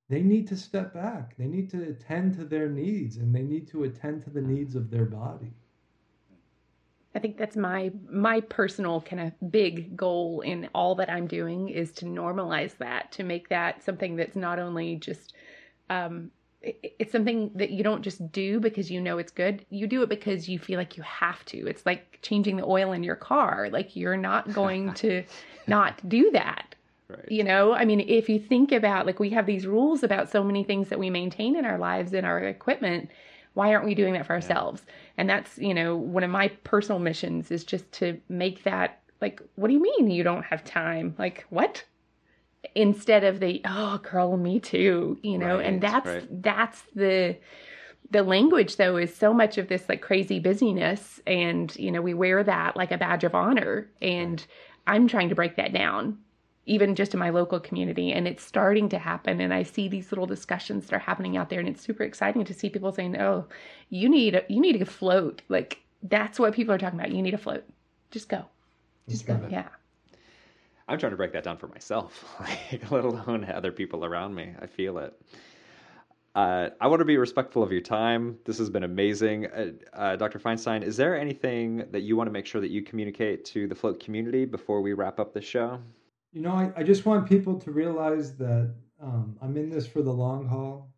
they 0.10 0.22
need 0.22 0.48
to 0.48 0.56
step 0.56 0.94
back. 0.94 1.36
They 1.38 1.48
need 1.48 1.70
to 1.72 1.84
attend 1.84 2.36
to 2.36 2.46
their 2.46 2.70
needs 2.70 3.18
and 3.18 3.36
they 3.36 3.44
need 3.44 3.68
to 3.70 3.84
attend 3.84 4.24
to 4.24 4.30
the 4.30 4.42
needs 4.42 4.76
of 4.76 4.90
their 4.90 5.06
body 5.06 5.52
I 7.18 7.20
think 7.20 7.36
that's 7.36 7.56
my 7.56 7.92
my 8.12 8.42
personal 8.42 9.02
kind 9.02 9.20
of 9.20 9.52
big 9.52 9.98
goal 9.98 10.42
in 10.42 10.70
all 10.76 10.94
that 10.96 11.10
I'm 11.10 11.26
doing 11.26 11.70
is 11.70 11.92
to 11.94 12.06
normalize 12.06 12.78
that, 12.78 13.12
to 13.14 13.24
make 13.24 13.50
that 13.50 13.84
something 13.84 14.18
that's 14.18 14.36
not 14.36 14.60
only 14.60 14.98
just 14.98 15.34
um, 15.90 16.30
it's 16.62 17.12
something 17.12 17.50
that 17.56 17.72
you 17.72 17.84
don't 17.84 18.04
just 18.04 18.32
do 18.32 18.60
because 18.60 18.92
you 18.92 19.02
know 19.02 19.18
it's 19.18 19.32
good. 19.32 19.66
You 19.72 19.88
do 19.88 20.04
it 20.04 20.10
because 20.10 20.48
you 20.48 20.60
feel 20.60 20.78
like 20.78 20.96
you 20.96 21.02
have 21.02 21.44
to. 21.46 21.66
It's 21.66 21.88
like 21.88 22.20
changing 22.22 22.58
the 22.58 22.66
oil 22.66 22.92
in 22.92 23.02
your 23.02 23.16
car. 23.16 23.70
Like 23.72 23.96
you're 23.96 24.16
not 24.16 24.54
going 24.62 24.94
to 24.96 25.24
not 25.66 26.08
do 26.08 26.30
that. 26.32 26.76
Right. 27.10 27.32
You 27.32 27.44
know, 27.46 27.74
I 27.74 27.86
mean, 27.86 28.02
if 28.02 28.30
you 28.30 28.38
think 28.38 28.72
about 28.72 29.08
like 29.08 29.20
we 29.20 29.32
have 29.32 29.48
these 29.48 29.66
rules 29.66 30.04
about 30.04 30.30
so 30.30 30.44
many 30.44 30.64
things 30.64 30.90
that 30.90 31.00
we 31.00 31.10
maintain 31.10 31.56
in 31.56 31.66
our 31.66 31.80
lives 31.80 32.14
and 32.14 32.28
our 32.28 32.38
equipment, 32.40 33.10
why 33.58 33.74
aren't 33.74 33.86
we 33.86 33.96
doing 33.96 34.14
that 34.14 34.28
for 34.28 34.34
ourselves? 34.34 34.84
Yeah. 34.86 34.94
And 35.18 35.30
that's, 35.30 35.58
you 35.58 35.74
know, 35.74 35.98
one 35.98 36.24
of 36.24 36.30
my 36.30 36.50
personal 36.64 37.00
missions 37.00 37.50
is 37.50 37.64
just 37.64 37.92
to 37.94 38.22
make 38.30 38.64
that 38.64 39.02
like, 39.20 39.42
what 39.56 39.68
do 39.68 39.74
you 39.74 39.82
mean 39.82 40.12
you 40.12 40.24
don't 40.24 40.44
have 40.44 40.64
time? 40.64 41.16
Like, 41.18 41.44
what? 41.50 41.84
Instead 42.76 43.24
of 43.24 43.40
the, 43.40 43.62
oh, 43.66 43.98
girl, 43.98 44.38
me 44.38 44.60
too, 44.60 45.18
you 45.24 45.40
know, 45.40 45.58
right, 45.58 45.66
and 45.66 45.82
that's, 45.82 46.06
right. 46.06 46.44
that's 46.44 46.84
the, 46.94 47.36
the 48.12 48.22
language 48.22 48.76
though 48.76 48.96
is 48.96 49.14
so 49.14 49.34
much 49.34 49.58
of 49.58 49.70
this 49.70 49.90
like 49.90 50.02
crazy 50.02 50.40
busyness 50.40 51.20
and 51.28 51.76
you 51.76 51.92
know 51.92 52.02
we 52.02 52.14
wear 52.14 52.42
that 52.42 52.78
like 52.78 52.92
a 52.94 52.98
badge 52.98 53.26
of 53.26 53.36
honor 53.36 53.90
and 54.02 54.46
i'm 54.86 55.10
trying 55.10 55.28
to 55.28 55.36
break 55.36 55.58
that 55.58 55.74
down 55.74 56.18
even 56.68 56.96
just 56.96 57.14
in 57.14 57.20
my 57.20 57.30
local 57.30 57.60
community 57.60 58.12
and 58.12 58.28
it's 58.28 58.44
starting 58.44 58.88
to 58.90 59.00
happen 59.00 59.42
and 59.42 59.54
i 59.54 59.64
see 59.64 59.88
these 59.88 60.12
little 60.12 60.26
discussions 60.26 60.86
that 60.86 60.96
are 60.96 61.00
happening 61.00 61.38
out 61.38 61.50
there 61.50 61.60
and 61.60 61.68
it's 61.68 61.82
super 61.82 62.04
exciting 62.04 62.44
to 62.44 62.54
see 62.54 62.70
people 62.70 62.92
saying 62.92 63.18
oh 63.20 63.46
you 63.90 64.08
need 64.08 64.36
a, 64.36 64.44
you 64.48 64.62
need 64.62 64.78
to 64.78 64.86
float 64.86 65.42
like 65.50 65.82
that's 66.04 66.40
what 66.40 66.54
people 66.54 66.74
are 66.74 66.78
talking 66.78 67.00
about 67.00 67.12
you 67.12 67.22
need 67.22 67.34
a 67.34 67.38
float 67.38 67.64
just 68.12 68.30
go 68.30 68.46
just 69.10 69.26
go 69.26 69.40
yeah 69.50 69.68
i'm 70.88 71.00
trying 71.00 71.12
to 71.12 71.18
break 71.18 71.34
that 71.34 71.44
down 71.44 71.58
for 71.58 71.68
myself 71.68 72.26
like 72.40 72.92
let 72.92 73.04
alone 73.04 73.46
other 73.46 73.72
people 73.72 74.06
around 74.06 74.36
me 74.36 74.54
i 74.62 74.68
feel 74.68 74.98
it 75.00 75.20
uh, 76.36 76.70
I 76.80 76.86
want 76.86 77.00
to 77.00 77.06
be 77.06 77.18
respectful 77.18 77.64
of 77.64 77.72
your 77.72 77.82
time. 77.82 78.38
This 78.46 78.60
has 78.60 78.70
been 78.70 78.84
amazing. 78.84 79.48
Uh, 79.48 79.72
uh, 79.94 80.16
Dr. 80.18 80.38
Feinstein, 80.38 80.84
is 80.84 80.96
there 80.96 81.20
anything 81.20 81.88
that 81.90 82.02
you 82.02 82.16
want 82.16 82.28
to 82.28 82.32
make 82.32 82.46
sure 82.46 82.62
that 82.62 82.70
you 82.70 82.84
communicate 82.84 83.44
to 83.46 83.68
the 83.68 83.74
float 83.74 84.00
community 84.00 84.46
before 84.46 84.84
we 84.84 84.94
wrap 84.94 85.20
up 85.20 85.34
the 85.34 85.42
show? 85.42 85.80
You 86.32 86.42
know, 86.42 86.52
I, 86.52 86.72
I 86.76 86.84
just 86.84 87.06
want 87.06 87.28
people 87.28 87.60
to 87.60 87.72
realize 87.72 88.36
that 88.38 88.76
um, 89.02 89.38
I'm 89.42 89.58
in 89.58 89.70
this 89.70 89.88
for 89.88 90.02
the 90.02 90.12
long 90.12 90.48
haul. 90.48 90.94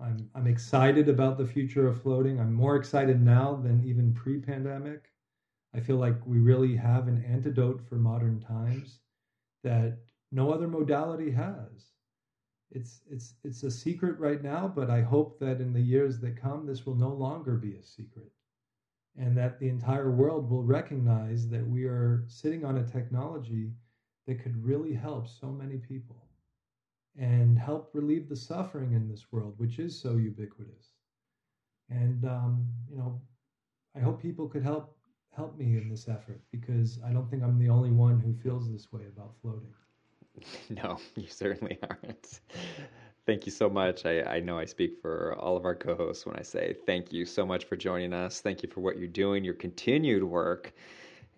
I'm, 0.00 0.30
I'm 0.34 0.46
excited 0.46 1.08
about 1.08 1.36
the 1.36 1.46
future 1.46 1.86
of 1.86 2.00
floating. 2.00 2.40
I'm 2.40 2.54
more 2.54 2.76
excited 2.76 3.20
now 3.20 3.60
than 3.62 3.84
even 3.84 4.14
pre 4.14 4.38
pandemic. 4.38 5.10
I 5.74 5.80
feel 5.80 5.96
like 5.96 6.16
we 6.26 6.38
really 6.38 6.74
have 6.76 7.06
an 7.06 7.22
antidote 7.24 7.82
for 7.88 7.96
modern 7.96 8.40
times 8.40 9.00
that 9.62 9.98
no 10.32 10.50
other 10.52 10.66
modality 10.66 11.30
has. 11.30 11.92
It's, 12.70 13.02
it's, 13.10 13.34
it's 13.44 13.62
a 13.64 13.70
secret 13.70 14.18
right 14.18 14.42
now, 14.42 14.72
but 14.74 14.90
I 14.90 15.02
hope 15.02 15.38
that 15.40 15.60
in 15.60 15.72
the 15.72 15.80
years 15.80 16.20
that 16.20 16.40
come, 16.40 16.66
this 16.66 16.86
will 16.86 16.94
no 16.94 17.10
longer 17.10 17.56
be 17.56 17.74
a 17.74 17.82
secret. 17.82 18.30
And 19.16 19.36
that 19.36 19.58
the 19.58 19.68
entire 19.68 20.10
world 20.10 20.48
will 20.48 20.62
recognize 20.62 21.48
that 21.48 21.66
we 21.66 21.84
are 21.84 22.24
sitting 22.28 22.64
on 22.64 22.78
a 22.78 22.86
technology 22.86 23.72
that 24.30 24.44
could 24.44 24.64
really 24.64 24.94
help 24.94 25.26
so 25.26 25.48
many 25.48 25.76
people 25.76 26.16
and 27.18 27.58
help 27.58 27.90
relieve 27.92 28.28
the 28.28 28.36
suffering 28.36 28.92
in 28.92 29.08
this 29.08 29.26
world, 29.32 29.54
which 29.56 29.80
is 29.80 30.00
so 30.00 30.16
ubiquitous. 30.16 30.92
And 31.88 32.24
um, 32.24 32.68
you 32.88 32.96
know, 32.96 33.20
I 33.96 33.98
hope 33.98 34.22
people 34.22 34.48
could 34.48 34.62
help 34.62 34.96
help 35.34 35.58
me 35.58 35.76
in 35.76 35.88
this 35.88 36.08
effort 36.08 36.40
because 36.52 37.00
I 37.04 37.12
don't 37.12 37.28
think 37.28 37.42
I'm 37.42 37.58
the 37.58 37.70
only 37.70 37.90
one 37.90 38.20
who 38.20 38.32
feels 38.32 38.70
this 38.70 38.92
way 38.92 39.02
about 39.12 39.34
floating. 39.42 39.74
No, 40.70 40.98
you 41.16 41.26
certainly 41.26 41.76
aren't. 41.82 42.40
Thank 43.26 43.46
you 43.46 43.52
so 43.52 43.68
much. 43.68 44.06
I, 44.06 44.22
I 44.22 44.40
know 44.40 44.58
I 44.58 44.64
speak 44.64 44.92
for 45.02 45.34
all 45.38 45.56
of 45.56 45.64
our 45.64 45.74
co 45.74 45.96
hosts 45.96 46.24
when 46.24 46.36
I 46.36 46.42
say 46.42 46.76
thank 46.86 47.12
you 47.12 47.26
so 47.26 47.44
much 47.44 47.64
for 47.64 47.76
joining 47.76 48.12
us. 48.12 48.40
Thank 48.40 48.62
you 48.62 48.68
for 48.68 48.80
what 48.80 48.96
you're 48.96 49.08
doing, 49.08 49.42
your 49.44 49.54
continued 49.54 50.22
work. 50.22 50.72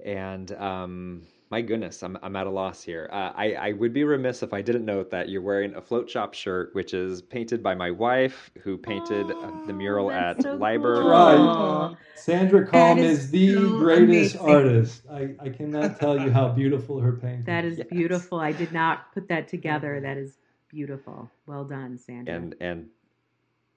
And 0.04 0.52
um, 0.52 1.22
my 1.52 1.60
goodness, 1.60 2.02
I'm, 2.02 2.16
I'm 2.22 2.34
at 2.34 2.46
a 2.46 2.50
loss 2.50 2.82
here. 2.82 3.10
Uh, 3.12 3.30
I, 3.36 3.52
I 3.52 3.72
would 3.72 3.92
be 3.92 4.04
remiss 4.04 4.42
if 4.42 4.54
I 4.54 4.62
didn't 4.62 4.86
note 4.86 5.10
that 5.10 5.28
you're 5.28 5.42
wearing 5.42 5.74
a 5.74 5.82
float 5.82 6.08
shop 6.08 6.32
shirt, 6.32 6.74
which 6.74 6.94
is 6.94 7.20
painted 7.20 7.62
by 7.62 7.74
my 7.74 7.90
wife, 7.90 8.50
who 8.62 8.78
painted 8.78 9.26
oh, 9.28 9.62
the 9.66 9.74
mural 9.74 10.10
at 10.10 10.40
so 10.40 10.56
LIBR. 10.56 11.02
Cool. 11.02 11.10
Right. 11.10 11.96
Sandra 12.14 12.66
Kalm 12.66 13.00
is, 13.00 13.24
is, 13.24 13.30
the 13.32 13.52
so 13.52 13.68
greatest 13.78 14.36
amazing. 14.36 14.50
artist. 14.50 15.02
I, 15.12 15.34
I 15.40 15.50
cannot 15.50 16.00
tell 16.00 16.18
you 16.18 16.30
how 16.32 16.48
beautiful 16.48 16.98
her 17.00 17.12
painting 17.12 17.44
That 17.44 17.66
is 17.66 17.76
yes. 17.76 17.86
beautiful. 17.90 18.40
I 18.40 18.52
did 18.52 18.72
not 18.72 19.12
put 19.12 19.28
that 19.28 19.46
together. 19.46 20.00
That 20.00 20.16
is 20.16 20.38
beautiful. 20.68 21.30
Well 21.46 21.64
done, 21.64 21.98
Sandra. 21.98 22.34
And, 22.34 22.54
and, 22.60 22.86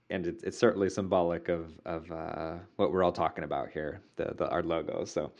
and 0.09 0.27
it's, 0.27 0.43
it's 0.43 0.57
certainly 0.57 0.89
symbolic 0.89 1.49
of, 1.49 1.73
of 1.85 2.09
uh, 2.09 2.53
what 2.77 2.93
we're 2.93 3.03
all 3.03 3.11
talking 3.11 3.43
about 3.43 3.69
here, 3.69 3.99
the, 4.15 4.33
the 4.37 4.47
our 4.47 4.63
logo. 4.63 5.03
So, 5.03 5.33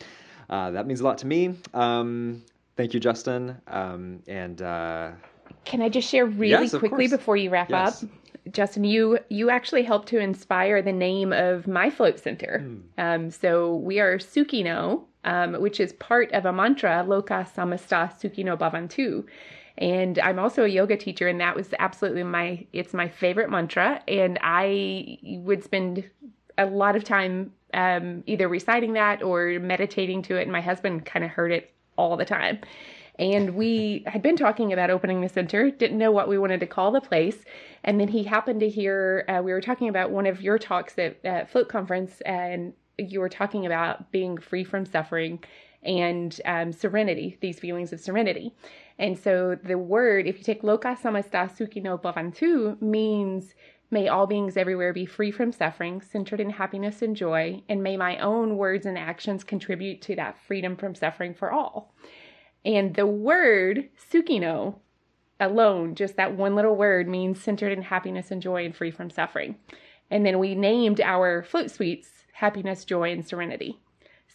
uh, 0.50 0.72
that 0.72 0.88
means 0.88 1.02
a 1.02 1.04
lot 1.04 1.18
to 1.20 1.28
me. 1.28 1.56
Um, 1.74 2.44
thank 2.78 2.94
you, 2.94 3.00
Justin. 3.00 3.58
Um, 3.68 4.22
and 4.28 4.62
uh, 4.62 5.12
can 5.66 5.82
I 5.82 5.90
just 5.90 6.10
share 6.10 6.26
really 6.26 6.66
yes, 6.66 6.76
quickly 6.76 7.08
before 7.08 7.38
you 7.38 7.50
wrap 7.50 7.70
yes. 7.70 8.04
up? 8.04 8.10
Justin, 8.52 8.84
you 8.84 9.20
you 9.30 9.50
actually 9.50 9.84
helped 9.84 10.08
to 10.10 10.20
inspire 10.20 10.82
the 10.82 10.92
name 10.92 11.34
of 11.34 11.68
my 11.68 11.90
float 11.90 12.20
center. 12.20 12.64
Mm. 12.64 12.82
Um, 12.98 13.32
so 13.32 13.76
we 13.78 14.00
are 14.00 14.18
Sukino, 14.18 15.04
um, 15.24 15.54
which 15.54 15.80
is 15.80 15.94
part 15.94 16.32
of 16.32 16.46
a 16.46 16.54
mantra, 16.54 17.04
Loka 17.08 17.52
Samasta 17.52 18.12
Sukino 18.14 18.58
Bhavantu. 18.58 19.26
And 19.78 20.20
I'm 20.20 20.40
also 20.40 20.64
a 20.64 20.68
yoga 20.68 20.96
teacher, 20.96 21.28
and 21.28 21.42
that 21.42 21.56
was 21.56 21.74
absolutely 21.80 22.24
my 22.24 22.66
it's 22.72 22.94
my 22.94 23.10
favorite 23.10 23.50
mantra. 23.50 24.02
And 24.08 24.38
I 24.42 25.18
would 25.24 25.64
spend 25.64 26.04
a 26.58 26.68
lot 26.68 26.96
of 26.96 27.04
time 27.04 27.52
um, 27.76 28.24
either 28.26 28.48
reciting 28.48 28.94
that 28.94 29.22
or 29.22 29.60
meditating 29.60 30.22
to 30.24 30.38
it. 30.38 30.44
And 30.44 30.52
my 30.52 30.62
husband 30.62 31.06
kind 31.06 31.24
of 31.26 31.32
heard 31.32 31.52
it 31.52 31.74
all 31.98 32.18
the 32.18 32.26
time. 32.26 32.60
And 33.20 33.56
we 33.56 34.04
had 34.08 34.22
been 34.22 34.38
talking 34.38 34.74
about 34.74 34.90
opening 34.90 35.22
the 35.22 35.30
center, 35.30 35.70
didn't 35.70 35.98
know 35.98 36.12
what 36.12 36.28
we 36.28 36.38
wanted 36.38 36.60
to 36.62 36.68
call 36.68 36.92
the 36.92 37.02
place. 37.02 37.44
And 37.84 38.00
then 38.00 38.08
he 38.08 38.24
happened 38.24 38.62
to 38.62 38.70
hear, 38.70 39.26
uh, 39.28 39.42
we 39.44 39.52
were 39.52 39.62
talking 39.62 39.90
about 39.90 40.12
one 40.12 40.26
of 40.26 40.42
your 40.42 40.58
talks 40.58 40.98
at 40.98 41.24
uh, 41.26 41.46
Float 41.46 41.70
Conference, 41.70 42.22
and 42.22 42.74
you 42.98 43.20
were 43.20 43.30
talking 43.30 43.66
about 43.66 44.12
being 44.12 44.38
free 44.38 44.64
from 44.64 44.86
suffering 44.86 45.44
and 45.84 46.42
um, 46.46 46.72
serenity, 46.72 47.38
these 47.42 47.60
feelings 47.60 47.94
of 47.94 48.00
serenity. 48.00 48.54
And 48.98 49.18
so 49.20 49.56
the 49.62 49.78
word, 49.78 50.26
if 50.26 50.38
you 50.38 50.44
take 50.44 50.64
loka 50.64 51.00
samasta 51.00 51.56
sukino 51.56 52.02
bhavantu, 52.02 52.82
means 52.82 53.54
May 53.92 54.08
all 54.08 54.26
beings 54.28 54.58
everywhere 54.58 54.94
be 54.94 55.06
free 55.06 55.32
from 55.32 55.52
suffering, 55.52 56.02
centered 56.02 56.40
in 56.40 56.50
happiness 56.50 57.02
and 57.02 57.16
joy, 57.16 57.62
and 57.70 57.84
may 57.84 57.98
my 57.98 58.18
own 58.18 58.58
words 58.58 58.86
and 58.86 58.98
actions 58.98 59.44
contribute 59.44 60.02
to 60.04 60.16
that 60.16 60.40
freedom 60.42 60.76
from 60.76 60.96
suffering 60.96 61.34
for 61.34 61.52
all. 61.52 61.94
And 62.66 62.96
the 62.96 63.06
word 63.06 63.90
sukino 64.12 64.76
alone, 65.40 65.96
just 65.96 66.16
that 66.16 66.36
one 66.36 66.56
little 66.56 66.76
word, 66.76 67.08
means 67.08 67.42
centered 67.42 67.72
in 67.72 67.84
happiness 67.84 68.32
and 68.32 68.42
joy 68.42 68.66
and 68.66 68.76
free 68.76 68.92
from 68.92 69.10
suffering. 69.10 69.56
And 70.10 70.26
then 70.26 70.40
we 70.40 70.56
named 70.56 71.00
our 71.02 71.44
float 71.44 71.70
suites 71.70 72.10
happiness, 72.34 72.86
joy, 72.86 73.12
and 73.12 73.26
serenity. 73.26 73.80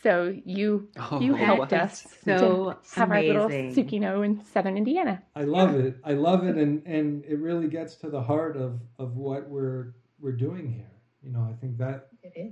So 0.03 0.35
you 0.45 0.89
oh, 0.99 1.21
you 1.21 1.35
helped 1.35 1.73
us 1.75 2.07
so 2.25 2.75
have 2.95 3.11
amazing. 3.11 3.37
our 3.37 3.49
little 3.49 3.75
Sukino 3.75 4.25
in 4.25 4.43
Southern 4.45 4.79
Indiana. 4.79 5.23
I 5.37 5.43
love 5.43 5.75
yeah. 5.75 5.87
it. 5.87 5.97
I 6.05 6.15
love 6.15 6.45
it, 6.45 6.57
and 6.57 6.83
and 6.87 7.23
it 7.27 7.39
really 7.39 7.69
gets 7.69 7.97
to 7.97 8.11
the 8.11 8.23
heart 8.23 8.57
of 8.57 8.81
of 8.99 9.17
what 9.17 9.49
we're 9.49 9.95
we're 10.19 10.33
doing 10.33 10.73
here. 10.73 10.91
You 11.23 11.33
know, 11.33 11.43
I 11.43 11.53
think 11.61 11.77
that 11.79 12.09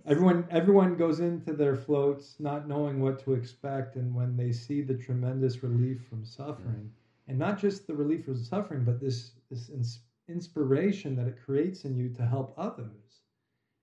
everyone 0.07 0.47
everyone 0.51 0.97
goes 0.97 1.21
into 1.21 1.55
their 1.55 1.75
floats 1.75 2.37
not 2.39 2.69
knowing 2.69 3.01
what 3.01 3.25
to 3.25 3.33
expect, 3.33 3.97
and 3.97 4.15
when 4.15 4.37
they 4.37 4.53
see 4.53 4.83
the 4.83 4.95
tremendous 4.95 5.63
relief 5.63 6.05
from 6.07 6.27
suffering, 6.27 6.91
mm-hmm. 6.91 7.31
and 7.31 7.39
not 7.39 7.59
just 7.59 7.87
the 7.87 7.95
relief 7.95 8.27
from 8.27 8.37
suffering, 8.37 8.85
but 8.85 9.01
this 9.01 9.33
this 9.51 9.71
ins- 9.71 10.01
inspiration 10.29 11.17
that 11.17 11.27
it 11.27 11.39
creates 11.43 11.87
in 11.87 11.97
you 11.97 12.11
to 12.11 12.27
help 12.27 12.53
others 12.59 13.08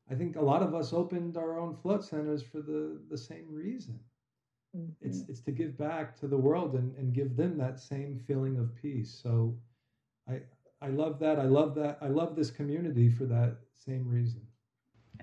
I 0.10 0.16
think 0.16 0.36
a 0.36 0.42
lot 0.42 0.62
of 0.62 0.76
us 0.76 0.94
opened 0.94 1.38
our 1.38 1.60
own 1.60 1.76
float 1.76 2.04
centers 2.04 2.44
for 2.44 2.62
the, 2.62 3.00
the 3.10 3.18
same 3.18 3.46
reason. 3.50 4.00
Mm-hmm. 4.76 5.08
It's 5.08 5.24
it's 5.30 5.42
to 5.42 5.52
give 5.52 5.78
back 5.78 6.20
to 6.20 6.28
the 6.28 6.38
world 6.38 6.76
and, 6.76 6.96
and 6.98 7.14
give 7.14 7.36
them 7.36 7.58
that 7.58 7.80
same 7.80 8.20
feeling 8.28 8.58
of 8.58 8.76
peace. 8.76 9.20
So 9.24 9.56
I 10.30 10.42
I 10.82 10.90
love 10.90 11.20
that. 11.20 11.40
I 11.40 11.46
love 11.46 11.76
that. 11.76 11.98
I 12.02 12.08
love 12.08 12.36
this 12.36 12.52
community 12.52 13.10
for 13.10 13.26
that 13.26 13.58
same 13.74 14.08
reason. 14.08 14.42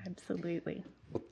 Absolutely. 0.07 0.83
Well, 1.11 1.23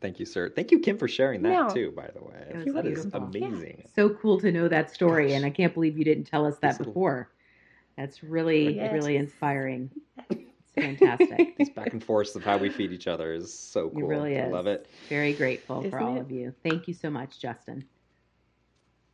thank 0.00 0.20
you, 0.20 0.26
sir. 0.26 0.48
Thank 0.48 0.70
you, 0.70 0.78
Kim, 0.78 0.96
for 0.96 1.08
sharing 1.08 1.42
that 1.42 1.50
no. 1.50 1.74
too. 1.74 1.90
By 1.90 2.10
the 2.14 2.22
way, 2.22 2.72
that 2.72 2.86
is 2.86 3.06
amazing. 3.12 3.78
Yeah. 3.80 3.90
So 3.94 4.10
cool 4.10 4.40
to 4.40 4.52
know 4.52 4.68
that 4.68 4.94
story, 4.94 5.28
Gosh. 5.28 5.36
and 5.36 5.44
I 5.44 5.50
can't 5.50 5.74
believe 5.74 5.98
you 5.98 6.04
didn't 6.04 6.24
tell 6.24 6.46
us 6.46 6.56
that 6.58 6.78
before. 6.78 7.30
That's 7.96 8.22
really 8.22 8.76
yes. 8.76 8.92
really 8.92 9.16
inspiring. 9.16 9.90
It's 10.76 11.00
fantastic. 11.00 11.56
These 11.58 11.70
back 11.70 11.92
and 11.92 12.02
forths 12.02 12.36
of 12.36 12.44
how 12.44 12.56
we 12.58 12.70
feed 12.70 12.92
each 12.92 13.06
other 13.06 13.32
is 13.32 13.52
so 13.52 13.90
cool. 13.90 14.02
It 14.02 14.06
really 14.06 14.34
is. 14.34 14.48
I 14.48 14.48
love 14.48 14.66
it. 14.66 14.86
Very 15.08 15.32
grateful 15.32 15.80
Isn't 15.80 15.90
for 15.90 16.00
all 16.00 16.16
it? 16.16 16.20
of 16.20 16.30
you. 16.30 16.54
Thank 16.62 16.88
you 16.88 16.94
so 16.94 17.10
much, 17.10 17.38
Justin. 17.40 17.84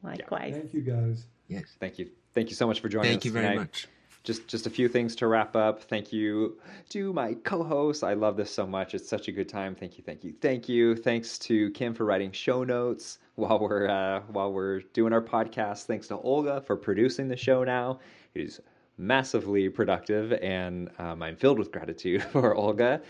Likewise. 0.03 0.55
Thank 0.55 0.75
you 0.75 0.83
guys. 0.83 1.25
Yes. 1.49 1.65
Thank 1.81 1.99
you. 1.99 2.11
Thank 2.35 2.51
you 2.51 2.57
so 2.57 2.67
much 2.67 2.81
for 2.81 2.89
joining 2.89 3.13
Thank 3.13 3.19
us 3.21 3.23
Thank 3.25 3.35
you 3.35 3.41
very 3.41 3.57
much. 3.57 3.89
just 4.25 4.47
just 4.47 4.67
a 4.67 4.71
few 4.71 4.89
things 4.89 5.17
to 5.17 5.27
wrap 5.27 5.57
up. 5.57 5.83
Thank 5.83 6.13
you 6.13 6.59
to 6.91 7.13
my 7.13 7.35
co-hosts. 7.35 8.03
I 8.03 8.13
love 8.15 8.37
this 8.37 8.51
so 8.51 8.67
much. 8.67 8.95
It's 8.95 9.09
such 9.09 9.29
a 9.29 9.33
good 9.33 9.49
time. 9.49 9.75
Thank 9.75 9.97
you, 9.97 10.05
thank 10.05 10.23
you, 10.25 10.35
thank 10.41 10.69
you. 10.69 10.95
Thanks 10.95 11.39
to 11.41 11.71
Kim 11.71 11.95
for 11.95 12.05
writing 12.05 12.33
show 12.33 12.63
notes 12.65 13.19
while 13.37 13.59
we're 13.59 13.89
uh, 13.89 14.21
while 14.29 14.53
we're 14.53 14.81
doing 14.93 15.13
our 15.13 15.23
podcast. 15.23 15.85
Thanks 15.87 16.09
to 16.09 16.19
Olga 16.19 16.61
for 16.61 16.77
producing 16.77 17.29
the 17.29 17.37
show. 17.37 17.65
Now 17.65 18.01
it 18.35 18.43
is 18.43 18.61
massively 18.99 19.69
productive, 19.69 20.33
and 20.33 20.91
um, 20.99 21.23
I'm 21.23 21.37
filled 21.37 21.59
with 21.59 21.71
gratitude 21.71 22.23
for 22.33 22.55
Olga. 22.55 23.01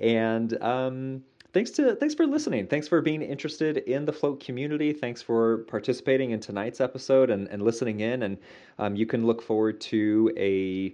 And 0.00 0.60
um, 0.62 1.22
thanks 1.52 1.70
to 1.72 1.94
thanks 1.96 2.14
for 2.14 2.26
listening. 2.26 2.66
Thanks 2.66 2.88
for 2.88 3.00
being 3.00 3.22
interested 3.22 3.78
in 3.78 4.04
the 4.04 4.12
float 4.12 4.40
community. 4.44 4.92
Thanks 4.92 5.22
for 5.22 5.58
participating 5.68 6.32
in 6.32 6.40
tonight's 6.40 6.80
episode 6.80 7.30
and, 7.30 7.48
and 7.48 7.62
listening 7.62 8.00
in. 8.00 8.22
And 8.24 8.38
um, 8.78 8.96
you 8.96 9.06
can 9.06 9.26
look 9.26 9.42
forward 9.42 9.80
to 9.82 10.32
a 10.36 10.92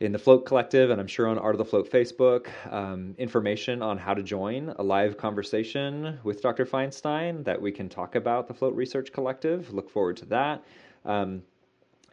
in 0.00 0.12
the 0.12 0.18
Float 0.18 0.44
Collective, 0.44 0.90
and 0.90 1.00
I'm 1.00 1.06
sure 1.06 1.28
on 1.28 1.38
Art 1.38 1.54
of 1.54 1.58
the 1.58 1.64
Float 1.64 1.90
Facebook, 1.90 2.48
um, 2.70 3.14
information 3.16 3.80
on 3.80 3.96
how 3.96 4.12
to 4.12 4.22
join 4.22 4.74
a 4.76 4.82
live 4.82 5.16
conversation 5.16 6.18
with 6.24 6.42
Dr. 6.42 6.66
Feinstein 6.66 7.44
that 7.44 7.60
we 7.60 7.70
can 7.70 7.88
talk 7.88 8.16
about 8.16 8.48
the 8.48 8.54
Float 8.54 8.74
Research 8.74 9.12
Collective. 9.12 9.72
Look 9.72 9.88
forward 9.88 10.16
to 10.18 10.26
that. 10.26 10.64
Um, 11.04 11.42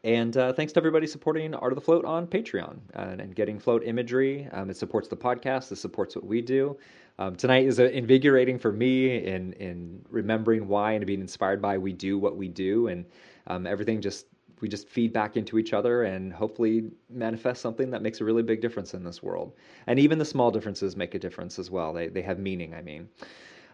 and 0.04 0.36
uh, 0.36 0.52
thanks 0.54 0.74
to 0.74 0.80
everybody 0.80 1.06
supporting 1.06 1.54
Art 1.54 1.72
of 1.72 1.76
the 1.76 1.82
Float 1.82 2.06
on 2.06 2.26
Patreon 2.26 2.80
and, 2.96 3.22
and 3.22 3.36
getting 3.36 3.60
float 3.60 3.84
imagery. 3.86 4.48
Um, 4.52 4.70
it 4.70 4.78
supports 4.78 5.08
the 5.08 5.18
podcast. 5.18 5.72
It 5.72 5.78
supports 5.78 6.16
what 6.16 6.26
we 6.26 6.42
do. 6.42 6.78
Um, 7.20 7.36
tonight 7.36 7.66
is 7.68 7.80
uh, 7.80 7.84
invigorating 7.86 8.58
for 8.58 8.72
me 8.72 9.24
in 9.26 9.54
in 9.54 10.04
remembering 10.10 10.68
why 10.68 10.94
and 10.94 11.06
being 11.06 11.22
inspired 11.22 11.62
by 11.62 11.78
we 11.78 11.94
do 11.94 12.18
what 12.18 12.36
we 12.36 12.48
do, 12.48 12.88
and 12.88 13.06
um, 13.48 13.68
everything 13.68 14.02
just 14.02 14.26
we 14.60 14.68
just 14.68 14.88
feed 14.88 15.12
back 15.14 15.38
into 15.38 15.58
each 15.58 15.74
other 15.74 16.04
and 16.04 16.32
hopefully 16.34 16.92
manifest 17.10 17.62
something 17.62 17.90
that 17.92 18.02
makes 18.02 18.22
a 18.22 18.26
really 18.26 18.44
big 18.44 18.62
difference 18.62 18.94
in 18.94 19.04
this 19.04 19.22
world. 19.22 19.54
And 19.88 20.00
even 20.00 20.18
the 20.20 20.26
small 20.26 20.52
differences 20.52 20.96
make 20.96 21.16
a 21.16 21.20
difference 21.20 21.60
as 21.60 21.70
well. 21.70 21.94
They 21.94 22.08
they 22.08 22.22
have 22.24 22.40
meaning. 22.40 22.74
I 22.74 22.82
mean. 22.82 23.10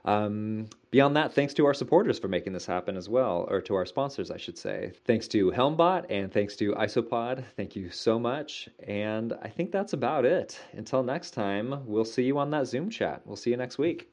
Um, 0.07 0.69
beyond 0.89 1.17
that, 1.17 1.33
thanks 1.33 1.53
to 1.55 1.65
our 1.65 1.73
supporters 1.73 2.17
for 2.17 2.29
making 2.29 2.53
this 2.53 2.65
happen 2.65 2.95
as 2.95 3.09
well, 3.09 3.45
or 3.49 3.59
to 3.61 3.75
our 3.75 3.85
sponsors, 3.85 4.31
I 4.31 4.37
should 4.37 4.57
say. 4.57 4.93
Thanks 5.05 5.27
to 5.29 5.51
Helmbot 5.51 6.05
and 6.09 6.31
thanks 6.31 6.55
to 6.55 6.71
Isopod. 6.75 7.43
Thank 7.57 7.75
you 7.75 7.91
so 7.91 8.17
much. 8.17 8.69
And 8.87 9.33
I 9.43 9.49
think 9.49 9.71
that's 9.71 9.91
about 9.91 10.23
it. 10.23 10.59
Until 10.71 11.03
next 11.03 11.31
time, 11.31 11.83
we'll 11.85 12.05
see 12.05 12.23
you 12.23 12.37
on 12.37 12.49
that 12.51 12.67
Zoom 12.67 12.89
chat. 12.89 13.21
We'll 13.25 13.35
see 13.35 13.51
you 13.51 13.57
next 13.57 13.77
week. 13.77 14.05